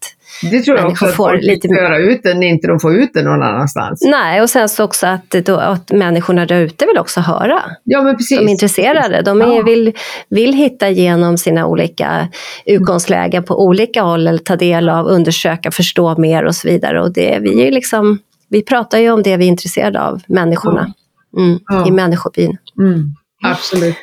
Det 0.50 0.60
tror 0.60 0.78
jag 0.78 0.86
också 0.90 1.04
att 1.04 1.10
får 1.10 1.16
folk 1.16 1.42
lite- 1.42 1.68
göra 1.68 1.98
ut 1.98 2.20
det 2.22 2.34
när 2.34 2.46
inte 2.46 2.66
de 2.66 2.80
får 2.80 2.94
ut 2.96 3.10
det 3.14 3.22
någon 3.22 3.42
annanstans. 3.42 4.02
Nej, 4.10 4.40
och 4.42 4.50
sen 4.50 4.68
så 4.68 4.84
också 4.84 5.06
att, 5.06 5.30
då, 5.30 5.56
att 5.56 5.90
människorna 5.92 6.46
där 6.46 6.60
ute 6.60 6.86
vill 6.86 6.98
också 6.98 7.20
höra. 7.20 7.62
Ja, 7.84 8.02
men 8.02 8.16
precis. 8.16 8.38
De 8.38 8.44
är 8.46 8.50
intresserade. 8.50 9.22
De 9.22 9.42
är, 9.42 9.46
Ja. 9.56 9.62
vill, 9.62 9.92
vill 10.28 10.52
hitta 10.54 10.88
igenom 10.90 11.38
sina 11.38 11.66
olika 11.66 12.28
utgångslägen 12.66 13.42
på 13.44 13.64
olika 13.66 14.02
håll 14.02 14.26
eller 14.26 14.38
ta 14.38 14.56
del 14.56 14.88
av, 14.88 15.06
undersöka, 15.06 15.70
förstå 15.70 16.16
mer 16.18 16.44
och 16.44 16.54
så 16.54 16.68
vidare. 16.68 17.02
Och 17.02 17.12
det, 17.12 17.38
vi, 17.40 17.66
är 17.66 17.70
liksom, 17.72 18.18
vi 18.48 18.62
pratar 18.62 18.98
ju 18.98 19.10
om 19.10 19.22
det 19.22 19.36
vi 19.36 19.44
är 19.44 19.48
intresserade 19.48 20.00
av, 20.02 20.20
människorna. 20.26 20.92
Mm, 21.38 21.58
Ja. 21.68 21.86
I 21.86 21.90
människobyn. 21.90 22.56
Mm, 22.80 23.04
absolut. 23.44 23.96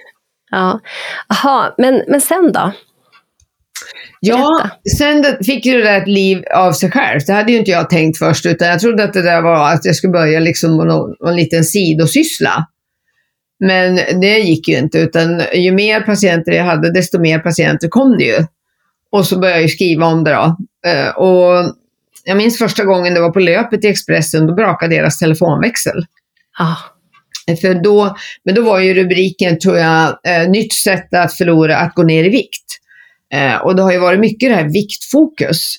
Ja. 0.52 0.80
Aha, 1.28 1.76
men, 1.78 2.04
men 2.08 2.22
sen 2.22 2.52
då? 2.52 2.72
Ja, 4.20 4.70
sen 4.98 5.26
fick 5.46 5.66
ju 5.66 5.78
det 5.78 5.84
där 5.84 6.02
ett 6.02 6.08
liv 6.08 6.44
av 6.56 6.72
sig 6.72 6.92
själv. 6.92 7.20
Det 7.28 7.34
hade 7.34 7.52
ju 7.52 7.58
inte 7.58 7.72
jag 7.72 7.90
tänkt 7.90 8.18
först, 8.18 8.46
utan 8.46 8.68
jag 8.68 8.80
trodde 8.80 9.04
att 9.04 9.14
det 9.14 9.22
där 9.22 9.42
var 9.42 9.74
att 9.74 9.86
jag 9.86 9.96
skulle 9.96 10.14
börja 10.14 10.40
liksom 10.40 10.78
med 10.78 10.88
någon, 10.88 11.16
någon 11.20 11.36
liten 11.36 11.64
sidosyssla. 11.64 12.68
Men 13.60 13.96
det 13.96 14.40
gick 14.40 14.68
ju 14.68 14.78
inte, 14.78 15.00
utan 15.00 15.42
ju 15.54 15.72
mer 15.72 16.02
patienter 16.02 16.52
jag 16.52 16.64
hade, 16.64 16.92
desto 16.92 17.20
mer 17.20 17.40
patienter 17.40 17.88
kom 17.88 18.18
det 18.18 18.24
ju. 18.24 18.46
Och 19.12 19.26
så 19.26 19.40
började 19.40 19.62
jag 19.62 19.70
skriva 19.70 20.06
om 20.06 20.24
det 20.24 20.32
då. 20.32 20.58
Eh, 20.90 21.10
och 21.10 21.76
jag 22.24 22.38
minns 22.38 22.58
första 22.58 22.86
gången 22.86 23.14
det 23.14 23.22
var 23.22 23.32
på 23.32 23.40
löpet 23.40 23.86
i 23.86 23.88
Expressen, 23.88 24.48
då 24.48 24.54
brakade 24.54 24.96
deras 24.96 25.20
telefonväxel. 25.20 26.06
Ja. 26.60 26.78
För 27.58 27.74
då, 27.74 28.16
men 28.46 28.56
då 28.56 28.62
var 28.62 28.80
ju 28.80 28.94
rubriken, 28.94 29.60
tror 29.60 29.78
jag, 29.78 30.08
eh, 30.28 30.50
nytt 30.50 30.74
sätt 30.74 31.14
att 31.14 31.34
förlora, 31.34 31.78
att 31.78 31.96
gå 31.96 32.04
ner 32.04 32.24
i 32.24 32.30
vikt. 32.30 32.66
Eh, 33.34 33.56
och 33.56 33.76
det 33.76 33.82
har 33.82 33.92
ju 33.92 34.00
varit 34.00 34.20
mycket 34.20 34.50
det 34.50 34.56
här 34.56 34.70
viktfokus. 34.70 35.76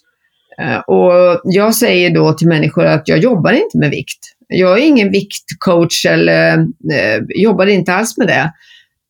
Eh, 0.62 0.78
och 0.78 1.40
jag 1.44 1.74
säger 1.74 2.14
då 2.14 2.32
till 2.32 2.48
människor 2.48 2.86
att 2.86 3.08
jag 3.08 3.18
jobbar 3.18 3.52
inte 3.52 3.78
med 3.78 3.90
vikt. 3.90 4.18
Jag 4.48 4.78
är 4.78 4.82
ingen 4.82 5.10
viktcoach 5.10 6.06
eller 6.06 6.58
eh, 6.92 7.20
jobbar 7.28 7.66
inte 7.66 7.94
alls 7.94 8.18
med 8.18 8.26
det. 8.26 8.52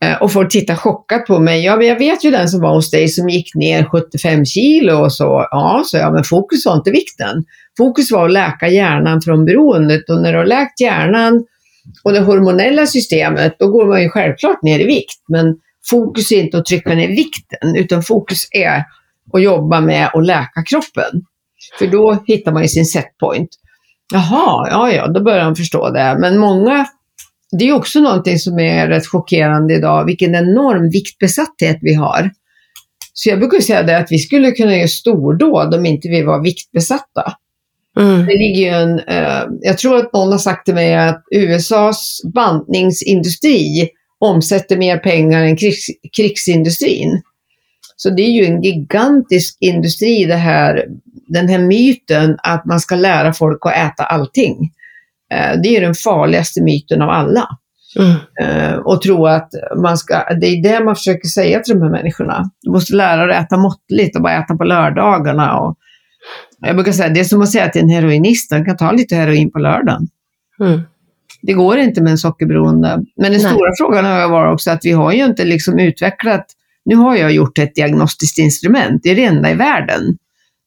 Eh, 0.04 0.22
och 0.22 0.32
folk 0.32 0.50
tittar 0.50 0.74
chockat 0.74 1.26
på 1.26 1.38
mig. 1.38 1.64
Ja, 1.64 1.76
men 1.76 1.86
jag 1.86 1.98
vet 1.98 2.24
ju 2.24 2.30
den 2.30 2.48
som 2.48 2.60
var 2.60 2.74
hos 2.74 2.90
dig 2.90 3.08
som 3.08 3.28
gick 3.28 3.54
ner 3.54 3.84
75 3.84 4.44
kilo 4.44 4.94
och 4.94 5.12
så. 5.12 5.46
Ja, 5.50 5.82
så 5.86 5.96
jag, 5.96 6.12
men 6.12 6.24
fokus 6.24 6.66
var 6.66 6.76
inte 6.76 6.90
vikten. 6.90 7.44
Fokus 7.76 8.12
var 8.12 8.26
att 8.26 8.32
läka 8.32 8.68
hjärnan 8.68 9.22
från 9.22 9.44
beroendet 9.44 10.10
och 10.10 10.22
när 10.22 10.32
du 10.32 10.38
har 10.38 10.46
läkt 10.46 10.80
hjärnan 10.80 11.44
och 12.04 12.12
det 12.12 12.20
hormonella 12.20 12.86
systemet, 12.86 13.56
då 13.58 13.68
går 13.68 13.86
man 13.86 14.02
ju 14.02 14.08
självklart 14.08 14.62
ner 14.62 14.78
i 14.78 14.84
vikt. 14.84 15.22
Men 15.28 15.56
fokus 15.90 16.32
är 16.32 16.40
inte 16.40 16.58
att 16.58 16.66
trycka 16.66 16.94
ner 16.94 17.08
vikten, 17.08 17.76
utan 17.76 18.02
fokus 18.02 18.48
är 18.50 18.84
att 19.32 19.42
jobba 19.42 19.80
med 19.80 20.10
att 20.14 20.26
läka 20.26 20.62
kroppen. 20.70 21.22
För 21.78 21.86
då 21.86 22.24
hittar 22.26 22.52
man 22.52 22.62
ju 22.62 22.68
sin 22.68 22.86
setpoint. 22.86 23.48
Jaha, 24.12 24.68
ja, 24.70 24.92
ja, 24.92 25.08
då 25.08 25.22
börjar 25.22 25.44
han 25.44 25.56
förstå 25.56 25.90
det. 25.90 26.16
Men 26.20 26.38
många, 26.38 26.86
det 27.58 27.68
är 27.68 27.72
också 27.72 28.00
någonting 28.00 28.38
som 28.38 28.58
är 28.58 28.88
rätt 28.88 29.06
chockerande 29.06 29.74
idag, 29.74 30.04
vilken 30.04 30.34
enorm 30.34 30.90
viktbesatthet 30.90 31.78
vi 31.80 31.94
har. 31.94 32.30
Så 33.12 33.28
jag 33.28 33.38
brukar 33.38 33.60
säga 33.60 33.82
det 33.82 33.98
att 33.98 34.12
vi 34.12 34.18
skulle 34.18 34.50
kunna 34.50 34.76
göra 34.76 34.88
stordåd 34.88 35.74
om 35.74 35.86
inte 35.86 36.08
vi 36.08 36.22
var 36.22 36.42
viktbesatta. 36.42 37.32
Mm. 37.98 38.26
Det 38.26 38.38
ligger 38.38 38.60
ju 38.62 38.68
en, 38.68 38.98
eh, 38.98 39.42
jag 39.60 39.78
tror 39.78 39.96
att 39.96 40.12
någon 40.12 40.32
har 40.32 40.38
sagt 40.38 40.64
till 40.64 40.74
mig 40.74 40.94
att 40.94 41.24
USAs 41.34 42.20
bantningsindustri 42.34 43.88
omsätter 44.20 44.76
mer 44.76 44.98
pengar 44.98 45.44
än 45.44 45.56
krigs, 45.56 45.86
krigsindustrin. 46.16 47.22
Så 47.96 48.10
det 48.10 48.22
är 48.22 48.30
ju 48.30 48.44
en 48.44 48.62
gigantisk 48.62 49.56
industri 49.60 50.24
det 50.24 50.36
här, 50.36 50.84
den 51.28 51.48
här 51.48 51.58
myten 51.58 52.36
att 52.42 52.64
man 52.64 52.80
ska 52.80 52.94
lära 52.94 53.32
folk 53.32 53.66
att 53.66 53.72
äta 53.72 54.04
allting. 54.04 54.70
Eh, 55.32 55.60
det 55.62 55.68
är 55.68 55.72
ju 55.72 55.80
den 55.80 55.94
farligaste 55.94 56.62
myten 56.62 57.02
av 57.02 57.10
alla. 57.10 57.48
Mm. 57.98 58.16
Eh, 58.42 58.78
och 58.78 59.02
tro 59.02 59.26
att 59.26 59.48
man 59.82 59.98
ska, 59.98 60.34
det 60.40 60.46
är 60.46 60.62
det 60.62 60.84
man 60.84 60.96
försöker 60.96 61.28
säga 61.28 61.60
till 61.60 61.74
de 61.74 61.82
här 61.82 61.90
människorna. 61.90 62.50
Du 62.62 62.70
måste 62.70 62.96
lära 62.96 63.26
dig 63.26 63.36
att 63.36 63.46
äta 63.46 63.56
måttligt 63.56 64.16
och 64.16 64.22
bara 64.22 64.44
äta 64.44 64.56
på 64.56 64.64
lördagarna. 64.64 65.58
Och 65.58 65.76
jag 66.60 66.76
brukar 66.76 66.92
säga, 66.92 67.08
det 67.08 67.20
är 67.20 67.24
som 67.24 67.42
att 67.42 67.50
säga 67.50 67.68
till 67.68 67.82
en 67.82 67.88
heroinist, 67.88 68.52
han 68.52 68.64
kan 68.64 68.76
ta 68.76 68.92
lite 68.92 69.16
heroin 69.16 69.50
på 69.50 69.58
lördagen. 69.58 70.08
Mm. 70.60 70.80
Det 71.42 71.52
går 71.52 71.78
inte 71.78 72.02
med 72.02 72.10
en 72.10 72.18
sockerberoende. 72.18 72.88
Men 73.16 73.32
den 73.32 73.40
Nej. 73.42 73.52
stora 73.52 73.70
frågan 73.78 74.04
har 74.04 74.28
varit 74.28 74.54
också 74.54 74.70
att 74.70 74.80
vi 74.84 74.92
har 74.92 75.12
ju 75.12 75.24
inte 75.24 75.44
liksom 75.44 75.78
utvecklat, 75.78 76.46
nu 76.84 76.94
har 76.96 77.16
jag 77.16 77.32
gjort 77.32 77.58
ett 77.58 77.74
diagnostiskt 77.74 78.38
instrument, 78.38 79.00
det 79.02 79.10
är 79.10 79.16
det 79.16 79.24
enda 79.24 79.50
i 79.50 79.54
världen, 79.54 80.02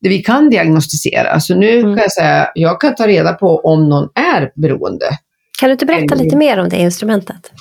där 0.01 0.09
vi 0.09 0.19
kan 0.23 0.49
diagnostisera. 0.49 1.39
Så 1.39 1.55
nu 1.55 1.79
Mm. 1.79 1.83
kan 1.95 2.01
jag 2.01 2.11
säga, 2.11 2.47
jag 2.55 2.81
kan 2.81 2.95
ta 2.95 3.07
reda 3.07 3.33
på 3.33 3.57
om 3.59 3.89
någon 3.89 4.09
är 4.15 4.51
beroende. 4.55 5.05
Kan 5.59 5.69
du 5.69 5.71
inte 5.73 5.85
berätta 5.85 6.15
lite 6.15 6.35
mer 6.35 6.59
om 6.59 6.69
det 6.69 6.77
instrumentet? 6.77 7.51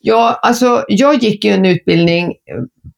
Ja, 0.00 0.38
alltså 0.42 0.84
jag 0.88 1.14
gick 1.22 1.44
ju 1.44 1.50
en 1.50 1.66
utbildning 1.66 2.32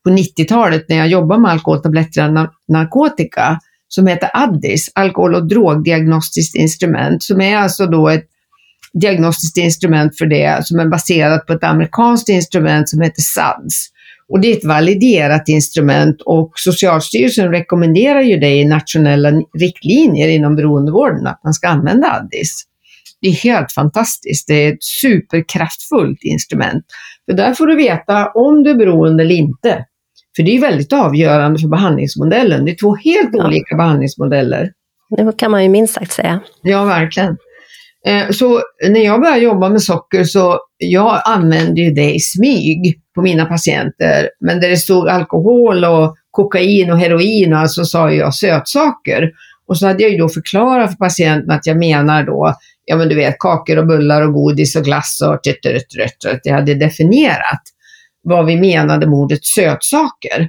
på 0.04 0.10
90-talet 0.10 0.88
när 0.88 0.96
jag 0.96 1.08
jobbade 1.08 1.40
med 1.40 1.50
alkoholtabletter 1.50 2.24
och 2.28 2.32
nar- 2.34 2.50
narkotika 2.68 3.58
som 3.88 4.06
heter 4.06 4.30
ADDIS, 4.34 4.90
alkohol 4.94 5.34
och 5.34 5.48
drogdiagnostiskt 5.48 6.54
instrument, 6.54 7.22
som 7.22 7.40
är 7.40 7.56
alltså 7.56 7.86
då 7.86 8.08
ett 8.08 8.26
diagnostiskt 8.92 9.58
instrument 9.58 10.18
för 10.18 10.26
det 10.26 10.66
som 10.66 10.78
är 10.78 10.86
baserat 10.86 11.46
på 11.46 11.52
ett 11.52 11.64
amerikanskt 11.64 12.28
instrument 12.28 12.88
som 12.88 13.00
heter 13.00 13.22
SADS. 13.22 13.88
Och 14.28 14.40
det 14.40 14.52
är 14.52 14.56
ett 14.56 14.64
validerat 14.64 15.48
instrument 15.48 16.22
och 16.24 16.52
Socialstyrelsen 16.54 17.50
rekommenderar 17.50 18.20
ju 18.20 18.36
det 18.36 18.56
i 18.56 18.64
nationella 18.64 19.32
riktlinjer 19.58 20.28
inom 20.28 20.56
beroendevården 20.56 21.26
att 21.26 21.40
man 21.44 21.54
ska 21.54 21.68
använda 21.68 22.12
ADDIS. 22.12 22.64
Det 23.20 23.28
är 23.28 23.32
helt 23.32 23.72
fantastiskt. 23.72 24.48
Det 24.48 24.54
är 24.54 24.72
ett 24.72 24.84
superkraftfullt 24.84 26.18
instrument. 26.22 26.84
För 27.26 27.36
där 27.36 27.54
får 27.54 27.66
du 27.66 27.76
veta 27.76 28.26
om 28.34 28.62
du 28.62 28.70
är 28.70 28.74
beroende 28.74 29.22
eller 29.22 29.34
inte. 29.34 29.84
För 30.38 30.42
det 30.42 30.56
är 30.56 30.60
väldigt 30.60 30.92
avgörande 30.92 31.58
för 31.58 31.68
behandlingsmodellen. 31.68 32.64
Det 32.64 32.70
är 32.70 32.76
två 32.76 32.96
helt 32.96 33.30
Ja. 33.32 33.46
olika 33.46 33.76
behandlingsmodeller. 33.76 34.70
Det 35.16 35.36
kan 35.38 35.50
man 35.50 35.62
ju 35.62 35.68
minst 35.68 35.94
sagt 35.94 36.12
säga. 36.12 36.40
Ja, 36.62 36.84
verkligen. 36.84 37.36
Eh, 38.06 38.30
Så 38.30 38.60
när 38.88 39.00
jag 39.00 39.20
började 39.20 39.40
jobba 39.40 39.68
med 39.68 39.82
socker 39.82 40.24
så 40.24 40.58
jag 40.78 41.20
använde 41.24 41.80
ju 41.80 41.90
det 41.90 42.14
i 42.14 42.20
smyg 42.20 43.00
på 43.14 43.22
mina 43.22 43.44
patienter. 43.44 44.28
Men 44.40 44.60
där 44.60 44.68
det 44.68 44.76
stod 44.76 45.08
alkohol 45.08 45.84
och 45.84 46.16
kokain 46.30 46.90
och 46.90 46.98
heroin 46.98 47.54
och 47.54 47.70
så 47.70 47.84
sa 47.84 48.12
jag 48.12 48.34
sötsaker. 48.34 49.30
Och 49.68 49.78
så 49.78 49.86
hade 49.86 50.02
jag 50.02 50.12
ju 50.12 50.18
då 50.18 50.28
förklarat 50.28 50.90
för 50.90 50.96
patienten 50.96 51.50
att 51.50 51.66
jag 51.66 51.76
menar 51.76 52.22
då, 52.24 52.54
ja 52.84 52.96
men 52.96 53.08
du 53.08 53.14
vet 53.14 53.38
kakor 53.38 53.78
och 53.78 53.86
bullar 53.86 54.22
och 54.22 54.32
godis 54.32 54.76
och 54.76 54.84
glass 54.84 55.20
och 55.22 55.38
tjut, 55.44 55.58
tjut, 55.62 55.92
tjut, 55.92 56.22
tjut. 56.22 56.40
Jag 56.44 56.54
hade 56.54 56.74
definierat 56.74 57.62
vad 58.22 58.46
vi 58.46 58.56
menade 58.56 59.06
med 59.06 59.14
ordet 59.14 59.44
sötsaker. 59.44 60.48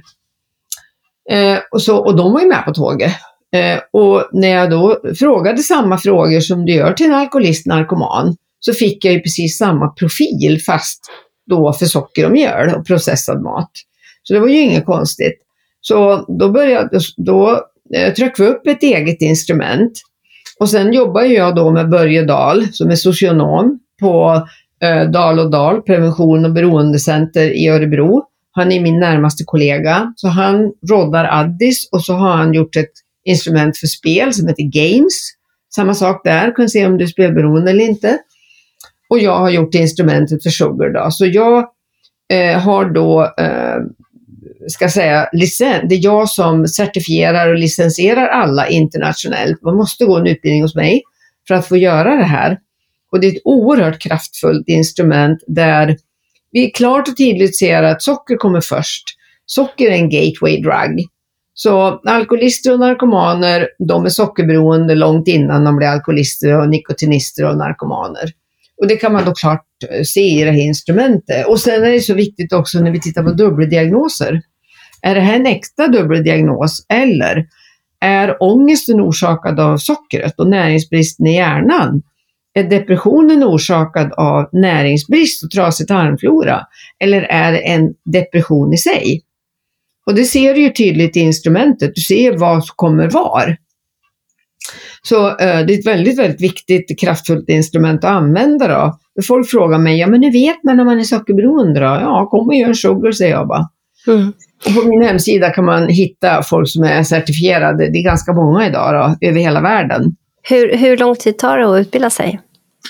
Eh, 1.30 1.58
och, 1.70 1.82
så, 1.82 1.96
och 1.96 2.16
de 2.16 2.32
var 2.32 2.40
ju 2.40 2.48
med 2.48 2.64
på 2.64 2.74
tåget. 2.74 3.12
Eh, 3.52 3.78
och 3.92 4.28
när 4.32 4.48
jag 4.48 4.70
då 4.70 5.00
frågade 5.18 5.58
samma 5.58 5.98
frågor 5.98 6.40
som 6.40 6.64
du 6.66 6.72
gör 6.72 6.92
till 6.92 7.06
en 7.06 7.14
alkoholist, 7.14 7.66
narkoman, 7.66 8.36
så 8.60 8.72
fick 8.72 9.04
jag 9.04 9.14
ju 9.14 9.20
precis 9.20 9.58
samma 9.58 9.88
profil 9.88 10.60
fast 10.66 11.00
då 11.46 11.72
för 11.72 11.86
socker 11.86 12.26
och 12.26 12.32
mjöl 12.32 12.74
och 12.74 12.86
processad 12.86 13.42
mat. 13.42 13.70
Så 14.22 14.34
det 14.34 14.40
var 14.40 14.48
ju 14.48 14.60
inget 14.60 14.86
konstigt. 14.86 15.38
Så 15.80 16.24
då 16.38 16.50
började, 16.50 17.00
då 17.16 17.60
eh, 17.94 18.12
tryckte 18.14 18.42
vi 18.42 18.48
upp 18.48 18.66
ett 18.66 18.82
eget 18.82 19.22
instrument. 19.22 19.92
Och 20.60 20.68
sen 20.68 20.92
jobbar 20.92 21.22
jag 21.22 21.56
då 21.56 21.70
med 21.70 21.90
Börje 21.90 22.22
Dahl 22.22 22.72
som 22.72 22.90
är 22.90 22.96
socionom 22.96 23.78
på 24.00 24.46
Eh, 24.82 25.10
Dal 25.10 25.38
och 25.38 25.50
Dal 25.50 25.82
prevention 25.82 26.44
och 26.44 26.52
beroendecenter 26.52 27.50
i 27.50 27.68
Örebro. 27.68 28.22
Han 28.52 28.72
är 28.72 28.80
min 28.80 29.00
närmaste 29.00 29.44
kollega, 29.46 30.12
så 30.16 30.28
han 30.28 30.72
roddar 30.90 31.24
Addis 31.24 31.88
och 31.92 32.04
så 32.04 32.12
har 32.12 32.36
han 32.36 32.54
gjort 32.54 32.76
ett 32.76 32.92
instrument 33.24 33.78
för 33.78 33.86
spel 33.86 34.34
som 34.34 34.48
heter 34.48 34.62
Games. 34.72 35.30
Samma 35.74 35.94
sak 35.94 36.20
där, 36.24 36.56
kan 36.56 36.68
se 36.68 36.86
om 36.86 36.98
du 36.98 37.04
är 37.04 37.08
spelberoende 37.08 37.70
eller 37.70 37.84
inte. 37.84 38.18
Och 39.10 39.18
jag 39.18 39.38
har 39.38 39.50
gjort 39.50 39.74
instrumentet 39.74 40.42
för 40.42 40.50
Sugar 40.50 40.90
då. 40.92 41.10
Så 41.10 41.26
jag 41.26 41.68
eh, 42.32 42.58
har 42.58 42.84
då, 42.84 43.22
eh, 43.38 43.76
ska 44.68 44.88
säga, 44.88 45.28
licens. 45.32 45.84
Det 45.88 45.94
är 45.94 46.04
jag 46.04 46.28
som 46.28 46.68
certifierar 46.68 47.48
och 47.48 47.58
licensierar 47.58 48.28
alla 48.28 48.68
internationellt. 48.68 49.62
Man 49.62 49.76
måste 49.76 50.04
gå 50.04 50.16
en 50.16 50.26
utbildning 50.26 50.62
hos 50.62 50.74
mig 50.74 51.02
för 51.48 51.54
att 51.54 51.66
få 51.66 51.76
göra 51.76 52.16
det 52.16 52.24
här. 52.24 52.58
Och 53.10 53.20
det 53.20 53.26
är 53.26 53.32
ett 53.32 53.42
oerhört 53.44 54.02
kraftfullt 54.02 54.68
instrument 54.68 55.44
där 55.46 55.96
vi 56.52 56.70
klart 56.70 57.08
och 57.08 57.16
tydligt 57.16 57.58
ser 57.58 57.82
att 57.82 58.02
socker 58.02 58.36
kommer 58.36 58.60
först. 58.60 59.04
Socker 59.46 59.90
är 59.90 59.94
en 59.94 60.10
gateway 60.10 60.62
drug. 60.62 61.06
Så 61.54 62.00
alkoholister 62.04 62.72
och 62.72 62.80
narkomaner, 62.80 63.68
de 63.88 64.04
är 64.04 64.08
sockerberoende 64.08 64.94
långt 64.94 65.28
innan 65.28 65.64
de 65.64 65.76
blir 65.76 65.86
alkoholister 65.86 66.60
och 66.60 66.68
nikotinister 66.68 67.44
och 67.48 67.56
narkomaner. 67.56 68.32
Och 68.80 68.88
det 68.88 68.96
kan 68.96 69.12
man 69.12 69.24
då 69.24 69.34
klart 69.34 69.66
eh, 69.90 70.02
se 70.02 70.20
i 70.20 70.44
det 70.44 70.50
här 70.50 70.66
instrumentet. 70.66 71.46
Och 71.46 71.60
sen 71.60 71.84
är 71.84 71.90
det 71.90 72.00
så 72.00 72.14
viktigt 72.14 72.52
också 72.52 72.80
när 72.80 72.90
vi 72.90 73.00
tittar 73.00 73.22
på 73.22 73.32
dubbeldiagnoser. 73.32 74.42
Är 75.02 75.14
det 75.14 75.20
här 75.20 75.36
en 75.36 75.46
äkta 75.46 75.88
dubbeldiagnos 75.88 76.86
eller 76.88 77.46
Är 78.00 78.42
ångesten 78.42 79.00
orsakad 79.00 79.60
av 79.60 79.76
sockret 79.76 80.40
och 80.40 80.48
näringsbristen 80.48 81.26
i 81.26 81.34
hjärnan? 81.34 82.02
Är 82.54 82.64
depressionen 82.64 83.44
orsakad 83.44 84.12
av 84.12 84.48
näringsbrist 84.52 85.44
och 85.44 85.50
trasig 85.50 85.88
tarmflora? 85.88 86.60
Eller 87.04 87.22
är 87.22 87.52
det 87.52 87.58
en 87.58 87.94
depression 88.12 88.72
i 88.72 88.76
sig? 88.76 89.22
Och 90.06 90.14
det 90.14 90.24
ser 90.24 90.54
du 90.54 90.60
ju 90.60 90.70
tydligt 90.70 91.16
i 91.16 91.20
instrumentet. 91.20 91.94
Du 91.94 92.00
ser 92.00 92.36
vad 92.36 92.64
som 92.64 92.74
kommer 92.76 93.10
var. 93.10 93.56
Så 95.02 95.28
eh, 95.28 95.36
det 95.36 95.74
är 95.74 95.78
ett 95.78 95.86
väldigt, 95.86 96.18
väldigt 96.18 96.40
viktigt, 96.40 97.00
kraftfullt 97.00 97.48
instrument 97.48 98.04
att 98.04 98.10
använda 98.10 98.68
då. 98.68 98.98
Folk 99.26 99.48
frågar 99.48 99.78
mig, 99.78 99.98
ja 99.98 100.06
men 100.06 100.22
hur 100.22 100.32
vet 100.32 100.64
man 100.64 100.76
när 100.76 100.84
man 100.84 101.00
är 101.00 101.04
sockerberoende 101.04 101.80
då? 101.80 101.86
Ja, 101.86 102.28
kom 102.30 102.48
och 102.48 102.54
gör 102.54 102.68
en 102.68 102.74
sugar, 102.74 103.12
säger 103.12 103.32
jag 103.32 103.48
bara. 103.48 103.68
Mm. 104.06 104.32
Och 104.66 104.74
på 104.74 104.88
min 104.88 105.02
hemsida 105.02 105.50
kan 105.50 105.64
man 105.64 105.88
hitta 105.88 106.42
folk 106.42 106.68
som 106.68 106.84
är 106.84 107.02
certifierade. 107.02 107.90
Det 107.92 107.98
är 107.98 108.04
ganska 108.04 108.32
många 108.32 108.66
idag 108.66 108.94
då, 108.94 109.28
över 109.28 109.40
hela 109.40 109.60
världen. 109.60 110.16
Hur, 110.42 110.76
hur 110.76 110.96
lång 110.96 111.16
tid 111.16 111.38
tar 111.38 111.58
det 111.58 111.74
att 111.74 111.80
utbilda 111.80 112.10
sig? 112.10 112.40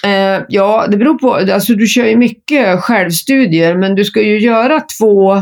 Eh, 0.05 0.45
ja, 0.49 0.87
det 0.91 0.97
beror 0.97 1.19
på. 1.19 1.35
Alltså, 1.35 1.75
du 1.75 1.87
kör 1.87 2.07
ju 2.07 2.17
mycket 2.17 2.81
självstudier, 2.81 3.77
men 3.77 3.95
du 3.95 4.05
ska 4.05 4.23
ju 4.23 4.39
göra 4.39 4.81
två 4.99 5.33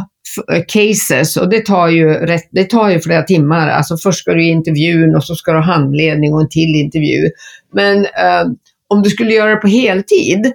eh, 0.52 0.62
cases 0.68 1.36
och 1.36 1.48
det 1.48 1.66
tar, 1.66 1.88
ju 1.88 2.08
rätt, 2.08 2.48
det 2.50 2.64
tar 2.64 2.90
ju 2.90 3.00
flera 3.00 3.22
timmar. 3.22 3.68
Alltså 3.68 3.96
först 3.96 4.18
ska 4.18 4.32
du 4.34 4.44
i 4.44 4.48
intervjun 4.48 5.16
och 5.16 5.24
så 5.24 5.34
ska 5.34 5.52
du 5.52 5.58
ha 5.58 5.64
handledning 5.64 6.34
och 6.34 6.40
en 6.40 6.48
till 6.48 6.74
intervju. 6.74 7.30
Men 7.74 7.98
eh, 8.04 8.44
om 8.88 9.02
du 9.02 9.10
skulle 9.10 9.32
göra 9.32 9.50
det 9.50 9.56
på 9.56 9.68
heltid 9.68 10.52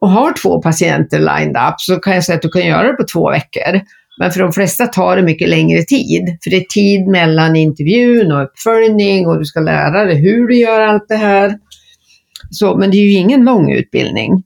och 0.00 0.10
har 0.10 0.32
två 0.42 0.62
patienter 0.62 1.18
lined 1.18 1.56
up 1.68 1.74
så 1.78 1.96
kan 1.96 2.14
jag 2.14 2.24
säga 2.24 2.36
att 2.36 2.42
du 2.42 2.48
kan 2.48 2.66
göra 2.66 2.86
det 2.86 2.92
på 2.92 3.04
två 3.12 3.30
veckor. 3.30 3.80
Men 4.18 4.30
för 4.30 4.40
de 4.40 4.52
flesta 4.52 4.86
tar 4.86 5.16
det 5.16 5.22
mycket 5.22 5.48
längre 5.48 5.82
tid. 5.82 6.38
För 6.44 6.50
det 6.50 6.56
är 6.56 6.64
tid 6.64 7.06
mellan 7.06 7.56
intervjun 7.56 8.32
och 8.32 8.42
uppföljning 8.42 9.26
och 9.26 9.38
du 9.38 9.44
ska 9.44 9.60
lära 9.60 10.04
dig 10.04 10.20
hur 10.20 10.48
du 10.48 10.56
gör 10.56 10.80
allt 10.80 11.08
det 11.08 11.16
här. 11.16 11.58
Så, 12.50 12.76
men 12.76 12.90
det 12.90 12.96
är 12.96 13.02
ju 13.02 13.12
ingen 13.12 13.44
lång 13.44 13.72
utbildning. 13.72 14.42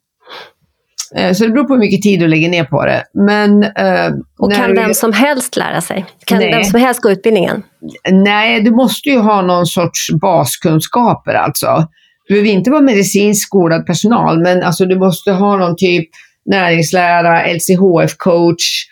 Eh, 1.17 1.33
så 1.33 1.45
det 1.45 1.51
beror 1.51 1.65
på 1.65 1.75
hur 1.75 1.81
mycket 1.81 2.03
tid 2.03 2.21
du 2.21 2.29
lägger 2.29 2.49
ner 2.49 2.65
på 2.65 2.87
det. 2.87 3.05
Men, 3.15 3.63
eh, 3.63 4.13
och 4.39 4.53
kan 4.53 4.75
vem 4.75 4.95
som 4.95 5.13
helst 5.13 5.57
lära 5.57 5.81
sig? 5.81 6.05
Kan 6.25 6.39
nej. 6.39 6.53
vem 6.53 6.65
som 6.65 6.81
helst 6.81 7.01
gå 7.01 7.11
utbildningen? 7.11 7.63
Nej, 8.11 8.63
du 8.63 8.71
måste 8.71 9.09
ju 9.09 9.19
ha 9.19 9.43
någon 9.43 9.67
sorts 9.67 10.09
baskunskaper 10.21 11.35
alltså. 11.35 11.89
Du 12.29 12.35
behöver 12.35 12.51
inte 12.51 12.71
vara 12.71 12.81
medicinskt 12.81 13.47
skolad 13.47 13.87
personal, 13.87 14.43
men 14.43 14.63
alltså, 14.63 14.85
du 14.85 14.99
måste 14.99 15.33
ha 15.33 15.57
någon 15.57 15.77
typ 15.77 16.09
näringslära, 16.47 17.47
LCHF-coach, 17.47 18.87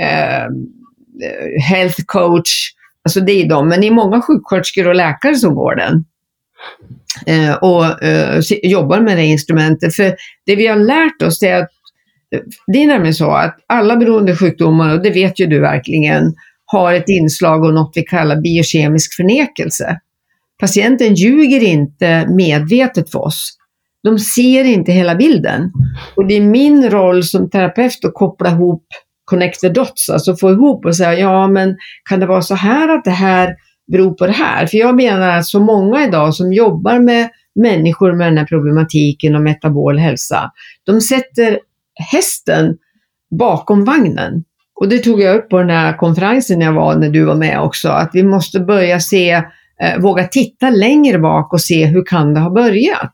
Ehm, 0.00 0.52
eh, 1.24 1.62
health 1.62 2.00
coach. 2.06 2.50
Alltså 3.04 3.20
det 3.20 3.32
är 3.32 3.48
de, 3.48 3.68
men 3.68 3.80
det 3.80 3.86
är 3.86 3.90
många 3.90 4.22
sjuksköterskor 4.22 4.88
och 4.88 4.94
läkare 4.94 5.34
som 5.34 5.54
går 5.54 5.74
den. 5.74 6.04
Eh, 7.26 7.54
och 7.54 8.02
eh, 8.04 8.40
jobbar 8.62 9.00
med 9.00 9.16
det 9.16 9.24
instrumentet. 9.24 9.94
För 9.94 10.14
det 10.46 10.56
vi 10.56 10.66
har 10.66 10.76
lärt 10.76 11.22
oss 11.22 11.42
är 11.42 11.56
att 11.56 11.70
det 12.66 12.82
är 12.82 12.86
nämligen 12.86 13.14
så 13.14 13.30
att 13.30 13.56
alla 13.66 13.96
beroendesjukdomar, 13.96 14.94
och 14.94 15.02
det 15.02 15.10
vet 15.10 15.40
ju 15.40 15.46
du 15.46 15.60
verkligen, 15.60 16.34
har 16.64 16.92
ett 16.92 17.08
inslag 17.08 17.66
av 17.66 17.72
något 17.72 17.92
vi 17.94 18.02
kallar 18.02 18.40
biokemisk 18.40 19.16
förnekelse. 19.16 20.00
Patienten 20.60 21.14
ljuger 21.14 21.62
inte 21.62 22.26
medvetet 22.26 23.10
för 23.10 23.18
oss. 23.18 23.56
De 24.02 24.18
ser 24.18 24.64
inte 24.64 24.92
hela 24.92 25.14
bilden. 25.14 25.72
Och 26.16 26.26
det 26.26 26.34
är 26.34 26.40
min 26.40 26.90
roll 26.90 27.24
som 27.24 27.50
terapeut 27.50 28.04
att 28.04 28.14
koppla 28.14 28.50
ihop 28.50 28.86
connect 29.30 29.60
the 29.60 29.68
dots, 29.68 30.10
alltså 30.10 30.36
få 30.36 30.50
ihop 30.50 30.84
och 30.84 30.96
säga 30.96 31.14
ja 31.14 31.48
men 31.48 31.76
kan 32.08 32.20
det 32.20 32.26
vara 32.26 32.42
så 32.42 32.54
här 32.54 32.88
att 32.88 33.04
det 33.04 33.10
här 33.10 33.56
beror 33.92 34.14
på 34.14 34.26
det 34.26 34.32
här? 34.32 34.66
För 34.66 34.78
jag 34.78 34.96
menar 34.96 35.38
att 35.38 35.46
så 35.46 35.60
många 35.60 36.04
idag 36.04 36.34
som 36.34 36.52
jobbar 36.52 36.98
med 36.98 37.28
människor 37.54 38.12
med 38.12 38.26
den 38.26 38.38
här 38.38 38.46
problematiken 38.46 39.34
och 39.34 39.42
metabol 39.42 39.98
hälsa, 39.98 40.50
de 40.86 41.00
sätter 41.00 41.58
hästen 42.12 42.76
bakom 43.38 43.84
vagnen. 43.84 44.44
Och 44.80 44.88
det 44.88 44.98
tog 44.98 45.20
jag 45.22 45.36
upp 45.36 45.48
på 45.48 45.58
den 45.58 45.70
här 45.70 45.96
konferensen 45.96 46.60
jag 46.60 46.72
var 46.72 46.96
när 46.96 47.10
du 47.10 47.24
var 47.24 47.34
med 47.34 47.60
också, 47.60 47.88
att 47.88 48.10
vi 48.12 48.22
måste 48.22 48.60
börja 48.60 49.00
se, 49.00 49.30
eh, 49.82 49.98
våga 49.98 50.24
titta 50.24 50.70
längre 50.70 51.18
bak 51.18 51.52
och 51.52 51.60
se 51.60 51.86
hur 51.86 52.04
kan 52.06 52.34
det 52.34 52.40
ha 52.40 52.50
börjat? 52.50 53.12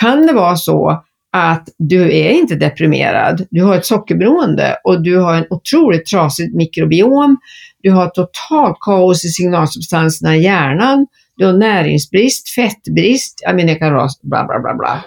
Kan 0.00 0.26
det 0.26 0.32
vara 0.32 0.56
så 0.56 1.04
att 1.38 1.68
du 1.78 2.02
är 2.02 2.30
inte 2.30 2.54
deprimerad. 2.54 3.46
Du 3.50 3.62
har 3.62 3.76
ett 3.76 3.86
sockerberoende 3.86 4.76
och 4.84 5.02
du 5.02 5.18
har 5.18 5.34
en 5.34 5.46
otroligt 5.50 6.06
trasigt 6.06 6.54
mikrobiom. 6.54 7.36
Du 7.82 7.90
har 7.90 8.06
totalt 8.06 8.76
kaos 8.80 9.24
i 9.24 9.28
signalsubstanserna 9.28 10.36
i 10.36 10.42
hjärnan. 10.42 11.06
Du 11.36 11.46
har 11.46 11.52
näringsbrist, 11.52 12.48
fettbrist, 12.48 13.40
jag 13.42 13.56
menar, 13.56 13.74
kan 13.74 13.92
ras, 13.92 14.20
bla 14.22 14.44
bla 14.44 14.60
bla 14.60 14.74
bla. 14.74 15.04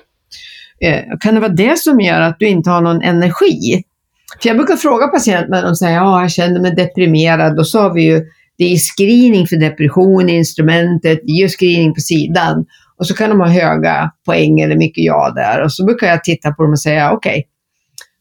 Eh, 0.82 1.03
kan 1.19 1.36
det 1.36 1.41
vara 1.41 1.51
det 1.51 1.79
som 1.79 1.99
gör 1.99 2.21
att 2.21 2.39
du 2.39 2.47
inte 2.47 2.69
har 2.69 2.82
någon 2.82 3.01
energi? 3.01 3.84
För 4.41 4.49
jag 4.49 4.57
brukar 4.57 4.75
fråga 4.75 5.07
patienter 5.07 5.49
när 5.49 5.63
de 5.63 5.75
säger 5.75 5.95
ja, 5.95 6.21
jag 6.21 6.32
känner 6.32 6.59
mig 6.59 6.75
deprimerad. 6.75 7.55
Då 7.55 7.63
sa 7.63 7.89
vi 7.89 8.03
ju 8.03 8.21
det 8.57 8.73
är 8.73 8.77
screening 8.77 9.47
för 9.47 9.55
depression 9.55 10.29
i 10.29 10.34
instrumentet, 10.34 11.19
vi 11.23 11.41
gör 11.41 11.47
screening 11.47 11.93
på 11.93 12.01
sidan. 12.01 12.65
Och 13.02 13.08
så 13.08 13.16
kan 13.16 13.30
de 13.30 13.39
ha 13.39 13.47
höga 13.47 14.12
poäng 14.26 14.60
eller 14.60 14.76
mycket 14.76 15.04
ja 15.04 15.32
där. 15.36 15.64
Och 15.64 15.74
så 15.74 15.86
brukar 15.86 16.08
jag 16.08 16.24
titta 16.24 16.52
på 16.52 16.64
dem 16.64 16.72
och 16.72 16.80
säga, 16.80 17.12
okej, 17.12 17.32
okay, 17.32 17.43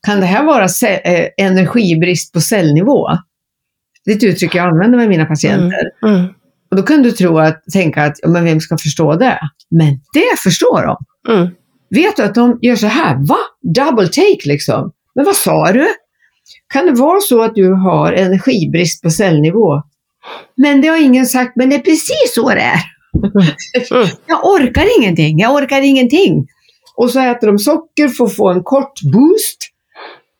kan 0.06 0.20
det 0.20 0.26
här 0.26 0.44
vara 0.44 0.64
eh, 1.04 1.28
energibrist 1.36 2.32
på 2.32 2.40
cellnivå? 2.40 3.08
Det 4.04 4.12
är 4.12 4.16
ett 4.16 4.24
uttryck 4.24 4.54
jag 4.54 4.66
använder 4.66 4.98
med 4.98 5.08
mina 5.08 5.24
patienter. 5.24 5.90
Mm, 6.02 6.14
mm. 6.14 6.28
Och 6.70 6.76
då 6.76 6.82
kan 6.82 7.02
du 7.02 7.10
tro 7.10 7.38
att, 7.38 7.62
tänka 7.72 8.04
att, 8.04 8.16
men 8.26 8.44
vem 8.44 8.60
ska 8.60 8.78
förstå 8.78 9.16
det? 9.16 9.38
Men 9.70 10.00
det 10.14 10.38
förstår 10.44 10.86
de. 10.86 10.96
Mm. 11.34 11.50
Vet 11.90 12.16
du 12.16 12.22
att 12.22 12.34
de 12.34 12.58
gör 12.62 12.76
så 12.76 12.86
här, 12.86 13.16
va? 13.26 13.38
Double 13.74 14.08
take 14.08 14.48
liksom. 14.48 14.92
Men 15.14 15.24
vad 15.24 15.36
sa 15.36 15.72
du? 15.72 15.86
Kan 16.72 16.86
det 16.86 16.92
vara 16.92 17.20
så 17.20 17.42
att 17.42 17.54
du 17.54 17.72
har 17.72 18.12
energibrist 18.12 19.02
på 19.02 19.10
cellnivå? 19.10 19.82
Men 20.56 20.80
det 20.80 20.88
har 20.88 21.02
ingen 21.02 21.26
sagt, 21.26 21.52
men 21.56 21.70
det 21.70 21.76
är 21.76 21.80
precis 21.80 22.34
så 22.34 22.48
det 22.48 22.60
är. 22.60 22.80
Jag 24.26 24.44
orkar 24.44 24.98
ingenting, 25.00 25.38
jag 25.38 25.54
orkar 25.54 25.80
ingenting. 25.82 26.46
Och 26.96 27.10
så 27.10 27.20
äter 27.20 27.46
de 27.46 27.58
socker 27.58 28.08
för 28.08 28.24
att 28.24 28.36
få 28.36 28.50
en 28.50 28.62
kort 28.62 29.02
boost 29.12 29.58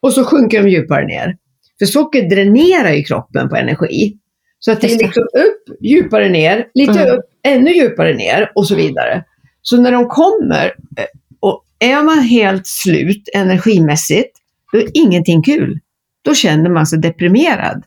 och 0.01 0.13
så 0.13 0.23
sjunker 0.23 0.63
de 0.63 0.69
djupare 0.69 1.05
ner. 1.05 1.37
För 1.79 1.85
socker 1.85 2.29
dränerar 2.29 2.91
ju 2.91 3.03
kroppen 3.03 3.49
på 3.49 3.55
energi. 3.55 4.17
Så 4.59 4.71
att 4.71 4.81
det 4.81 4.87
är 4.93 4.97
liksom 4.97 5.23
upp, 5.23 5.81
djupare 5.81 6.29
ner, 6.29 6.67
lite 6.73 6.99
mm. 6.99 7.17
upp, 7.17 7.25
ännu 7.43 7.71
djupare 7.71 8.13
ner 8.13 8.51
och 8.55 8.67
så 8.67 8.75
vidare. 8.75 9.23
Så 9.61 9.77
när 9.77 9.91
de 9.91 10.07
kommer 10.07 10.65
eh, 10.97 11.05
och 11.39 11.65
är 11.79 12.03
man 12.03 12.19
helt 12.19 12.67
slut 12.67 13.29
energimässigt, 13.33 14.37
då 14.71 14.79
är 14.79 14.87
ingenting 14.93 15.43
kul. 15.43 15.79
Då 16.21 16.35
känner 16.35 16.69
man 16.69 16.87
sig 16.87 16.99
deprimerad. 16.99 17.83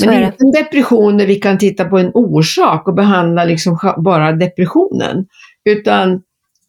Men 0.00 0.14
det 0.14 0.14
är 0.14 0.26
inte 0.26 0.44
en 0.44 0.64
depression 0.64 1.16
där 1.16 1.26
vi 1.26 1.34
kan 1.34 1.58
titta 1.58 1.84
på 1.84 1.98
en 1.98 2.10
orsak 2.14 2.88
och 2.88 2.94
behandla 2.94 3.44
liksom 3.44 3.78
bara 4.04 4.32
depressionen. 4.32 5.26
Utan 5.64 6.20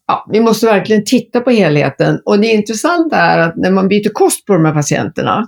ja, 0.06 0.26
vi 0.32 0.40
måste 0.40 0.66
verkligen 0.66 1.04
titta 1.04 1.40
på 1.40 1.50
helheten. 1.50 2.20
Och 2.24 2.38
det 2.38 2.46
intressanta 2.46 3.16
är 3.16 3.38
att 3.38 3.56
när 3.56 3.70
man 3.70 3.88
byter 3.88 4.12
kost 4.12 4.46
på 4.46 4.52
de 4.52 4.64
här 4.64 4.72
patienterna 4.72 5.46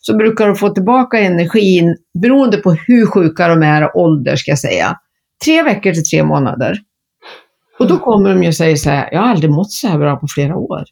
så 0.00 0.16
brukar 0.16 0.46
de 0.46 0.56
få 0.56 0.68
tillbaka 0.68 1.18
energin 1.18 1.96
beroende 2.22 2.56
på 2.56 2.72
hur 2.72 3.06
sjuka 3.06 3.48
de 3.48 3.62
är 3.62 3.84
och 3.84 4.02
ålder 4.02 4.36
ska 4.36 4.50
jag 4.50 4.58
säga. 4.58 4.96
Tre 5.44 5.62
veckor 5.62 5.92
till 5.92 6.04
tre 6.04 6.24
månader. 6.24 6.78
Och 7.78 7.86
då 7.86 7.94
mm. 7.94 8.04
kommer 8.04 8.30
de 8.30 8.42
ju 8.42 8.48
och 8.48 8.54
säger 8.54 8.76
så 8.76 8.90
här, 8.90 9.08
jag 9.12 9.20
har 9.20 9.28
aldrig 9.28 9.50
mått 9.50 9.72
så 9.72 9.88
här 9.88 9.98
bra 9.98 10.16
på 10.16 10.26
flera 10.34 10.56
år. 10.56 10.84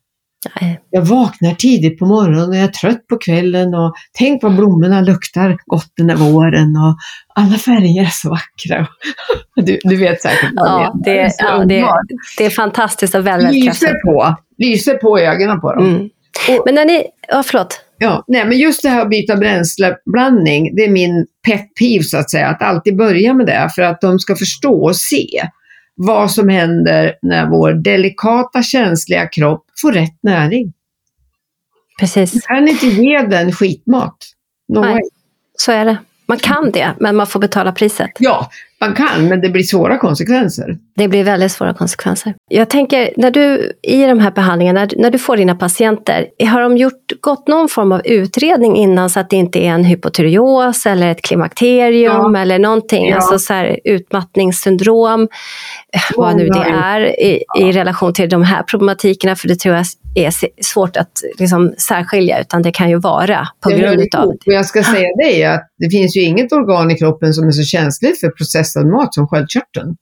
Nej. 0.60 0.80
Jag 0.90 1.02
vaknar 1.02 1.54
tidigt 1.54 1.98
på 1.98 2.06
morgonen 2.06 2.48
och 2.48 2.56
jag 2.56 2.62
är 2.64 2.68
trött 2.68 3.06
på 3.06 3.16
kvällen 3.16 3.74
och 3.74 3.94
tänk 4.18 4.42
vad 4.42 4.56
blommorna 4.56 5.00
luktar 5.00 5.56
gott 5.66 5.92
den 5.96 6.06
där 6.06 6.16
våren 6.16 6.76
och 6.76 6.96
alla 7.34 7.58
färger 7.58 8.02
är 8.02 8.10
så 8.10 8.30
vackra. 8.30 8.86
Du, 9.56 9.78
du 9.84 9.96
vet 9.96 10.22
säkert 10.22 10.50
vad 10.54 10.68
ja, 10.68 10.94
det, 11.04 11.18
är. 11.18 11.30
Ja, 11.38 11.64
det, 11.64 11.84
det 12.38 12.46
är 12.46 12.50
fantastiskt 12.50 13.14
och 13.14 13.26
väl 13.26 13.50
Lyser 13.50 13.94
på, 14.04 14.36
lyser 14.58 14.94
på 14.94 15.18
ögonen 15.18 15.60
på 15.60 15.74
dem. 15.74 15.86
Mm. 15.86 16.08
Och, 16.48 16.62
men 16.64 16.74
när 16.74 16.84
ni, 16.84 17.04
ja 17.28 17.42
förlåt. 17.42 17.80
Ja, 17.98 18.24
nej, 18.28 18.44
men 18.44 18.58
just 18.58 18.82
det 18.82 18.88
här 18.88 19.02
att 19.02 19.10
byta 19.10 19.36
bränsleblandning, 19.36 20.76
det 20.76 20.84
är 20.84 20.90
min 20.90 21.26
pet 21.46 21.74
peeve 21.80 22.04
så 22.04 22.18
att 22.18 22.30
säga, 22.30 22.48
att 22.48 22.62
alltid 22.62 22.96
börja 22.96 23.34
med 23.34 23.46
det 23.46 23.70
för 23.74 23.82
att 23.82 24.00
de 24.00 24.18
ska 24.18 24.36
förstå 24.36 24.84
och 24.84 24.96
se 24.96 25.26
vad 25.94 26.30
som 26.30 26.48
händer 26.48 27.14
när 27.22 27.50
vår 27.50 27.72
delikata, 27.72 28.62
känsliga 28.62 29.26
kropp 29.26 29.66
får 29.82 29.92
rätt 29.92 30.18
näring. 30.22 30.72
Precis. 32.00 32.32
Du 32.32 32.40
kan 32.40 32.68
inte 32.68 32.86
ge 32.86 33.22
den 33.22 33.52
skitmat. 33.52 34.16
No 34.68 34.80
Nej, 34.80 34.92
way. 34.92 35.02
så 35.58 35.72
är 35.72 35.84
det. 35.84 35.98
Man 36.26 36.38
kan 36.38 36.70
det, 36.70 36.90
men 37.00 37.16
man 37.16 37.26
får 37.26 37.40
betala 37.40 37.72
priset. 37.72 38.10
Ja, 38.18 38.50
man 38.80 38.94
kan, 38.94 39.28
men 39.28 39.40
det 39.40 39.48
blir 39.48 39.62
svåra 39.62 39.98
konsekvenser. 39.98 40.76
Det 40.96 41.08
blir 41.08 41.24
väldigt 41.24 41.52
svåra 41.52 41.74
konsekvenser. 41.74 42.34
Jag 42.50 42.70
tänker, 42.70 43.10
när 43.16 43.30
du 43.30 43.72
i 43.82 44.02
de 44.06 44.18
här 44.18 44.30
behandlingarna, 44.30 44.80
när, 44.80 44.90
när 44.96 45.10
du 45.10 45.18
får 45.18 45.36
dina 45.36 45.54
patienter, 45.54 46.26
har 46.50 46.60
de 46.60 46.76
gjort, 46.76 47.12
gått 47.20 47.48
någon 47.48 47.68
form 47.68 47.92
av 47.92 48.00
utredning 48.04 48.76
innan 48.76 49.10
så 49.10 49.20
att 49.20 49.30
det 49.30 49.36
inte 49.36 49.58
är 49.58 49.68
en 49.70 49.84
hypotyreos 49.84 50.86
eller 50.86 51.10
ett 51.10 51.22
klimakterium 51.22 52.34
Ja. 52.34 52.40
eller 52.40 52.58
någonting, 52.58 53.08
Ja. 53.08 53.16
alltså 53.16 53.38
så 53.38 53.52
här, 53.54 53.78
utmattningssyndrom, 53.84 55.22
eh, 55.94 56.00
vad 56.16 56.36
nu 56.36 56.48
det 56.48 56.64
är 56.74 57.20
i, 57.20 57.42
i 57.60 57.72
relation 57.72 58.14
till 58.14 58.28
de 58.28 58.42
här 58.42 58.62
problematikerna, 58.62 59.36
för 59.36 59.48
det 59.48 59.56
tror 59.56 59.74
jag 59.74 59.86
är 60.14 60.32
svårt 60.62 60.96
att 60.96 61.12
liksom, 61.38 61.74
särskilja, 61.78 62.40
utan 62.40 62.62
det 62.62 62.70
kan 62.70 62.90
ju 62.90 62.98
vara 62.98 63.48
på 63.60 63.68
Det 63.68 63.76
grund 63.76 64.00
av 64.14 64.24
ihop. 64.24 64.42
Och 64.46 64.52
jag 64.52 64.66
ska 64.66 64.82
säga 64.82 65.08
dig 65.24 65.44
att 65.44 65.68
det 65.78 65.90
finns 65.90 66.16
ju 66.16 66.20
inget 66.20 66.52
organ 66.52 66.90
i 66.90 66.94
kroppen 66.98 67.34
som 67.34 67.48
är 67.48 67.52
så 67.52 67.62
känsligt 67.62 68.20
för 68.20 68.28
processad 68.28 68.86
mat 68.86 69.14
som 69.14 69.28
sköldkörteln. 69.28 69.96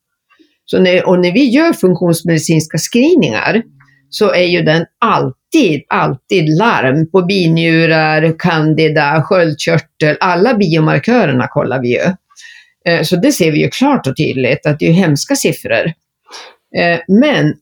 Så 0.64 0.80
när, 0.80 1.08
och 1.08 1.20
när 1.20 1.32
vi 1.32 1.44
gör 1.44 1.72
funktionsmedicinska 1.72 2.78
screeningar 2.78 3.62
så 4.10 4.32
är 4.32 4.44
ju 4.44 4.62
den 4.62 4.84
alltid, 5.00 5.82
alltid 5.88 6.58
larm 6.58 7.10
på 7.10 7.22
binjurar, 7.22 8.38
candida, 8.38 9.22
sköldkörtel, 9.22 10.16
alla 10.20 10.54
biomarkörerna 10.54 11.48
kollar 11.48 11.80
vi 11.82 11.88
ju. 11.88 12.12
Eh, 12.86 13.02
Så 13.02 13.16
det 13.16 13.32
ser 13.32 13.52
vi 13.52 13.62
ju 13.62 13.70
klart 13.70 14.06
och 14.06 14.16
tydligt 14.16 14.66
att 14.66 14.78
det 14.78 14.88
är 14.88 14.92
hemska 14.92 15.34
siffror. 15.34 15.86
Eh, 16.76 17.00
Men 17.08 17.54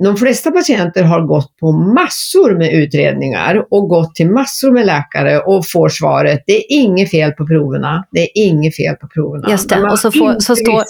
de 0.00 0.16
flesta 0.16 0.50
patienter 0.50 1.02
har 1.02 1.20
gått 1.20 1.56
på 1.60 1.72
massor 1.72 2.58
med 2.58 2.72
utredningar 2.72 3.64
och 3.70 3.88
gått 3.88 4.14
till 4.14 4.30
massor 4.30 4.70
med 4.72 4.86
läkare 4.86 5.38
och 5.38 5.66
får 5.68 5.88
svaret 5.88 6.42
det 6.46 6.52
är 6.56 6.62
inget 6.68 7.10
fel 7.10 7.32
på 7.32 7.46
proverna. 7.46 8.04
Det 8.10 8.20
är 8.20 8.28
inget 8.34 8.76
fel 8.76 8.94
på 8.94 9.08
proverna. 9.08 9.50
Just 9.50 9.68
det, 9.68 9.82
och 9.82 9.98
så 9.98 10.12
får- 10.12 10.40
så 10.40 10.56
står-. 10.56 10.84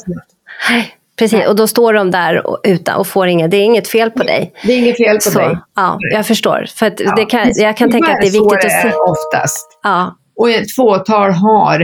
Nej, 0.71 0.89
Precis, 1.19 1.47
och 1.49 1.57
då 1.57 1.67
står 1.67 1.93
de 1.93 2.11
där 2.11 2.47
och, 2.47 2.61
utan, 2.65 2.97
och 2.99 3.07
får 3.07 3.27
inget, 3.29 3.51
det 3.51 3.57
är 3.57 3.63
inget 3.65 3.89
fel 3.89 4.11
på 4.11 4.23
dig. 4.23 4.53
Det 4.67 4.73
är 4.73 4.79
inget 4.79 4.97
fel 4.97 5.15
på 5.17 5.21
Så, 5.21 5.39
dig. 5.39 5.59
ja, 5.77 5.99
jag 6.13 6.27
förstår. 6.27 6.67
För 6.75 6.93
Ja, 6.99 7.15
det 7.17 7.25
kan, 7.25 7.53
jag 7.55 7.77
kan 7.77 7.91
tänka 7.91 8.13
att 8.13 8.21
det 8.21 8.27
är 8.27 8.33
viktigt 8.33 8.53
att 8.53 8.61
det 8.61 8.71
se. 8.71 8.89
är 8.89 9.11
oftast. 9.11 9.67
Ja, 9.83 10.17
Och 10.37 10.51
ett 10.51 10.75
fåtal 10.75 11.31
har, 11.33 11.81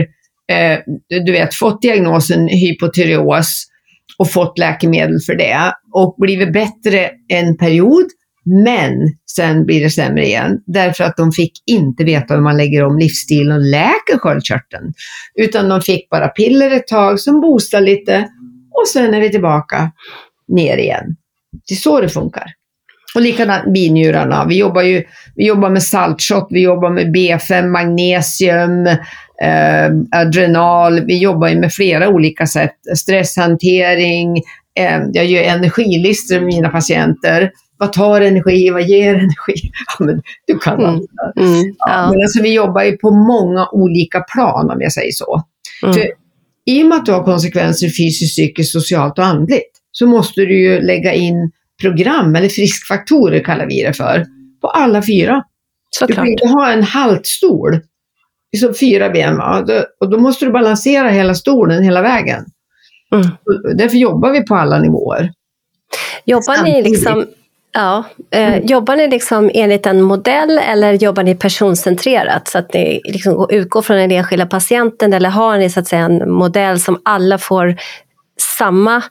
eh, 0.51 0.79
du 1.25 1.31
vet, 1.31 1.53
fått 1.55 1.81
diagnosen 1.81 2.47
hypotyreos 2.47 3.66
och 4.17 4.31
fått 4.31 4.57
läkemedel 4.57 5.19
för 5.25 5.35
det 5.35 5.73
och 5.93 6.15
blivit 6.17 6.53
bättre 6.53 7.09
en 7.27 7.57
period, 7.57 8.05
men 8.65 8.93
sen 9.35 9.65
blir 9.65 9.83
det 9.83 9.89
sämre 9.89 10.25
igen. 10.25 10.59
Därför 10.65 11.03
att 11.03 11.17
de 11.17 11.31
fick 11.31 11.51
inte 11.65 12.03
veta 12.03 12.33
hur 12.33 12.41
man 12.41 12.57
lägger 12.57 12.83
om 12.83 12.97
livsstilen 12.97 13.51
och 13.51 13.61
läker 13.61 14.17
sköldkörteln. 14.17 14.93
Utan 15.35 15.69
de 15.69 15.81
fick 15.81 16.09
bara 16.09 16.27
piller 16.27 16.71
ett 16.71 16.87
tag 16.87 17.19
som 17.19 17.41
boostar 17.41 17.81
lite 17.81 18.27
och 18.81 18.87
sen 18.87 19.13
är 19.13 19.21
vi 19.21 19.29
tillbaka 19.29 19.91
ner 20.47 20.77
igen. 20.77 21.15
Det 21.67 21.73
är 21.73 21.77
så 21.77 22.01
det 22.01 22.09
funkar. 22.09 22.45
Och 23.15 23.21
likadant 23.21 23.73
binjurarna. 23.73 24.45
Vi 24.45 24.57
jobbar 24.57 24.81
ju 24.81 25.03
vi 25.35 25.47
jobbar 25.47 25.69
med 25.69 25.83
saltshot, 25.83 26.47
vi 26.49 26.61
jobbar 26.61 26.89
med 26.89 27.15
B5, 27.15 27.67
magnesium, 27.67 28.87
eh, 29.43 30.19
adrenal. 30.21 31.05
Vi 31.05 31.17
jobbar 31.17 31.47
ju 31.47 31.59
med 31.59 31.73
flera 31.73 32.09
olika 32.09 32.47
sätt. 32.47 32.75
Stresshantering. 32.97 34.37
Eh, 34.79 35.01
jag 35.13 35.25
gör 35.25 35.43
energilistor 35.43 36.35
med 36.35 36.45
mina 36.45 36.69
patienter. 36.69 37.51
Vad 37.77 37.93
tar 37.93 38.21
energi? 38.21 38.69
Vad 38.69 38.83
ger 38.83 39.15
energi? 39.15 39.71
Ja, 39.99 40.05
men 40.05 40.21
du 40.47 40.57
kan 40.59 40.73
Mm. 40.79 40.85
allt. 40.89 41.05
mm, 41.39 41.75
Ja, 41.77 42.09
Men 42.11 42.21
alltså 42.21 42.41
vi 42.41 42.53
jobbar 42.53 42.83
ju 42.83 42.97
på 42.97 43.11
många 43.11 43.67
olika 43.71 44.19
plan 44.19 44.69
om 44.71 44.81
jag 44.81 44.91
säger 44.93 45.11
så. 45.11 45.41
mm, 45.83 45.93
För 45.93 46.03
i 46.65 46.83
och 46.83 46.87
med 46.87 46.97
att 46.97 47.05
du 47.05 47.11
har 47.11 47.23
konsekvenser 47.23 47.87
fysiskt, 47.87 48.33
psykiskt, 48.35 48.71
socialt 48.71 49.19
och 49.19 49.25
andligt 49.25 49.71
så 49.91 50.07
måste 50.07 50.41
du 50.41 50.59
ju 50.61 50.81
lägga 50.81 51.13
in 51.13 51.51
program, 51.81 52.35
eller 52.35 52.49
friskfaktorer 52.49 53.43
kallar 53.43 53.65
vi 53.65 53.83
det 53.83 53.93
för, 53.93 54.25
på 54.61 54.67
alla 54.67 55.01
fyra. 55.01 55.43
Du 55.99 56.07
kan 56.07 56.15
såklart. 56.15 56.27
inte 56.27 56.47
ha 56.47 56.71
en 56.71 56.83
haltstol, 56.83 57.79
liksom 58.57 58.73
fyra 58.73 59.09
ben, 59.09 59.37
va? 59.37 59.65
Och 59.99 60.09
då 60.09 60.19
måste 60.19 60.45
du 60.45 60.51
balansera 60.51 61.09
hela 61.09 61.33
stolen 61.35 61.83
hela 61.83 62.01
vägen. 62.01 62.45
Mm. 63.15 63.27
Därför 63.77 63.97
jobbar 63.97 64.31
vi 64.31 64.45
på 64.45 64.55
alla 64.55 64.79
nivåer. 64.79 65.31
Jobbar 66.25 66.63
ni 66.63 66.81
liksom 66.81 67.25
Ja, 67.71 68.03
eh, 68.31 68.53
Mm. 68.53 68.65
jobbar 68.65 68.95
ni 68.95 69.07
liksom 69.07 69.51
enligt 69.53 69.85
en 69.85 70.01
modell 70.01 70.57
eller 70.57 70.93
jobbar 70.93 71.23
ni 71.23 71.35
personcentrerat 71.35 72.47
så 72.47 72.57
att 72.57 72.73
ni 72.73 73.01
liksom 73.03 73.47
utgår 73.49 73.81
från 73.81 73.97
den 73.97 74.11
enskilda 74.11 74.45
patienten 74.45 75.13
eller 75.13 75.29
har 75.29 75.57
ni 75.57 75.69
så 75.69 75.79
att 75.79 75.87
säga 75.87 76.01
en 76.01 76.31
modell 76.31 76.79
som 76.79 77.01
alla 77.05 77.37
får 77.37 77.75
samma 78.57 79.03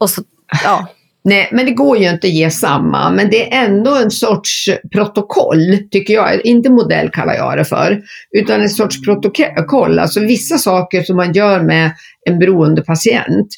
och 0.00 0.10
så, 0.10 0.22
ja, 0.64 0.86
Nej, 1.28 1.48
men 1.52 1.66
det 1.66 1.72
går 1.72 1.98
ju 1.98 2.10
inte 2.10 2.26
att 2.26 2.32
ge 2.32 2.50
samma, 2.50 3.10
men 3.10 3.30
det 3.30 3.52
är 3.52 3.64
ändå 3.64 3.96
en 3.96 4.10
sorts 4.10 4.68
protokoll, 4.92 5.78
tycker 5.90 6.14
jag. 6.14 6.46
Inte 6.46 6.70
modell 6.70 7.10
kallar 7.10 7.34
jag 7.34 7.58
det 7.58 7.64
för, 7.64 8.00
utan 8.30 8.60
en 8.60 8.68
sorts 8.68 9.02
protokoll. 9.02 9.98
Alltså 9.98 10.20
vissa 10.20 10.58
saker 10.58 11.02
som 11.02 11.16
man 11.16 11.32
gör 11.32 11.62
med 11.62 11.92
en 12.26 12.38
beroende 12.38 12.82
patient 12.82 13.48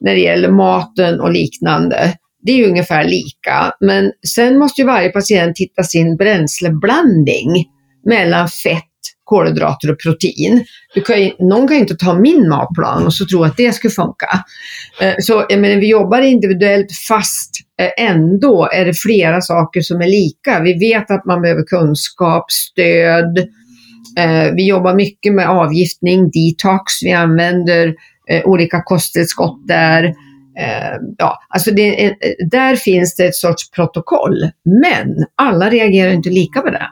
när 0.00 0.14
det 0.14 0.20
gäller 0.20 0.50
maten 0.50 1.20
och 1.20 1.32
liknande. 1.32 2.14
Det 2.42 2.52
är 2.52 2.56
ju 2.56 2.66
ungefär 2.66 3.04
lika, 3.04 3.72
men 3.80 4.12
sen 4.34 4.58
måste 4.58 4.80
ju 4.80 4.86
varje 4.86 5.08
patient 5.08 5.58
hitta 5.58 5.82
sin 5.82 6.16
bränsleblandning 6.16 7.66
mellan 8.06 8.48
fett, 8.48 8.91
kolhydrater 9.32 9.90
och 9.90 9.98
protein. 10.00 10.64
Du 10.94 11.00
kan 11.00 11.22
ju, 11.22 11.30
någon 11.38 11.68
kan 11.68 11.76
ju 11.76 11.80
inte 11.82 11.96
ta 11.96 12.14
min 12.18 12.48
matplan 12.48 13.06
och 13.06 13.14
så 13.14 13.26
tro 13.26 13.44
att 13.44 13.56
det 13.56 13.72
skulle 13.72 13.90
funka. 13.90 14.28
Eh, 15.00 15.14
så 15.20 15.44
jag 15.48 15.60
menar, 15.60 15.76
vi 15.80 15.88
jobbar 15.88 16.20
individuellt 16.20 16.86
fast 17.08 17.50
eh, 17.80 18.06
ändå 18.10 18.68
är 18.72 18.84
det 18.84 18.94
flera 18.94 19.40
saker 19.40 19.80
som 19.80 20.00
är 20.00 20.06
lika. 20.06 20.60
Vi 20.60 20.78
vet 20.78 21.10
att 21.10 21.24
man 21.26 21.42
behöver 21.42 21.62
kunskap, 21.62 22.50
stöd. 22.50 23.38
Eh, 24.18 24.52
vi 24.56 24.66
jobbar 24.68 24.94
mycket 24.94 25.32
med 25.34 25.48
avgiftning, 25.48 26.30
detox. 26.30 27.02
Vi 27.02 27.12
använder 27.12 27.94
olika 28.44 28.82
kosttillskott 28.82 29.68
där. 29.68 30.14
Ja, 31.18 31.38
alltså 31.48 31.70
det, 31.70 32.04
är- 32.04 32.16
där 32.50 32.76
finns 32.76 33.16
det 33.16 33.24
ett 33.26 33.34
sorts 33.34 33.70
protokoll. 33.70 34.50
Men 34.82 35.08
alla 35.36 35.70
reagerar 35.70 36.12
inte 36.12 36.30
lika 36.30 36.60
på 36.60 36.70
det. 36.70 36.86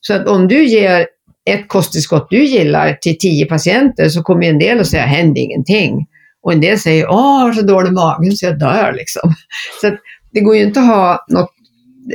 Så 0.00 0.14
att 0.14 0.26
om 0.28 0.48
du 0.48 0.64
ger 0.64 1.06
ett 1.48 1.68
kosttillskott 1.68 2.26
du 2.30 2.44
gillar 2.44 2.92
till 3.00 3.18
tio 3.18 3.46
patienter 3.46 4.08
så 4.08 4.22
kommer 4.22 4.46
en 4.46 4.58
del 4.58 4.80
att 4.80 4.86
säga 4.86 5.02
händer 5.06 5.40
ingenting. 5.42 6.06
Och 6.42 6.52
en 6.52 6.60
del 6.60 6.78
säger 6.78 7.06
åh, 7.10 7.52
så 7.52 7.62
dålig 7.62 7.92
mage 7.92 8.30
så 8.36 8.46
jag 8.46 8.58
dör 8.58 8.92
liksom. 8.96 9.34
Så 9.80 9.90
det 10.32 10.40
går 10.40 10.56
ju 10.56 10.62
inte 10.62 10.80
att 10.80 10.86
ha 10.86 11.24
något, 11.28 11.50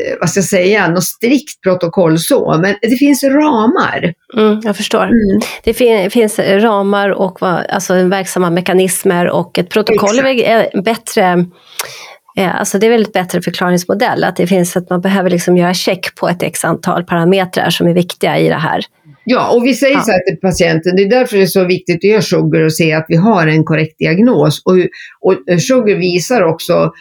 eh, 0.07 0.17
vad 0.19 0.29
ska 0.29 0.37
jag 0.37 0.45
säga, 0.45 0.87
något 0.87 1.03
strikt 1.03 1.61
protokoll 1.63 2.19
så, 2.19 2.57
men 2.61 2.75
det 2.81 2.95
finns 2.95 3.23
ramar. 3.23 4.13
mm, 4.37 4.61
jag 4.63 4.77
förstår. 4.77 5.09
Det 5.63 5.73
fin- 5.73 6.11
finns 6.11 6.39
ramar 6.39 7.09
och 7.09 7.37
vad- 7.41 7.65
alltså, 7.69 7.93
verksamma 8.03 8.49
mekanismer 8.49 9.29
och 9.29 9.57
ett 9.59 9.69
protokoll 9.69 10.21
väl 10.21 10.39
är 10.39 10.81
bättre 10.81 11.45
eh, 12.37 12.55
Alltså 12.59 12.79
det 12.79 12.87
är 12.87 12.91
väl 12.91 13.01
ett 13.01 13.13
bättre 13.13 13.41
förklaringsmodell, 13.41 14.23
att 14.23 14.35
det 14.35 14.47
finns 14.47 14.77
att 14.77 14.89
man 14.89 15.01
behöver 15.01 15.29
liksom 15.29 15.57
göra 15.57 15.73
check 15.73 16.15
på 16.15 16.29
ett 16.29 16.43
x 16.43 16.65
antal 16.65 17.03
parametrar 17.03 17.69
som 17.69 17.87
är 17.87 17.93
viktiga 17.93 18.37
i 18.37 18.47
det 18.49 18.55
här. 18.55 18.81
Ja, 19.25 19.55
och 19.55 19.65
vi 19.65 19.73
säger 19.73 19.95
Ja. 19.95 20.01
så 20.01 20.11
här 20.11 20.19
till 20.19 20.39
patienten, 20.41 20.95
det 20.95 21.01
är 21.03 21.09
därför 21.09 21.37
det 21.37 21.43
är 21.43 21.47
så 21.47 21.65
viktigt 21.65 21.95
att 21.95 22.03
göra 22.03 22.21
sugar 22.21 22.61
och 22.61 22.73
se 22.73 22.93
att 22.93 23.05
vi 23.07 23.15
har 23.15 23.47
en 23.47 23.63
korrekt 23.63 23.97
diagnos. 23.99 24.61
Och, 24.65 24.73
och 25.21 25.61
sugar 25.61 25.95
visar 25.95 26.41
också 26.43 26.91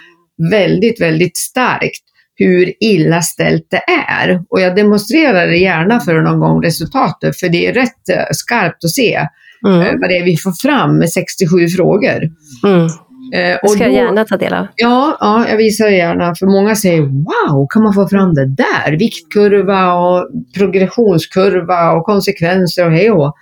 väldigt, 0.50 1.00
väldigt 1.00 1.36
starkt 1.36 2.02
hur 2.34 2.72
illa 2.80 3.22
ställt 3.22 3.66
det 3.70 3.82
är. 4.08 4.42
Och 4.50 4.60
jag 4.60 4.76
demonstrerar 4.76 5.46
det 5.46 5.56
gärna 5.56 6.00
för 6.00 6.20
någon 6.20 6.40
gång 6.40 6.62
resultatet, 6.64 7.40
för 7.40 7.48
det 7.48 7.66
är 7.66 7.72
rätt 7.72 8.08
eh, 8.12 8.24
skarpt 8.32 8.84
att 8.84 8.90
se 8.90 9.14
eh, 9.14 9.26
Mm. 9.66 10.00
vad 10.00 10.10
det 10.10 10.16
är 10.18 10.24
vi 10.24 10.36
får 10.36 10.52
fram 10.52 10.98
med 10.98 11.10
67 11.10 11.68
frågor. 11.68 12.20
Mm. 12.66 12.88
Eh, 13.34 13.58
Det 13.62 13.68
ska 13.68 13.82
jag 13.84 13.92
gärna 13.92 14.24
ta 14.24 14.36
del 14.36 14.54
av. 14.54 14.66
Ja, 14.76 15.16
ja, 15.20 15.48
jag 15.48 15.56
visar 15.56 15.84
det 15.84 15.96
gärna. 15.96 16.34
För 16.34 16.46
många 16.46 16.74
säger 16.76 17.00
wow, 17.00 17.66
kan 17.70 17.82
man 17.82 17.92
få 17.94 18.08
fram 18.08 18.34
det 18.34 18.46
där? 18.46 18.96
Viktkurva 18.98 19.92
och 19.94 20.28
progressionskurva 20.58 21.92
och 21.92 22.04
konsekvenser 22.04 22.86
och 22.86 22.92
hej 22.92 23.10
och 23.10 23.34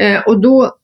eh, 0.00 0.20
Och 0.26 0.40
då, 0.40 0.76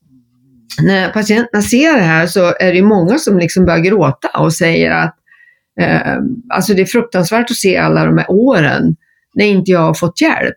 när 0.82 1.08
patienterna 1.08 1.62
ser 1.62 1.94
det 1.94 2.02
här 2.02 2.26
så 2.26 2.54
är 2.60 2.72
det 2.72 2.82
många 2.82 3.18
som 3.18 3.38
liksom 3.38 3.64
börjar 3.64 3.80
gråta 3.80 4.28
och 4.38 4.52
säger 4.52 4.90
att 4.90 5.14
eh, 5.80 6.16
alltså 6.54 6.74
det 6.74 6.82
är 6.82 6.86
fruktansvärt 6.86 7.50
att 7.50 7.56
se 7.56 7.76
alla 7.76 8.04
de 8.04 8.18
här 8.18 8.30
åren 8.30 8.96
när 9.34 9.44
inte 9.44 9.70
jag 9.70 9.80
har 9.80 9.94
fått 9.94 10.20
hjälp. 10.20 10.56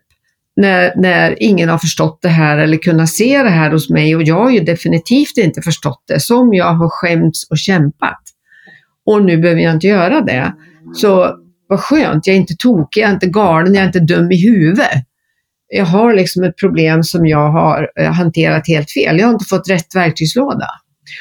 När, 0.56 0.92
när 0.96 1.42
ingen 1.42 1.68
har 1.68 1.78
förstått 1.78 2.18
det 2.22 2.28
här 2.28 2.58
eller 2.58 2.76
kunnat 2.76 3.08
se 3.08 3.42
det 3.42 3.50
här 3.50 3.70
hos 3.70 3.90
mig 3.90 4.16
och 4.16 4.22
jag 4.22 4.34
har 4.34 4.50
ju 4.50 4.60
definitivt 4.60 5.36
inte 5.36 5.62
förstått 5.62 6.04
det 6.08 6.20
som 6.20 6.54
jag 6.54 6.72
har 6.72 6.88
skämts 6.88 7.50
och 7.50 7.58
kämpat. 7.58 8.20
Och 9.06 9.24
nu 9.24 9.38
behöver 9.38 9.60
jag 9.60 9.74
inte 9.74 9.86
göra 9.86 10.20
det. 10.20 10.54
Så 10.94 11.36
vad 11.68 11.80
skönt, 11.80 12.26
jag 12.26 12.36
är 12.36 12.40
inte 12.40 12.56
tokig, 12.58 13.02
jag 13.02 13.08
är 13.10 13.14
inte 13.14 13.26
galen, 13.26 13.74
jag 13.74 13.82
är 13.82 13.86
inte 13.86 14.00
dum 14.00 14.30
i 14.32 14.42
huvudet. 14.48 15.02
jag 15.68 15.84
har 15.84 16.14
liksom 16.14 16.44
ett 16.44 16.58
problem 16.58 17.02
som 17.02 17.26
jag 17.26 17.50
har 17.50 17.90
eh, 18.00 18.12
hanterat 18.12 18.68
helt 18.68 18.90
fel. 18.90 19.18
Jag 19.18 19.26
har 19.26 19.32
inte 19.32 19.44
fått 19.44 19.70
rätt 19.70 19.94
verktygslåda. 19.94 20.68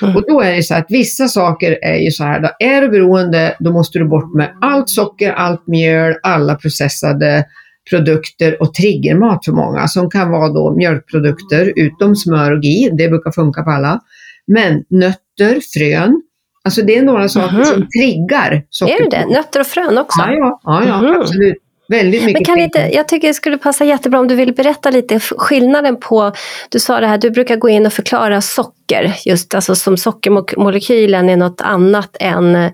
Mm. 0.01 0.15
Och 0.15 0.23
då 0.27 0.41
är 0.41 0.55
det 0.55 0.63
så 0.63 0.75
att 0.75 0.85
vissa 0.89 1.27
saker 1.27 1.79
är 1.81 1.95
ju 1.95 2.11
så 2.11 2.23
här, 2.23 2.39
då 2.39 2.49
är 2.59 2.81
du 2.81 2.89
beroende, 2.89 3.55
då 3.59 3.71
måste 3.71 3.99
du 3.99 4.07
bort 4.07 4.35
med 4.35 4.51
allt 4.61 4.89
socker, 4.89 5.31
allt 5.31 5.67
mjöl, 5.67 6.15
alla 6.23 6.55
processade 6.55 7.45
produkter 7.89 8.61
och 8.61 8.73
triggermat 8.73 9.45
för 9.45 9.51
många 9.51 9.87
som 9.87 10.09
kan 10.09 10.31
vara 10.31 10.49
då 10.49 10.75
mjölkprodukter 10.75 11.73
utom 11.75 12.15
smör 12.15 12.51
och 12.51 12.61
ghee, 12.61 12.89
det 12.97 13.09
brukar 13.09 13.31
funka 13.31 13.63
på 13.63 13.69
alla. 13.69 13.99
Men 14.47 14.83
nötter, 14.89 15.59
frön, 15.73 16.21
alltså 16.63 16.81
det 16.81 16.97
är 16.97 17.03
några 17.03 17.29
saker 17.29 17.55
mm. 17.55 17.65
som 17.65 17.89
triggar 17.89 18.63
socker. 18.69 18.93
Är 18.93 19.09
det 19.09 19.17
det? 19.17 19.25
Nötter 19.25 19.59
och 19.59 19.67
frön 19.67 19.97
också? 19.97 20.19
Ja, 20.19 20.31
ja, 20.31 20.59
ja, 20.63 20.83
ja 20.87 20.99
mm. 20.99 21.21
absolut. 21.21 21.57
Väldigt 21.87 22.25
mycket 22.25 22.47
Men 22.47 22.55
kan 22.55 22.59
inte, 22.59 22.89
jag 22.93 23.07
tycker 23.07 23.27
det 23.27 23.33
skulle 23.33 23.57
passa 23.57 23.85
jättebra 23.85 24.19
om 24.19 24.27
du 24.27 24.35
vill 24.35 24.53
berätta 24.53 24.89
lite 24.89 25.19
skillnaden 25.19 25.99
på, 25.99 26.31
du 26.69 26.79
sa 26.79 26.99
det 26.99 27.07
här, 27.07 27.17
du 27.17 27.31
brukar 27.31 27.55
gå 27.55 27.69
in 27.69 27.85
och 27.85 27.93
förklara 27.93 28.41
socker, 28.41 29.15
just 29.25 29.53
alltså 29.53 29.75
som 29.75 29.97
sockermolekylen 29.97 31.29
är 31.29 31.37
något 31.37 31.61
annat 31.61 32.17
än 32.19 32.55
eh, 32.55 32.71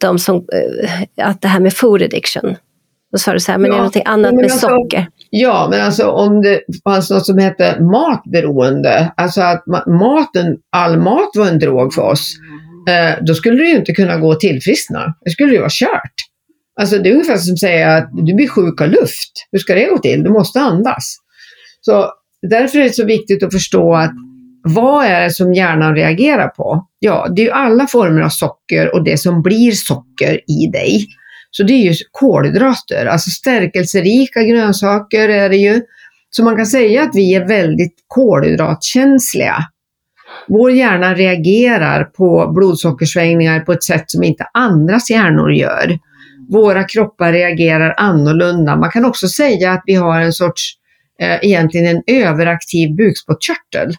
de 0.00 0.18
som, 0.18 0.36
eh, 0.36 1.28
att 1.28 1.42
det 1.42 1.48
här 1.48 1.60
med 1.60 1.74
food 1.74 2.02
addiction. 2.02 2.56
Då 3.12 3.18
sa 3.18 3.32
du 3.32 3.40
så 3.40 3.52
här, 3.52 3.58
men 3.58 3.70
ja, 3.70 3.76
det 3.76 3.80
är 3.80 3.82
något 3.84 4.08
annat 4.08 4.34
med 4.34 4.44
alltså, 4.44 4.68
socker. 4.68 5.08
Ja, 5.30 5.68
men 5.70 5.80
alltså 5.80 6.06
om 6.06 6.42
det 6.42 6.60
fanns 6.84 7.10
något 7.10 7.26
som 7.26 7.38
heter 7.38 7.80
matberoende, 7.80 9.12
alltså 9.16 9.40
att 9.40 9.64
maten, 9.86 10.56
all 10.72 10.98
mat 10.98 11.30
var 11.36 11.46
en 11.46 11.58
drog 11.58 11.94
för 11.94 12.02
oss, 12.02 12.36
eh, 12.88 13.24
då 13.24 13.34
skulle 13.34 13.56
du 13.56 13.70
ju 13.70 13.76
inte 13.76 13.94
kunna 13.94 14.16
gå 14.16 14.28
och 14.32 14.40
tillfriskna. 14.40 15.14
Det 15.24 15.30
skulle 15.30 15.52
ju 15.52 15.58
vara 15.58 15.70
kört. 15.70 16.14
Alltså 16.80 16.98
det 16.98 17.08
är 17.08 17.12
ungefär 17.12 17.36
som 17.36 17.52
att 17.52 17.58
säga 17.58 17.96
att 17.96 18.10
du 18.12 18.34
blir 18.34 18.48
sjuk 18.48 18.80
av 18.80 18.88
luft. 18.88 19.32
Hur 19.52 19.58
ska 19.58 19.74
det 19.74 19.84
gå 19.84 19.98
till? 19.98 20.22
Du 20.22 20.30
måste 20.30 20.60
andas. 20.60 21.16
Så 21.80 22.12
därför 22.50 22.78
är 22.78 22.82
det 22.82 22.94
så 22.94 23.04
viktigt 23.04 23.42
att 23.42 23.52
förstå 23.52 23.94
att 23.94 24.12
vad 24.62 25.06
är 25.06 25.20
det 25.20 25.30
som 25.30 25.54
hjärnan 25.54 25.94
reagerar 25.94 26.48
på? 26.48 26.86
Ja, 26.98 27.26
det 27.36 27.42
är 27.42 27.46
ju 27.46 27.52
alla 27.52 27.86
former 27.86 28.22
av 28.22 28.28
socker 28.28 28.94
och 28.94 29.04
det 29.04 29.18
som 29.18 29.42
blir 29.42 29.72
socker 29.72 30.40
i 30.50 30.70
dig. 30.72 31.06
Så 31.50 31.62
det 31.62 31.72
är 31.72 31.92
ju 31.92 31.94
kolhydrater, 32.10 33.06
alltså 33.06 33.30
stärkelserika 33.30 34.42
grönsaker 34.42 35.28
är 35.28 35.48
det 35.48 35.56
ju. 35.56 35.82
Så 36.30 36.44
man 36.44 36.56
kan 36.56 36.66
säga 36.66 37.02
att 37.02 37.14
vi 37.14 37.34
är 37.34 37.48
väldigt 37.48 37.94
kolhydratkänsliga. 38.06 39.56
Vår 40.48 40.70
hjärna 40.70 41.14
reagerar 41.14 42.04
på 42.04 42.52
blodsockersvängningar 42.54 43.60
på 43.60 43.72
ett 43.72 43.84
sätt 43.84 44.04
som 44.06 44.22
inte 44.22 44.46
andras 44.54 45.10
hjärnor 45.10 45.52
gör. 45.52 45.98
Våra 46.48 46.84
kroppar 46.84 47.32
reagerar 47.32 47.94
annorlunda. 47.96 48.76
Man 48.76 48.90
kan 48.90 49.04
också 49.04 49.28
säga 49.28 49.72
att 49.72 49.82
vi 49.86 49.94
har 49.94 50.20
en 50.20 50.32
sorts, 50.32 50.74
eh, 51.20 51.38
egentligen 51.42 51.96
en 51.96 52.02
överaktiv 52.06 52.96
bukspottkörtel. 52.96 53.94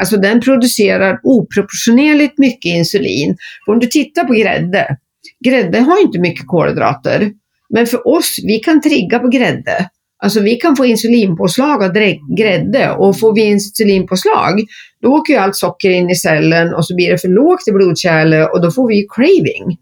Alltså 0.00 0.16
den 0.16 0.40
producerar 0.40 1.20
oproportionerligt 1.22 2.38
mycket 2.38 2.70
insulin. 2.70 3.36
Om 3.66 3.78
du 3.78 3.86
tittar 3.86 4.24
på 4.24 4.32
grädde, 4.32 4.96
grädde 5.44 5.78
har 5.78 6.02
inte 6.02 6.18
mycket 6.18 6.46
kolhydrater. 6.46 7.30
Men 7.70 7.86
för 7.86 8.08
oss, 8.08 8.36
vi 8.46 8.58
kan 8.58 8.80
trigga 8.80 9.18
på 9.18 9.28
grädde. 9.28 9.88
Alltså 10.22 10.40
vi 10.40 10.56
kan 10.56 10.76
få 10.76 10.84
insulinpåslag 10.84 11.84
av 11.84 11.92
grädde 12.38 12.90
och 12.90 13.20
får 13.20 13.34
vi 13.34 13.42
insulinpåslag, 13.42 14.62
då 15.02 15.08
åker 15.08 15.32
ju 15.32 15.38
allt 15.38 15.56
socker 15.56 15.90
in 15.90 16.10
i 16.10 16.14
cellen 16.14 16.74
och 16.74 16.86
så 16.86 16.94
blir 16.94 17.10
det 17.10 17.18
för 17.18 17.28
lågt 17.28 17.68
i 17.68 17.72
blodkärlet 17.72 18.52
och 18.52 18.62
då 18.62 18.70
får 18.70 18.88
vi 18.88 19.06
craving. 19.14 19.78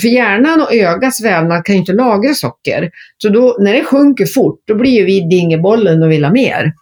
För 0.00 0.08
hjärnan 0.08 0.60
och 0.60 0.74
ögats 0.74 1.24
vävnad 1.24 1.64
kan 1.64 1.74
ju 1.74 1.80
inte 1.80 1.92
lagra 1.92 2.34
socker. 2.34 2.90
Så 3.18 3.28
då, 3.28 3.56
när 3.60 3.72
det 3.72 3.84
sjunker 3.84 4.26
fort, 4.26 4.62
då 4.66 4.74
blir 4.74 4.92
ju 4.92 5.04
vi 5.04 5.20
dingebollen 5.20 6.02
och 6.02 6.10
vill 6.10 6.24
ha 6.24 6.32
mer. 6.32 6.72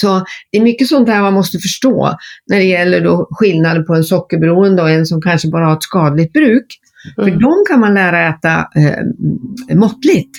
Så 0.00 0.24
det 0.52 0.58
är 0.58 0.62
mycket 0.62 0.88
sånt 0.88 1.08
här 1.08 1.22
man 1.22 1.32
måste 1.32 1.58
förstå 1.58 2.16
när 2.46 2.56
det 2.56 2.64
gäller 2.64 3.00
då 3.00 3.28
skillnaden 3.30 3.86
på 3.86 3.94
en 3.94 4.04
sockerberoende 4.04 4.82
och 4.82 4.90
en 4.90 5.06
som 5.06 5.22
kanske 5.22 5.48
bara 5.48 5.66
har 5.66 5.76
ett 5.76 5.82
skadligt 5.82 6.32
bruk. 6.32 6.66
Mm. 7.18 7.32
För 7.32 7.40
de 7.40 7.64
kan 7.68 7.80
man 7.80 7.94
lära 7.94 8.28
äta 8.28 8.68
eh, 8.76 9.76
måttligt 9.76 10.38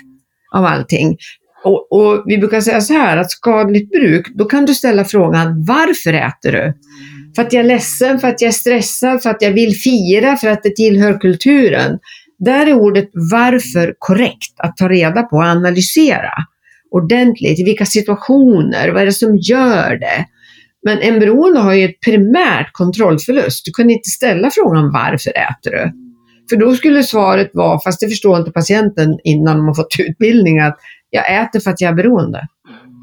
av 0.52 0.66
allting. 0.66 1.18
Och, 1.64 1.92
och, 1.92 2.24
vi 2.26 2.38
brukar 2.38 2.62
säga 2.62 2.82
så 2.82 2.94
här 2.94 3.18
att 3.18 3.32
skadligt 3.32 3.92
bruk, 3.92 4.28
då 4.36 4.46
kan 4.46 4.66
du 4.66 4.74
ställa 4.74 5.06
frågan 5.06 5.66
varför 5.66 6.14
äter 6.14 6.52
du? 6.52 6.74
För 7.36 7.42
att 7.42 7.54
jag 7.54 7.64
är 7.64 7.68
ledsen, 7.68 8.20
för 8.20 8.28
att 8.28 8.42
jag 8.42 8.48
är 8.48 8.52
stressad, 8.52 9.24
för 9.24 9.30
att 9.30 9.42
jag 9.42 9.52
vill 9.52 9.76
fira, 9.76 10.38
för 10.38 10.48
att 10.48 10.64
det 10.64 10.76
tillhör 10.76 11.20
kulturen. 11.20 12.00
Där 12.40 12.68
är 12.68 12.74
ordet 12.74 13.10
varför 13.14 13.96
korrekt 14.00 14.54
att 14.58 14.78
ta 14.78 14.90
reda 14.90 15.24
på 15.24 15.36
och 15.36 15.44
analysera 15.44 16.34
ordentligt. 16.92 17.60
I 17.60 17.64
vilka 17.64 17.86
situationer? 17.86 18.90
Vad 18.90 19.02
är 19.02 19.06
det 19.06 19.12
som 19.12 19.38
gör 19.38 19.98
det? 20.00 20.26
Men 20.86 21.00
en 21.00 21.20
beroende 21.20 21.60
har 21.60 21.74
ju 21.74 21.86
ett 21.86 22.00
primärt 22.06 22.74
kontrollförlust. 22.74 23.66
Du 23.66 23.72
kan 23.72 23.90
inte 23.90 24.10
ställa 24.10 24.50
frågan 24.52 24.92
varför 24.92 25.30
äter 25.30 25.72
du? 25.72 25.92
För 26.50 26.56
då 26.56 26.76
skulle 26.76 27.04
svaret 27.04 27.50
vara, 27.54 27.80
fast 27.80 28.00
det 28.00 28.08
förstår 28.08 28.40
inte 28.40 28.52
patienten 28.52 29.18
innan 29.24 29.58
de 29.58 29.68
har 29.68 29.74
fått 29.74 30.00
utbildning, 30.00 30.60
att 30.60 30.78
jag 31.10 31.42
äter 31.42 31.60
för 31.60 31.72
att 31.72 31.82
jag 31.82 31.92
är 31.92 31.96
beroende. 31.96 32.48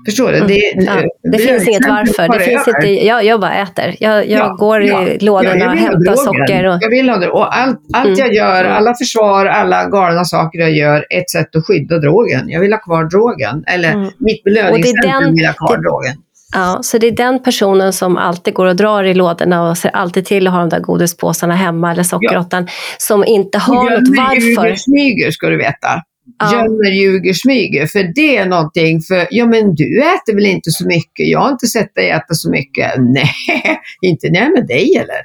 Förstår 0.07 0.33
du? 0.33 0.41
Det, 0.41 0.73
mm. 0.73 0.85
ja, 0.85 0.95
det, 1.23 1.31
det 1.31 1.39
finns 1.39 1.69
inget 1.69 1.89
varför. 1.89 2.39
Det 2.39 2.45
finns 2.45 2.69
inte, 2.69 2.87
jag, 2.87 3.25
jag 3.25 3.41
bara 3.41 3.55
äter. 3.55 3.97
Jag, 4.01 4.31
jag 4.31 4.41
ja, 4.41 4.57
går 4.59 4.83
ja, 4.83 5.09
i 5.09 5.19
lådorna 5.19 5.71
och 5.71 5.77
hämtar 5.77 6.17
socker. 6.17 6.67
Och... 6.67 6.79
Jag 6.81 6.91
vill 6.91 7.09
ha 7.09 7.17
det. 7.17 7.29
Och 7.29 7.57
allt, 7.57 7.81
allt 7.93 8.07
mm. 8.07 8.19
jag 8.19 8.35
gör, 8.35 8.65
alla 8.65 8.95
försvar, 8.95 9.47
alla 9.47 9.89
galna 9.89 10.25
saker 10.25 10.59
jag 10.59 10.71
gör, 10.71 11.07
ett 11.11 11.31
sätt 11.31 11.57
att 11.57 11.67
skydda 11.67 11.99
drogen. 11.99 12.49
Jag 12.49 12.61
vill 12.61 12.73
ha 12.73 12.81
kvar 12.81 13.05
drogen. 13.05 13.65
Eller 13.67 13.93
mm. 13.93 14.11
mitt 14.19 14.45
belöningscentrum 14.45 15.35
vill 15.35 15.47
ha 15.47 15.53
kvar 15.53 15.77
det, 15.77 15.83
drogen. 15.83 16.15
Ja, 16.55 16.79
så 16.83 16.99
det 16.99 17.07
är 17.07 17.17
den 17.17 17.43
personen 17.43 17.93
som 17.93 18.17
alltid 18.17 18.55
går 18.55 18.67
och 18.67 18.77
drar 18.77 19.05
i 19.05 19.15
lådorna 19.15 19.71
och 19.71 19.79
ser 19.79 19.89
alltid 19.89 20.25
till 20.25 20.47
att 20.47 20.53
ha 20.53 20.61
de 20.61 20.69
där 20.69 20.81
godispåsarna 20.81 21.55
hemma 21.55 21.93
eller 21.93 22.03
sockerråttan 22.03 22.65
ja. 22.67 22.73
som 22.99 23.25
inte 23.25 23.59
har 23.59 23.91
något 23.91 24.17
varför. 24.17 24.75
smyger 24.77 25.31
ska 25.31 25.49
du 25.49 25.57
veta 25.57 25.77
ja. 25.83 26.03
Gömmer, 26.53 26.91
ljuger, 26.91 27.33
smyger. 27.33 27.87
För 27.87 28.13
det 28.15 28.37
är 28.37 28.47
någonting, 28.47 29.01
för 29.01 29.29
ja 29.31 29.47
men 29.47 29.75
du 29.75 29.99
äter 30.01 30.35
väl 30.35 30.47
inte 30.47 30.71
så 30.71 30.87
mycket, 30.87 31.29
jag 31.29 31.39
har 31.39 31.51
inte 31.51 31.67
sett 31.67 31.95
dig 31.95 32.11
äta 32.11 32.35
så 32.35 32.51
mycket. 32.51 32.93
Nej, 32.99 33.35
inte 34.03 34.31
när 34.31 34.53
med 34.53 34.67
dig 34.67 34.97
eller? 34.97 35.21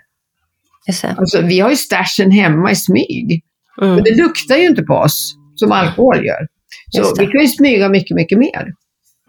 Alltså, 1.17 1.41
vi 1.41 1.59
har 1.59 1.69
ju 1.69 1.75
stashen 1.75 2.31
hemma 2.31 2.71
i 2.71 2.75
smyg. 2.75 3.43
Mm. 3.81 3.95
Men 3.95 4.03
det 4.03 4.15
luktar 4.15 4.57
ju 4.57 4.67
inte 4.67 4.83
på 4.83 4.93
oss 4.93 5.35
som 5.55 5.71
alkohol 5.71 6.25
gör. 6.25 6.47
Så 6.91 7.15
vi 7.19 7.27
kan 7.27 7.41
ju 7.41 7.47
smyga 7.47 7.89
mycket, 7.89 8.15
mycket 8.15 8.37
mer. 8.37 8.73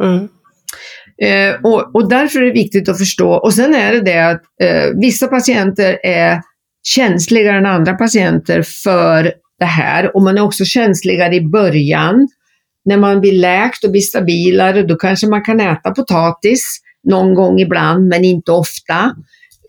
Mm. 0.02 0.28
Eh, 1.22 1.54
och, 1.62 1.94
och, 1.94 2.08
därför 2.08 2.40
är 2.40 2.46
det 2.46 2.52
viktigt 2.52 2.88
att 2.88 2.98
förstå. 2.98 3.32
Och 3.32 3.54
sen 3.54 3.74
är 3.74 3.92
det 3.92 4.00
det 4.00 4.30
att 4.30 4.42
eh, 4.62 5.00
vissa 5.00 5.26
patienter 5.26 5.98
är 6.02 6.40
känsligare 6.82 7.58
än 7.58 7.66
andra 7.66 7.94
patienter 7.94 8.62
för 8.62 9.32
det 9.62 9.66
här 9.66 10.16
och 10.16 10.22
man 10.22 10.38
är 10.38 10.42
också 10.42 10.64
känsligare 10.64 11.34
i 11.34 11.40
början. 11.40 12.28
När 12.84 12.96
man 12.96 13.20
blir 13.20 13.32
läkt 13.32 13.84
och 13.84 13.90
blir 13.90 14.00
stabilare 14.00 14.82
då 14.82 14.96
kanske 14.96 15.26
man 15.26 15.44
kan 15.44 15.60
äta 15.60 15.90
potatis 15.90 16.80
någon 17.08 17.34
gång 17.34 17.60
ibland 17.60 18.08
men 18.08 18.24
inte 18.24 18.52
ofta. 18.52 19.14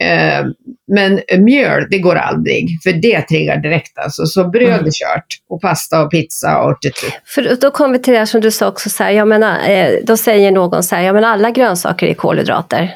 Eh, 0.03 0.45
men 0.87 1.21
mjöl, 1.43 1.87
det 1.89 1.99
går 1.99 2.15
aldrig, 2.15 2.79
för 2.83 2.93
det 2.93 3.21
triggar 3.21 3.57
direkt 3.57 3.97
alltså. 3.97 4.25
Så 4.25 4.49
bröd 4.49 4.69
är 4.69 4.79
mm. 4.79 4.91
kört 4.91 5.27
och 5.49 5.61
pasta 5.61 6.01
och 6.01 6.11
pizza 6.11 6.61
och 6.61 6.81
tutu. 6.81 7.07
För 7.25 7.55
då 7.61 7.71
kommer 7.71 7.93
vi 7.93 7.99
till 7.99 8.13
det 8.13 8.27
som 8.27 8.41
du 8.41 8.51
sa 8.51 8.67
också, 8.67 8.89
så 8.89 9.03
här, 9.03 9.11
jag 9.11 9.27
menar, 9.27 9.69
eh, 9.69 9.89
då 10.03 10.17
säger 10.17 10.51
någon 10.51 10.83
så 10.83 10.95
här, 10.95 11.03
ja 11.03 11.13
men 11.13 11.23
alla 11.23 11.51
grönsaker 11.51 12.07
är 12.07 12.13
kolhydrater. 12.13 12.95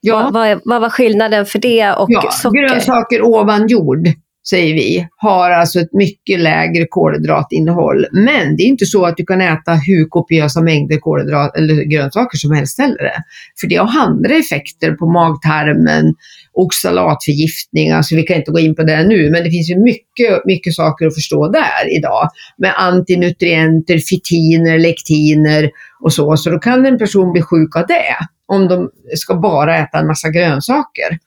Ja. 0.00 0.22
Vad, 0.22 0.32
vad, 0.32 0.60
vad 0.64 0.80
var 0.80 0.90
skillnaden 0.90 1.46
för 1.46 1.58
det 1.58 1.92
och 1.92 2.08
ja, 2.10 2.30
socker? 2.30 2.68
Grönsaker 2.68 3.22
ovan 3.22 3.66
jord 3.68 4.08
säger 4.48 4.74
vi, 4.74 5.08
har 5.16 5.50
alltså 5.50 5.80
ett 5.80 5.92
mycket 5.92 6.40
lägre 6.40 6.86
kolhydratinnehåll. 6.90 8.06
Men 8.12 8.56
det 8.56 8.62
är 8.62 8.66
inte 8.66 8.86
så 8.86 9.04
att 9.04 9.16
du 9.16 9.24
kan 9.26 9.40
äta 9.40 9.74
hur 9.74 10.08
kopiösa 10.08 10.60
mängder 10.60 10.96
kolhydrat 10.96 11.56
eller 11.56 11.74
grönsaker 11.74 12.38
som 12.38 12.52
helst 12.52 12.78
heller. 12.78 13.12
För 13.60 13.66
det 13.66 13.76
har 13.76 14.00
andra 14.00 14.34
effekter 14.34 14.92
på 14.92 15.06
magtarmen, 15.06 16.14
oxalatförgiftning, 16.52 17.90
alltså 17.90 18.16
vi 18.16 18.22
kan 18.22 18.36
inte 18.36 18.50
gå 18.50 18.58
in 18.58 18.74
på 18.74 18.82
det 18.82 19.04
nu, 19.04 19.30
men 19.30 19.44
det 19.44 19.50
finns 19.50 19.70
ju 19.70 19.78
mycket, 19.78 20.44
mycket 20.44 20.74
saker 20.74 21.06
att 21.06 21.14
förstå 21.14 21.48
där 21.48 21.96
idag. 21.98 22.28
Med 22.58 22.74
antinutrienter, 22.76 23.98
fitiner, 23.98 24.78
lektiner 24.78 25.70
och 26.00 26.12
så. 26.12 26.36
Så 26.36 26.50
då 26.50 26.58
kan 26.58 26.86
en 26.86 26.98
person 26.98 27.32
bli 27.32 27.42
sjuk 27.42 27.76
av 27.76 27.86
det, 27.86 28.16
om 28.46 28.68
de 28.68 28.90
ska 29.16 29.34
bara 29.34 29.78
äta 29.78 29.98
en 29.98 30.06
massa 30.06 30.28
grönsaker. 30.28 31.18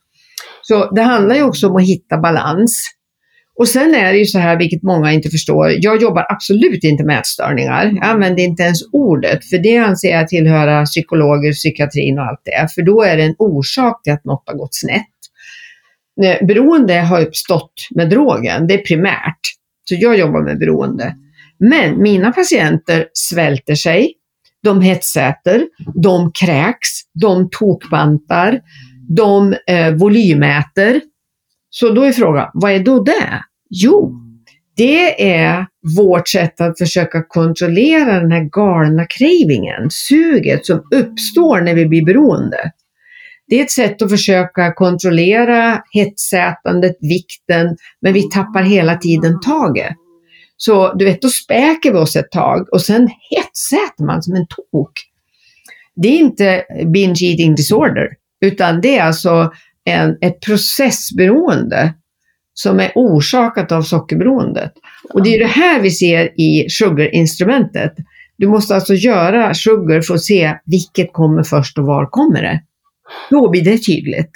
Så 0.62 0.92
det 0.92 1.02
handlar 1.02 1.36
ju 1.36 1.44
också 1.44 1.68
om 1.68 1.76
att 1.76 1.84
hitta 1.84 2.18
balans. 2.18 2.90
Och 3.56 3.68
sen 3.68 3.96
är 3.96 4.12
det 4.14 4.18
ju 4.18 4.26
så 4.26 4.40
här, 4.40 4.58
vilket 4.58 4.84
många 4.84 5.14
inte 5.14 5.30
förstår, 5.30 5.74
jag 5.78 6.02
jobbar 6.02 6.26
absolut 6.30 6.84
inte 6.84 7.04
med 7.04 7.20
ätstörningar. 7.20 7.92
Jag 7.96 8.06
använder 8.06 8.44
inte 8.44 8.64
ens 8.64 8.80
ordet, 8.92 9.46
för 9.46 9.58
det 9.58 9.78
anser 9.78 10.10
jag 10.12 10.28
tillhöra 10.28 10.86
psykologer, 10.86 11.54
psykiatrin 11.54 12.20
och 12.20 12.26
allt 12.26 12.42
det. 12.44 12.74
För 12.76 12.82
då 12.82 13.04
är 13.04 13.18
det 13.18 13.24
en 13.24 13.36
orsak 13.38 14.04
till 14.04 14.14
att 14.14 14.26
något 14.26 14.44
har 14.46 14.58
gått 14.58 14.76
snett. 14.76 15.08
Eh, 16.24 16.48
beroende 16.48 16.94
har 16.94 17.22
uppstått 17.22 17.74
med 17.96 18.10
drogen, 18.10 18.68
det 18.68 18.74
är 18.74 18.86
primärt. 18.86 19.40
Så 19.90 19.96
jag 20.00 20.20
jobbar 20.20 20.42
med 20.42 20.60
beroende. 20.60 21.16
Men 21.60 22.02
mina 22.02 22.32
patienter 22.32 23.06
svälter 23.14 23.76
sig, 23.76 24.14
de 24.64 24.82
hetsäter, 24.82 25.68
de 26.04 26.32
kräks, 26.32 26.90
de 27.22 27.50
tokbantar, 27.50 28.62
de 29.10 29.56
eh, 29.68 29.94
volymäter. 29.94 31.02
Så 31.76 31.90
då 31.90 32.02
är 32.02 32.12
frågan, 32.12 32.50
vad 32.54 32.72
är 32.72 32.80
då 32.80 33.04
det? 33.04 33.44
Jo, 33.70 34.20
det 34.76 35.34
är 35.34 35.66
vårt 35.98 36.28
sätt 36.28 36.62
att 36.62 36.78
försöka 36.78 37.24
kontrollera 37.24 38.20
den 38.20 38.32
här 38.32 38.50
galna 38.50 39.06
cravingen, 39.06 39.90
suget 39.90 40.66
som 40.66 40.78
uppstår 40.78 41.62
när 41.62 41.74
vi 41.74 41.86
blir 41.86 42.06
beroende. 42.06 42.72
Det 43.48 43.60
är 43.60 43.64
ett 43.64 43.72
sätt 43.72 44.02
att 44.02 44.10
försöka 44.10 44.74
kontrollera 44.74 45.84
hetsätandet, 45.92 46.98
vikten, 47.02 47.78
men 48.02 48.14
vi 48.14 48.30
tappar 48.30 48.64
hela 48.64 48.98
tiden 48.98 49.40
taget. 49.40 49.96
Så 50.58 50.94
du 50.94 51.06
vet, 51.06 51.22
då 51.22 51.28
späker 51.28 51.92
vi 51.92 51.98
oss 51.98 52.16
ett 52.16 52.32
tag 52.32 52.74
och 52.74 52.82
sen 52.82 53.10
hetsäter 53.32 54.06
man 54.06 54.24
som 54.24 54.36
en 54.36 54.48
tok. 54.48 54.92
Det 55.96 56.08
är 56.08 56.20
inte 56.20 56.64
binge 56.94 57.24
eating 57.24 57.56
disorder, 57.56 58.10
utan 58.42 58.82
det 58.82 58.98
är 58.98 59.04
alltså 59.04 59.52
en, 59.86 60.18
ett 60.22 60.40
processberoende 60.40 61.94
som 62.54 62.80
är 62.80 62.92
orsakat 62.96 63.72
av 63.72 63.82
sockerberoendet. 63.82 64.74
Och 65.14 65.24
det 65.24 65.36
är 65.36 65.40
det 65.40 65.46
här 65.46 65.80
vi 65.80 65.92
ser 65.92 66.42
i 66.42 66.70
sugar-instrumentet. 66.70 67.94
Du 68.38 68.48
måste 68.48 68.76
alltså 68.76 68.94
göra 68.94 69.54
sugar 69.54 70.02
för 70.02 70.14
att 70.14 70.22
se 70.22 70.58
vilket 70.66 71.14
kommer 71.14 71.44
först 71.44 71.78
och 71.78 71.86
var 71.86 72.06
kommer 72.06 72.42
det. 72.42 72.62
Då 73.30 73.50
blir 73.50 73.64
det 73.64 73.78
tydligt. 73.78 74.32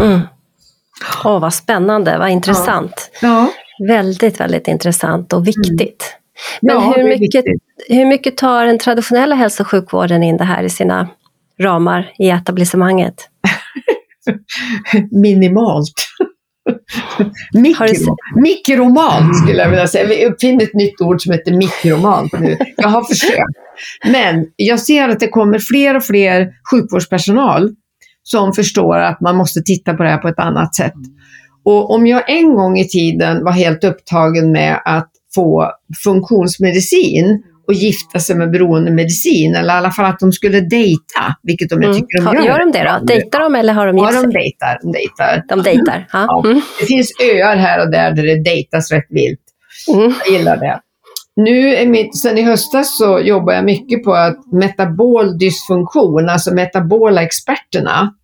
Mm. 0.00 0.20
Åh, 1.24 1.40
vad 1.40 1.54
spännande, 1.54 2.18
vad 2.18 2.30
intressant. 2.30 3.10
Ja. 3.22 3.52
Väldigt, 3.88 4.40
väldigt 4.40 4.68
intressant 4.68 5.32
och 5.32 5.48
viktigt. 5.48 6.16
Men 6.60 6.74
Ja, 6.74 6.94
hur, 6.96 7.04
mycket, 7.04 7.20
viktigt. 7.20 7.62
hur 7.88 8.06
mycket 8.06 8.36
tar 8.36 8.66
den 8.66 8.78
traditionella 8.78 9.34
hälso 9.34 9.62
och 9.62 9.68
sjukvården 9.68 10.22
in 10.22 10.36
det 10.36 10.44
här 10.44 10.62
i 10.62 10.70
sina 10.70 11.08
ramar 11.60 12.12
i 12.18 12.30
etablissemanget? 12.30 13.28
Minimalt. 15.22 15.92
Mikro, 17.52 18.16
mikromalt 18.42 19.36
skulle 19.36 19.62
jag 19.62 19.70
vilja 19.70 19.86
säga. 19.86 20.06
Vi 20.06 20.26
uppfinner 20.26 20.64
ett 20.64 20.74
nytt 20.74 21.00
ord 21.00 21.22
som 21.22 21.32
heter 21.32 21.52
mikromalt 21.52 22.32
nu. 22.40 22.56
Jag 22.76 22.88
har 22.88 23.04
försökt. 23.04 23.58
Men 24.04 24.46
jag 24.56 24.80
ser 24.80 25.08
att 25.08 25.20
det 25.20 25.28
kommer 25.28 25.58
fler 25.58 25.96
och 25.96 26.04
fler 26.04 26.48
sjukvårdspersonal 26.70 27.70
som 28.22 28.52
förstår 28.52 28.98
att 28.98 29.20
man 29.20 29.36
måste 29.36 29.60
titta 29.62 29.94
på 29.94 30.02
det 30.02 30.08
här 30.08 30.18
på 30.18 30.28
ett 30.28 30.38
annat 30.38 30.74
sätt. 30.74 30.92
Och 31.64 31.90
om 31.94 32.06
jag 32.06 32.30
en 32.30 32.54
gång 32.54 32.78
i 32.78 32.88
tiden 32.88 33.44
var 33.44 33.52
helt 33.52 33.84
upptagen 33.84 34.52
med 34.52 34.82
att 34.84 35.10
få 35.34 35.70
funktionsmedicin 36.04 37.42
och 37.68 37.74
gifta 37.74 38.18
sig 38.18 38.36
med 38.36 38.50
beroendemedicin, 38.50 39.54
eller 39.54 39.74
i 39.74 39.76
alla 39.76 39.90
fall 39.90 40.04
att 40.04 40.18
de 40.20 40.32
skulle 40.32 40.60
dejta, 40.60 41.36
vilket 41.42 41.68
de 41.70 41.74
Mm. 41.82 41.94
tycker 41.94 42.22
de 42.24 42.36
gör. 42.36 42.44
Gör 42.44 42.58
de 42.58 42.72
det 42.72 42.84
då? 43.00 43.06
Dejtar 43.06 43.40
de 43.40 43.54
eller 43.54 43.72
har 43.72 43.86
de 43.86 43.96
Ja, 43.98 44.10
gift 44.10 44.22
de 44.22 44.32
sig? 44.32 44.32
dejtar. 44.42 44.78
De 44.82 44.92
dejtar. 44.92 45.42
De 45.48 45.62
dejtar? 45.62 46.06
Ja. 46.12 46.42
Mm. 46.46 46.60
Det 46.80 46.86
finns 46.86 47.12
öar 47.20 47.56
här 47.56 47.80
och 47.86 47.90
där 47.90 48.10
där 48.10 48.22
det 48.22 48.42
dejtas 48.42 48.90
rätt 48.92 49.06
vilt. 49.10 49.40
Mm. 49.94 50.14
Jag 50.26 50.38
gillar 50.38 50.56
det. 50.56 50.80
Nu 51.36 51.74
är 51.74 51.86
mitt, 51.86 52.18
sen 52.18 52.38
i 52.38 52.42
höstas 52.42 52.98
så 52.98 53.20
jobbar 53.20 53.52
jag 53.52 53.64
mycket 53.64 54.04
på 54.04 54.14
att 54.14 54.52
metabol 54.52 55.38
dysfunktion, 55.38 56.28
alltså 56.28 56.54
metabola 56.54 57.22
experterna, 57.22 58.14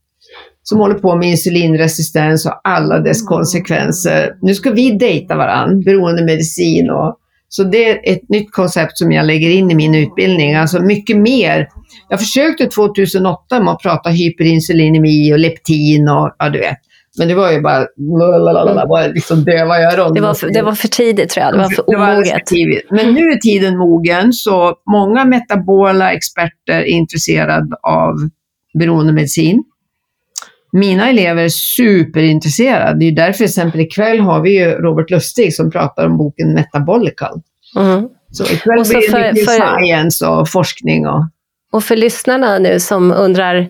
som 0.62 0.78
håller 0.78 0.94
på 0.94 1.16
med 1.16 1.28
insulinresistens 1.30 2.46
och 2.46 2.60
alla 2.64 2.98
dess 2.98 3.22
konsekvenser. 3.22 4.32
Nu 4.42 4.54
ska 4.54 4.70
vi 4.70 4.90
dejta 4.90 5.36
varann, 5.36 5.80
beroendemedicin 5.80 6.90
och 6.90 7.16
så 7.48 7.64
det 7.64 7.90
är 7.90 8.12
ett 8.12 8.28
nytt 8.28 8.52
koncept 8.52 8.98
som 8.98 9.12
jag 9.12 9.26
lägger 9.26 9.50
in 9.50 9.70
i 9.70 9.74
min 9.74 9.94
utbildning. 9.94 10.54
Alltså 10.54 10.82
mycket 10.82 11.16
mer. 11.16 11.68
Jag 12.08 12.20
försökte 12.20 12.66
2008 12.66 13.60
med 13.60 13.72
att 13.72 13.82
prata 13.82 14.10
hyperinsulinemi 14.10 15.32
och 15.32 15.38
leptin 15.38 16.08
och 16.08 16.34
ja, 16.38 16.48
du 16.48 16.58
vet. 16.58 16.78
Men 17.18 17.28
det 17.28 17.34
var 17.34 17.52
ju 17.52 17.60
bara, 17.60 17.86
lalalala, 18.18 18.86
bara 18.86 19.06
liksom 19.06 19.44
döva 19.44 19.78
öron. 19.78 20.14
Det, 20.14 20.20
var 20.20 20.34
för, 20.34 20.50
det 20.50 20.62
var 20.62 20.72
för 20.72 20.88
tidigt 20.88 21.30
tror 21.30 21.44
jag, 21.44 21.54
det 21.54 21.58
var 21.58 21.70
för 21.70 21.90
omoget. 21.96 22.42
Men 22.90 23.14
nu 23.14 23.28
är 23.28 23.36
tiden 23.36 23.78
mogen, 23.78 24.32
så 24.32 24.74
många 24.90 25.24
metabola 25.24 26.12
experter 26.12 26.72
är 26.72 26.84
intresserade 26.84 27.76
av 27.82 28.14
beroendemedicin. 28.78 29.64
Mina 30.72 31.08
elever 31.08 31.42
är 31.44 31.48
superintresserade. 31.48 32.98
Det 32.98 33.04
är 33.08 33.12
därför 33.12 33.32
till 33.36 33.44
exempel 33.46 33.80
ikväll 33.80 34.20
har 34.20 34.40
vi 34.40 34.58
ju 34.58 34.64
Robert 34.70 35.10
Lustig 35.10 35.54
som 35.54 35.70
pratar 35.70 36.06
om 36.06 36.16
boken 36.18 36.54
Metabolical. 36.54 37.40
Mm. 37.76 38.08
Så 38.32 38.44
ikväll 38.44 38.78
Och 38.78 38.86
så 38.86 38.92
blir 38.98 39.02
det 39.02 39.10
för- 39.12 39.32
mycket 39.32 39.44
för- 39.44 39.78
science 39.78 40.26
och 40.26 40.48
forskning. 40.48 41.06
Och, 41.06 41.24
Och 41.72 41.84
för 41.84 41.96
lyssnarna 41.96 42.58
nu 42.58 42.80
som 42.80 43.12
undrar 43.12 43.68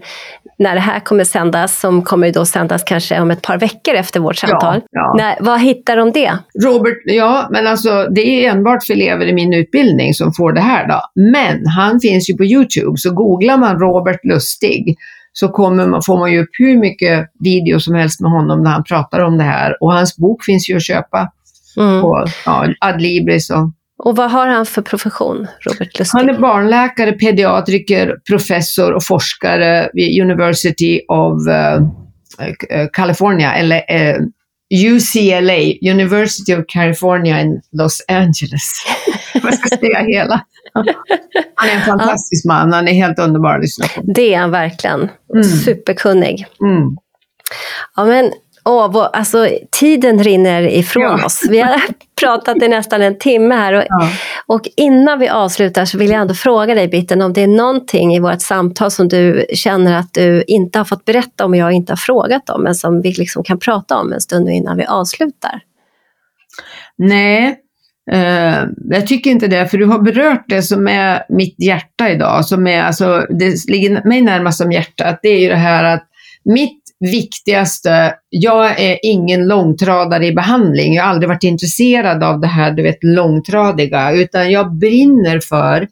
när 0.59 0.75
det 0.75 0.81
här 0.81 1.01
kommer 1.01 1.25
sändas, 1.25 1.81
som 1.81 2.03
kommer 2.03 2.33
då 2.33 2.45
sändas 2.45 2.83
kanske 2.85 3.21
om 3.21 3.31
ett 3.31 3.43
par 3.43 3.59
veckor 3.59 3.95
efter 3.95 4.21
vårt 4.21 4.37
samtal. 4.37 4.81
ja. 4.91 5.15
När, 5.19 5.37
vad 5.41 5.61
hittar 5.61 5.97
de 5.97 6.13
det? 6.13 6.33
Robert, 6.65 6.99
ja, 7.05 7.49
men 7.53 7.67
alltså 7.67 8.07
det 8.11 8.21
är 8.21 8.51
enbart 8.51 8.85
för 8.87 8.93
elever 8.95 9.27
i 9.27 9.33
min 9.33 9.53
utbildning 9.55 10.15
som 10.15 10.33
får 10.33 10.53
det 10.53 10.61
här 10.61 10.89
då. 10.89 11.01
Men 11.33 11.67
han 11.67 12.01
finns 12.01 12.31
ju 12.31 12.37
på 12.37 12.45
YouTube, 12.45 12.93
så 12.97 13.11
googlar 13.15 13.57
man 13.57 13.79
Robert 13.79 14.21
Lustig 14.25 14.97
så 15.41 15.49
kommer 15.49 15.87
man, 15.87 16.03
får 16.03 16.19
man 16.19 16.33
ju 16.33 16.43
upp 16.43 16.51
hur 16.59 16.79
mycket 16.79 17.27
video 17.41 17.81
som 17.81 17.95
helst 17.95 18.21
med 18.21 18.31
honom 18.31 18.63
när 18.63 18.71
han 18.71 18.85
pratar 18.85 19.21
om 19.21 19.39
det 19.39 19.45
här. 19.45 19.83
Och 19.83 19.93
hans 19.93 20.17
bok 20.17 20.45
finns 20.45 20.71
ju 20.71 20.77
att 20.77 20.83
köpa 20.87 21.33
Mm. 21.77 22.01
på 22.01 22.27
ja, 22.47 22.67
Adlibris. 22.81 23.51
Och, 23.51 23.71
Och 24.05 24.17
vad 24.17 24.31
har 24.31 24.47
han 24.47 24.67
för 24.67 24.83
profession, 24.83 25.47
Robert 25.61 25.99
Lustig? 25.99 26.19
han 26.19 26.29
är 26.29 26.39
barnläkare, 26.39 27.13
pediatriker, 27.13 28.17
professor 28.29 28.93
och 28.93 29.05
forskare 29.05 29.91
vid 29.93 30.23
University 30.23 31.01
of 31.09 31.49
eh, 31.49 32.87
California, 32.93 33.55
eller 33.55 33.77
eh, 33.89 34.17
UCLA, 34.87 35.91
University 35.93 36.55
of 36.55 36.65
California 36.69 37.41
in 37.41 37.61
Los 37.73 38.05
Angeles. 38.09 38.85
Vad 39.43 39.55
ska 39.55 39.77
säga 39.77 39.99
hela? 39.99 40.41
Han 41.55 41.69
är 41.69 41.75
en 41.75 41.81
fantastisk 41.83 42.45
man, 42.47 42.73
han 42.73 42.89
är 42.89 42.93
helt 42.93 43.19
underbar 43.19 43.55
att 43.55 43.61
lyssna 43.61 43.87
på. 43.97 44.03
Det 44.15 44.35
är 44.35 44.39
han 44.39 44.51
verkligen. 44.51 45.09
Mm. 45.35 45.45
Superkunnig. 45.45 46.47
Mm. 46.63 46.97
Ja, 47.97 48.05
men, 48.05 48.33
åh, 48.65 48.91
vår, 48.93 49.05
alltså, 49.13 49.49
tiden 49.71 50.23
rinner 50.25 50.63
ifrån 50.63 51.03
Ja. 51.03 51.25
oss. 51.27 51.43
Vi 51.51 51.61
har 51.61 51.81
pratat 52.21 52.63
i 52.63 52.69
nästan 52.69 53.03
en 53.03 53.19
timme 53.19 53.55
här. 53.55 53.73
Och, 53.73 53.83
Ja. 53.89 54.09
och 54.47 54.61
innan 54.77 55.19
vi 55.19 55.29
avslutar 55.29 55.85
så 55.85 55.99
vill 55.99 56.11
jag 56.11 56.21
ändå 56.21 56.35
fråga 56.35 56.75
dig, 56.75 56.89
Bitten, 56.89 57.23
om 57.23 57.33
det 57.33 57.43
är 57.43 57.47
någonting 57.47 58.15
i 58.15 58.21
vårt 58.21 58.41
samtal 58.43 58.91
som 58.91 59.09
du 59.09 59.47
känner 59.55 59.99
att 59.99 60.15
du 60.15 60.45
inte 60.47 60.79
har 60.79 60.85
fått 60.85 61.05
berätta 61.05 61.45
om 61.45 61.51
och 61.51 61.57
jag 61.57 61.73
inte 61.73 61.93
har 61.93 61.97
frågat 61.97 62.51
om, 62.51 62.63
men 62.63 62.75
som 62.75 63.01
vi 63.03 63.13
liksom 63.13 63.45
kan 63.45 63.59
prata 63.59 63.97
om 63.97 64.13
en 64.13 64.21
stund 64.21 64.49
innan 64.49 64.77
vi 64.77 64.85
avslutar. 64.85 65.61
Nej, 66.99 67.59
Uh, 68.13 68.65
jag 68.91 69.07
tycker 69.07 69.31
inte 69.31 69.47
det, 69.47 69.69
för 69.69 69.79
du 69.79 69.85
har 69.85 69.99
berört 69.99 70.45
det 70.49 70.63
som 70.63 70.89
är 70.89 71.23
mitt 71.29 71.63
hjärta 71.63 72.11
idag, 72.11 72.45
som 72.45 72.67
är, 72.67 72.83
alltså, 72.83 73.27
det 73.31 73.69
ligger 73.69 74.09
mig 74.09 74.21
närmast 74.21 74.61
om 74.61 74.73
hjärtat, 74.73 75.19
det 75.23 75.29
är 75.29 75.41
ju 75.41 75.49
det 75.49 75.57
här 75.57 75.85
att 75.85 76.05
mitt 76.45 76.83
viktigaste, 77.01 78.15
jag 78.29 78.81
är 78.81 78.99
ingen 79.03 79.49
långtradare 79.49 80.27
i 80.27 80.33
behandling, 80.33 80.95
jag 80.95 81.03
har 81.03 81.11
aldrig 81.11 81.29
varit 81.29 81.45
intresserad 81.45 82.23
av 82.23 82.41
det 82.41 82.47
här, 82.47 82.71
du 82.71 82.83
vet, 82.83 82.99
långtradiga, 83.03 84.13
utan 84.13 84.51
jag 84.51 84.75
brinner 84.75 85.41
för 85.41 85.89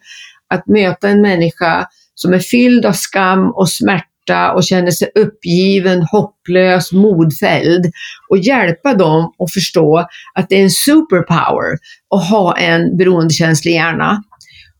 att 0.54 0.66
möta 0.66 1.08
en 1.08 1.20
människa 1.20 1.86
som 2.14 2.34
är 2.34 2.38
fylld 2.38 2.86
av 2.86 2.92
skam 2.92 3.50
och 3.50 3.68
smärta 3.68 4.15
och 4.54 4.64
känner 4.64 4.90
sig 4.90 5.10
uppgiven, 5.14 6.02
hopplös, 6.02 6.92
modfälld 6.92 7.84
och 8.30 8.38
hjälpa 8.38 8.94
dem 8.94 9.32
att 9.38 9.52
förstå 9.52 10.06
att 10.34 10.48
det 10.48 10.56
är 10.56 10.62
en 10.62 10.70
superpower 10.70 11.78
att 12.14 12.28
ha 12.30 12.56
en 12.56 12.96
beroendekänslig 12.96 13.72
hjärna. 13.72 14.22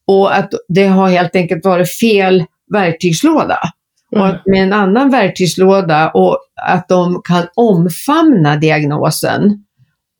Och 0.06 0.36
att 0.36 0.50
det 0.68 0.86
har 0.86 1.08
helt 1.08 1.36
enkelt 1.36 1.64
varit 1.64 1.98
fel 1.98 2.44
verktygslåda. 2.72 3.58
Och 4.16 4.26
att 4.26 4.46
med 4.46 4.62
en 4.62 4.72
annan 4.72 5.10
verktygslåda 5.10 6.10
och 6.10 6.38
att 6.66 6.88
de 6.88 7.22
kan 7.24 7.46
omfamna 7.54 8.56
diagnosen 8.56 9.64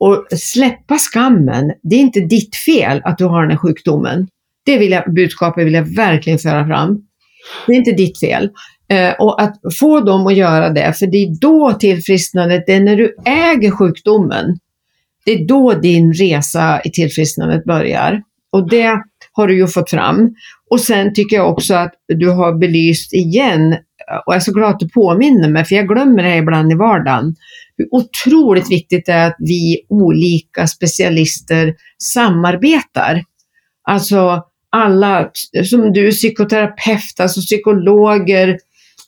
och 0.01 0.27
släppa 0.39 0.99
skammen. 0.99 1.72
Det 1.83 1.97
är 1.97 2.01
inte 2.01 2.20
ditt 2.20 2.57
fel 2.57 3.01
att 3.05 3.18
du 3.18 3.24
har 3.24 3.43
den 3.43 3.51
här 3.51 3.59
sjukdomen. 3.59 4.29
Det 4.64 4.79
vill 4.79 4.91
jag, 4.91 5.14
budskapet 5.14 5.66
vill 5.66 5.74
jag 5.74 5.97
verkligen 5.97 6.39
föra 6.39 6.66
fram. 6.66 6.99
Det 7.66 7.72
är 7.72 7.77
inte 7.77 7.93
ditt 7.93 8.20
fel. 8.20 8.51
Eh, 8.89 9.14
och 9.18 9.43
att 9.43 9.61
få 9.78 10.01
dem 10.01 10.26
att 10.26 10.37
göra 10.37 10.70
det, 10.70 10.93
för 10.93 11.07
det 11.07 11.18
är 11.18 11.41
då 11.41 11.72
tillfrisknandet, 11.72 12.64
det 12.66 12.72
är 12.72 12.80
när 12.80 12.97
du 12.97 13.16
äger 13.24 13.70
sjukdomen, 13.70 14.59
det 15.24 15.32
är 15.32 15.47
då 15.47 15.74
din 15.74 16.12
resa 16.12 16.80
i 16.84 16.91
tillfrisknandet 16.91 17.64
börjar. 17.64 18.22
Och 18.53 18.70
det 18.70 19.03
har 19.32 19.49
du 19.49 19.57
ju 19.57 19.66
fått 19.66 19.91
fram. 19.91 20.34
Och 20.70 20.80
sen 20.80 21.14
tycker 21.14 21.37
jag 21.37 21.51
också 21.51 21.74
att 21.74 21.95
du 22.09 22.30
har 22.30 22.59
belyst 22.59 23.12
igen, 23.12 23.72
och 24.26 24.34
jag 24.34 24.37
är 24.37 24.41
så 24.41 24.53
glad 24.53 24.70
att 24.70 24.80
du 24.80 24.89
påminner 24.89 25.49
mig, 25.49 25.64
för 25.64 25.74
jag 25.74 25.89
glömmer 25.89 26.22
det 26.22 26.28
här 26.28 26.37
ibland 26.37 26.72
i 26.72 26.74
vardagen, 26.74 27.34
hur 27.76 27.89
otroligt 27.91 28.70
viktigt 28.70 29.07
det 29.07 29.12
är 29.12 29.26
att 29.26 29.37
vi 29.39 29.87
olika 29.89 30.66
specialister 30.66 31.74
samarbetar. 31.99 33.22
Alltså 33.89 34.43
alla, 34.70 35.30
som 35.64 35.93
du, 35.93 36.11
psykoterapeut, 36.11 37.20
alltså 37.20 37.41
psykologer. 37.41 38.59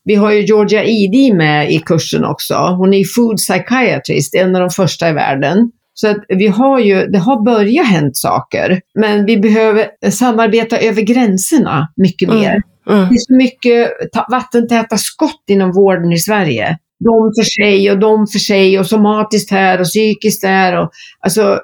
Vi 0.08 0.14
har 0.14 0.30
ju 0.32 0.40
Georgia 0.44 0.84
Edie 0.84 1.34
med 1.34 1.72
i 1.72 1.78
kursen 1.78 2.24
också. 2.24 2.54
Hon 2.54 2.94
är 2.94 3.04
food 3.16 3.36
psychiatrist, 3.36 4.34
en 4.34 4.54
av 4.56 4.60
de 4.60 4.70
första 4.70 5.08
i 5.08 5.12
världen. 5.12 5.70
Så 5.94 6.08
att 6.08 6.24
vi 6.28 6.46
har 6.46 6.78
ju, 6.78 7.06
det 7.06 7.18
har 7.18 7.44
börjat 7.44 7.86
hänt 7.86 8.16
saker, 8.16 8.80
men 8.98 9.26
vi 9.26 9.36
behöver 9.36 10.10
samarbeta 10.10 10.78
över 10.78 11.02
gränserna 11.02 11.88
mycket 11.96 12.28
Mm. 12.28 12.40
mer. 12.40 12.62
Mm. 12.90 13.08
Det 13.08 13.14
är 13.14 13.18
så 13.18 13.34
mycket 13.34 13.90
ta- 14.12 14.26
vattentäta 14.30 14.96
skott 14.98 15.44
inom 15.48 15.72
vården 15.72 16.12
i 16.12 16.18
Sverige. 16.18 16.78
De 17.04 17.32
för 17.38 17.62
sig 17.62 17.90
och 17.90 17.98
de 17.98 18.26
för 18.26 18.38
sig 18.38 18.78
och 18.78 18.86
somatiskt 18.86 19.50
här 19.50 19.80
och 19.80 19.84
psykiskt 19.86 20.42
där. 20.42 20.76
Och, 20.82 20.90
alltså, 21.20 21.60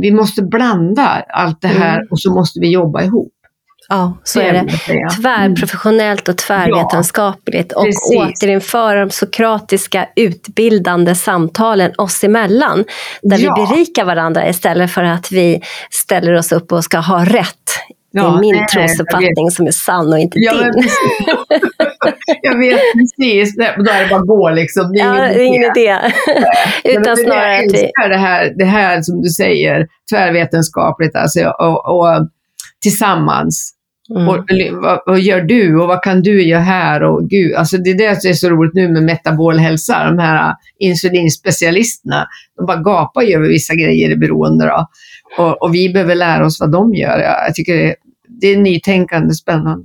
vi 0.00 0.10
måste 0.12 0.42
blanda 0.42 1.24
allt 1.28 1.60
det 1.60 1.68
här 1.68 1.96
Mm. 1.96 2.08
och 2.10 2.20
så 2.20 2.34
måste 2.34 2.60
vi 2.60 2.70
jobba 2.70 3.02
ihop. 3.02 3.32
Ja, 3.88 4.18
så 4.24 4.40
är 4.40 4.52
det. 4.52 4.70
säga. 4.78 4.96
Mm. 4.98 5.08
Tvärprofessionellt 5.22 6.28
och 6.28 6.38
tvärvetenskapligt 6.38 7.72
och 7.72 7.84
precis. 7.84 8.16
återinföra 8.42 9.00
de 9.04 9.10
sokratiska 9.10 10.08
utbildande 10.16 11.14
samtalen 11.14 11.92
oss 11.98 12.24
emellan. 12.24 12.84
Där 13.22 13.38
Ja. 13.38 13.54
vi 13.58 13.66
berikar 13.76 14.04
varandra 14.04 14.48
istället 14.48 14.90
för 14.90 15.02
att 15.02 15.32
vi 15.32 15.62
ställer 15.90 16.32
oss 16.34 16.52
upp 16.52 16.72
och 16.72 16.84
ska 16.84 16.98
ha 16.98 17.24
rätt. 17.24 17.56
Det 18.12 18.18
är 18.20 18.22
Ja, 18.24 18.40
min 18.40 18.54
nej, 18.56 18.66
trosuppfattning 18.66 19.50
som 19.50 19.66
är 19.66 19.70
sann 19.70 20.12
och 20.12 20.18
inte 20.18 20.38
Ja, 20.40 20.52
din. 20.54 20.88
jag 22.42 22.58
vet 22.58 22.80
precis. 22.94 23.56
Nej, 23.56 23.74
Då 23.78 23.90
är 23.90 24.02
det 24.02 24.08
bara 24.10 24.20
att 24.20 24.26
gå 24.26 24.50
liksom. 24.50 24.92
Det 24.92 25.00
är 25.00 25.06
Ja, 25.34 25.40
ingen 25.42 25.60
det 25.74 25.88
är 25.88 26.00
idé. 26.00 26.10
idé. 26.84 26.98
Utan 26.98 27.02
det 27.02 27.10
är 27.10 27.16
det 27.16 27.22
snarare 27.24 27.58
att 27.58 27.72
vi... 27.72 27.90
det 28.08 28.16
här, 28.16 28.52
det 28.58 28.64
här 28.64 29.02
som 29.02 29.22
du 29.22 29.28
säger, 29.28 29.86
tvärvetenskapligt 30.12 31.16
alltså, 31.16 31.44
och, 31.48 31.96
och 31.96 32.28
tillsammans. 32.82 33.73
Mm. 34.10 34.28
Och, 34.28 34.44
vad, 34.82 35.00
vad 35.06 35.20
gör 35.20 35.40
du 35.40 35.80
och 35.80 35.88
vad 35.88 36.02
kan 36.02 36.22
du 36.22 36.42
göra 36.42 36.60
här? 36.60 37.02
Och 37.02 37.28
gud, 37.28 37.54
alltså 37.54 37.76
det 37.76 37.90
är 37.90 37.98
det 37.98 38.22
som 38.22 38.30
är 38.30 38.34
så 38.34 38.50
roligt 38.50 38.74
nu 38.74 38.88
med 38.88 39.02
metabol 39.02 39.58
hälsa. 39.58 40.04
De 40.04 40.18
här 40.18 40.48
äh, 40.48 40.54
insulinspecialisterna, 40.78 42.26
de 42.56 42.66
bara 42.66 42.82
gapar 42.82 43.22
ju 43.22 43.34
över 43.34 43.48
vissa 43.48 43.74
grejer 43.74 44.10
i 44.10 44.16
beroende. 44.16 44.66
Då. 44.66 44.88
Och, 45.38 45.62
och 45.62 45.74
vi 45.74 45.92
behöver 45.92 46.14
lära 46.14 46.46
oss 46.46 46.60
vad 46.60 46.72
de 46.72 46.94
gör. 46.94 47.18
Jag, 47.18 47.46
jag 47.46 47.54
tycker 47.54 47.76
det, 47.76 47.94
det 48.40 48.46
är 48.46 48.56
nytänkande, 48.56 49.34
spännande. 49.34 49.84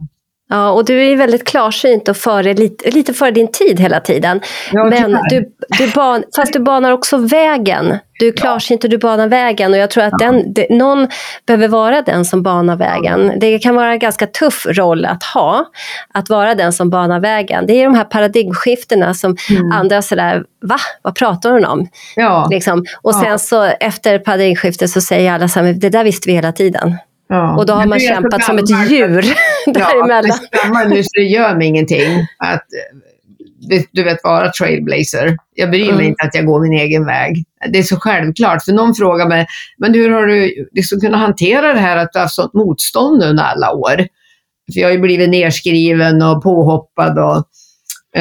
Ja, 0.52 0.70
och 0.72 0.86
du 0.86 1.04
är 1.12 1.16
väldigt 1.16 1.48
klarsynt 1.48 2.08
och 2.10 2.18
före, 2.18 2.54
lite, 2.54 2.90
lite 2.92 3.14
före 3.14 3.32
din 3.32 3.52
tid 3.52 3.80
hela 3.80 4.00
tiden. 4.00 4.42
Ja, 4.72 4.84
Men 4.84 5.12
du, 5.30 5.52
du 5.78 5.88
ban, 5.92 6.24
fast 6.36 6.54
du 6.54 6.60
banar 6.60 6.92
också 6.92 7.18
vägen. 7.18 7.98
Du 8.20 8.28
är 8.28 8.32
klarsynt 8.32 8.84
och 8.84 8.90
du 8.90 8.98
banar 8.98 9.28
vägen. 9.28 9.72
Och 9.74 9.78
jag 9.80 9.90
tror 9.92 10.04
att 10.04 10.20
den, 10.20 10.54
det, 10.54 10.68
någon 10.70 11.08
behöver 11.48 11.68
vara 11.68 12.02
den 12.02 12.26
som 12.26 12.44
banar 12.44 12.76
vägen. 12.76 13.34
Det 13.40 13.60
kan 13.60 13.76
vara 13.76 13.92
en 13.92 14.00
ganska 14.00 14.28
tuff 14.28 14.66
roll 14.70 15.06
att 15.06 15.24
ha, 15.24 15.66
att 16.14 16.30
vara 16.30 16.56
den 16.56 16.74
som 16.74 16.90
banar 16.90 17.20
vägen. 17.20 17.66
Det 17.68 17.74
är 17.74 17.84
de 17.86 17.96
här 17.96 18.04
paradigmskiftena 18.04 19.14
som 19.14 19.36
Mm. 19.50 19.72
andra 19.72 20.02
sådär, 20.02 20.44
va? 20.62 20.78
Vad 21.02 21.16
pratar 21.16 21.52
hon 21.52 21.66
om? 21.66 21.88
Ja, 22.16 22.48
Liksom. 22.52 22.86
Och 23.02 23.12
Ja. 23.14 23.22
sen 23.24 23.40
så 23.40 23.64
efter 23.64 24.20
paradigmskiftet 24.20 24.90
så 24.90 25.02
säger 25.02 25.32
alla 25.34 25.48
så 25.48 25.60
här, 25.60 25.66
"Men 25.66 25.80
det 25.80 25.90
där 25.90 26.04
visste 26.04 26.30
vi 26.30 26.36
hela 26.36 26.52
tiden. 26.52 26.98
Ja. 27.30 27.58
Och 27.58 27.66
då 27.66 27.74
har 27.74 27.86
man 27.86 28.00
kämpat 28.00 28.44
som 28.44 28.58
ett 28.58 28.90
djur 28.92 29.26
Ja, 29.66 29.72
däremellan. 29.74 30.38
gammal 30.64 30.90
nu 30.90 31.04
så 31.04 31.10
det 31.14 31.22
gör 31.26 31.56
mig 31.56 31.68
ingenting 31.68 32.28
att 32.38 32.54
eh, 32.54 32.98
du- 33.70 33.86
du 33.92 34.04
vet 34.04 34.24
vara 34.24 34.52
trailblazer. 34.52 35.38
Jag 35.56 35.70
bryr 35.72 35.86
mig 35.86 35.94
Mm. 35.94 36.06
inte 36.06 36.24
att 36.26 36.36
jag 36.36 36.46
går 36.46 36.62
min 36.62 36.74
egen 36.80 37.06
väg. 37.06 37.44
Det 37.70 37.80
är 37.80 37.84
så 37.84 37.96
självklart. 38.00 38.64
För 38.64 38.72
någon 38.74 38.96
frågar 38.96 39.28
mig, 39.28 39.48
men 39.78 39.94
hur 39.94 40.10
har 40.12 40.26
du 40.26 40.68
liksom 40.72 41.00
kunnat 41.00 41.20
hantera 41.20 41.74
det 41.74 41.80
här 41.80 41.98
att 41.98 42.10
du 42.14 42.20
har 42.20 42.24
haft 42.24 42.36
sånt 42.36 42.54
motstånd 42.54 43.24
under 43.24 43.44
alla 43.44 43.72
år? 43.72 43.96
För 44.74 44.80
jag 44.80 44.88
har 44.88 44.94
ju 44.94 45.00
blivit 45.00 45.30
nerskriven 45.30 46.22
och 46.22 46.44
påhoppad 46.44 47.20
och, 47.20 47.44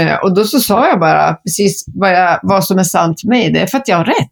eh, 0.00 0.14
och 0.16 0.34
då 0.34 0.44
så 0.44 0.61
sa 0.61 0.88
jag 0.88 1.00
bara 1.00 1.34
precis 1.34 1.84
vad, 1.94 2.12
jag, 2.12 2.40
vad 2.42 2.64
som 2.64 2.78
är 2.78 2.82
sant 2.84 3.20
för 3.20 3.28
mig. 3.28 3.50
Det 3.52 3.61
är 3.61 3.66
för 3.66 3.78
att 3.78 3.88
jag 3.88 3.96
har 3.96 4.04
rätt. 4.04 4.30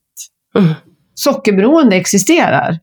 Mm. 0.59 0.75
Sockerberoende 1.15 1.97
existerar. 1.97 2.79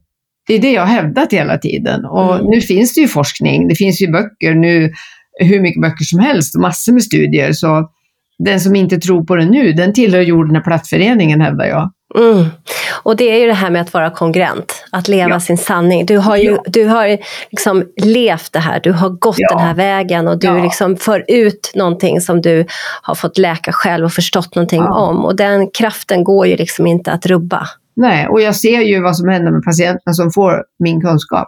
Det 0.47 0.53
är 0.53 0.59
det 0.59 0.71
jag 0.71 0.81
har 0.81 0.87
hävdat 0.93 1.33
hela 1.33 1.57
tiden. 1.57 2.05
Och 2.05 2.33
Mm. 2.35 2.45
nu 2.49 2.61
finns 2.61 2.93
det 2.93 3.01
ju 3.01 3.07
forskning, 3.07 3.67
det 3.67 3.75
finns 3.75 4.01
ju 4.01 4.11
böcker 4.11 4.53
nu, 4.55 4.93
hur 5.39 5.61
mycket 5.61 5.81
böcker 5.81 6.05
som 6.05 6.19
helst, 6.19 6.55
massor 6.57 6.93
med 6.93 7.03
studier. 7.03 7.51
Så 7.53 7.89
den 8.39 8.59
som 8.59 8.75
inte 8.75 8.97
tror 8.97 9.23
på 9.23 9.35
det 9.35 9.45
nu, 9.45 9.73
den 9.73 9.93
tillhör 9.93 10.21
jorden 10.21 10.55
är 10.55 10.61
plattföreningen 10.61 11.41
hävdar 11.41 11.65
jag. 11.65 11.91
Mm. 12.19 12.45
Och 13.03 13.15
det 13.15 13.23
är 13.31 13.39
ju 13.39 13.47
det 13.47 13.53
här 13.53 13.69
med 13.69 13.81
att 13.81 13.93
vara 13.93 14.09
kongruent, 14.09 14.85
att 14.91 15.07
leva 15.07 15.29
Ja. 15.29 15.39
sin 15.39 15.57
sanning. 15.57 16.05
Du 16.05 16.17
har 16.17 16.37
ju 16.37 16.51
Ja. 16.51 16.63
du 16.67 16.85
har 16.87 17.17
liksom 17.51 17.83
levt 18.03 18.53
det 18.53 18.59
här, 18.59 18.79
du 18.83 18.91
har 18.91 19.09
gått 19.09 19.35
Ja. 19.39 19.47
den 19.57 19.59
här 19.67 19.73
vägen 19.75 20.27
och 20.27 20.39
du 20.39 20.61
liksom 20.61 20.97
för 20.97 21.25
ut 21.27 21.71
någonting 21.75 22.21
som 22.21 22.41
du 22.41 22.65
har 23.01 23.15
fått 23.15 23.37
läka 23.37 23.71
själv 23.71 24.05
och 24.05 24.11
förstått 24.13 24.55
någonting 24.55 24.81
om. 24.83 25.25
Och 25.25 25.35
den 25.35 25.69
kraften 25.71 26.23
går 26.23 26.47
ju 26.47 26.55
liksom 26.55 26.87
inte 26.87 27.11
att 27.11 27.25
rubba. 27.25 27.67
Nej, 27.95 28.27
och 28.27 28.41
jag 28.41 28.55
ser 28.55 28.81
ju 28.81 29.01
vad 29.01 29.17
som 29.17 29.29
händer 29.29 29.51
med 29.51 29.63
patienterna 29.63 30.13
som 30.13 30.31
får 30.31 30.63
min 30.79 31.01
kunskap. 31.01 31.47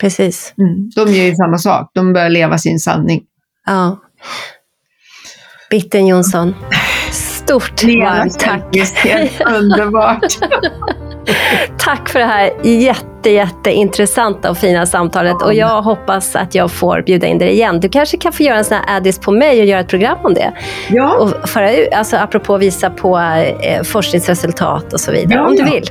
Precis. 0.00 0.54
Mm. 0.58 0.90
De 0.96 1.12
gör 1.12 1.24
ju 1.24 1.34
samma 1.34 1.58
sak, 1.58 1.90
de 1.94 2.12
börjar 2.12 2.30
leva 2.30 2.58
sin 2.58 2.78
sanning. 2.78 3.22
Ja. 3.66 4.00
Bitten 5.70 6.06
Jonsson, 6.06 6.54
stort 7.12 7.84
varmt 7.84 8.38
tack. 8.38 8.76
Underbart. 9.46 10.38
Tack 11.78 12.08
för 12.08 12.18
det 12.18 12.24
här 12.24 12.50
jätte, 12.62 13.30
jätteintressanta 13.30 14.50
och 14.50 14.58
fina 14.58 14.86
samtalet. 14.86 15.42
Och 15.42 15.54
jag 15.54 15.82
hoppas 15.82 16.36
att 16.36 16.54
jag 16.54 16.70
får 16.70 17.02
bjuda 17.02 17.26
in 17.26 17.38
dig 17.38 17.50
igen. 17.50 17.80
Du 17.80 17.88
kanske 17.88 18.16
kan 18.16 18.32
få 18.32 18.42
göra 18.42 18.58
en 18.58 18.64
sån 18.64 18.76
här 18.86 18.96
addis 18.96 19.18
på 19.18 19.32
mig 19.32 19.60
och 19.60 19.66
göra 19.66 19.80
ett 19.80 19.88
program 19.88 20.18
om 20.22 20.34
det. 20.34 20.52
Ja, 20.88 21.14
Och 21.14 21.48
föra 21.48 21.72
ut, 21.72 21.88
alltså 21.92 22.16
apropå 22.16 22.58
visa 22.58 22.90
på 22.90 23.18
eh, 23.18 23.82
forskningsresultat 23.82 24.92
och 24.92 25.00
så 25.00 25.12
vidare. 25.12 25.34
Ja, 25.38 25.46
om 25.46 25.56
du 25.56 25.64
vill. 25.64 25.90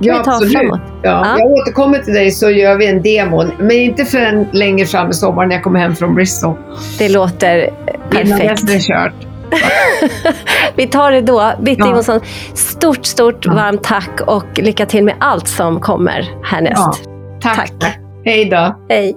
ja 0.00 0.18
vi 0.18 0.24
ta 0.24 0.30
absolut. 0.30 0.52
framåt? 0.52 0.80
Ja. 1.02 1.10
Ja. 1.10 1.36
Jag 1.38 1.50
återkommer 1.50 1.98
till 1.98 2.14
dig 2.14 2.30
så 2.30 2.50
gör 2.50 2.76
vi 2.76 2.86
en 2.86 3.02
demo, 3.02 3.44
men 3.58 3.70
inte 3.70 4.04
förrän 4.04 4.46
längre 4.52 4.86
fram 4.86 5.10
i 5.10 5.12
sommar 5.12 5.46
när 5.46 5.54
jag 5.54 5.64
kommer 5.64 5.80
hem 5.80 5.96
från 5.96 6.14
Bristol. 6.14 6.54
Det 6.98 7.08
låter 7.08 7.58
eh, 7.58 8.20
Innan 8.22 8.38
perfekt. 8.38 8.66
det 8.66 8.74
är 8.74 8.80
kört. 8.80 9.31
Vi 10.76 10.86
tar 10.86 11.12
det 11.12 11.20
då. 11.20 11.52
Bitte 11.60 11.82
Ja. 11.82 11.90
Jonsson, 11.94 12.20
stort, 12.54 13.06
stort 13.06 13.46
Ja. 13.46 13.52
varmt 13.54 13.84
tack 13.84 14.20
och 14.26 14.44
lycka 14.58 14.86
till 14.86 15.04
med 15.04 15.14
allt 15.20 15.48
som 15.48 15.80
kommer 15.80 16.30
härnäst. 16.44 17.04
Tack. 17.42 17.72
Tack. 17.80 17.98
Hej 18.24 18.44
då. 18.44 18.76
Hej. 18.88 19.16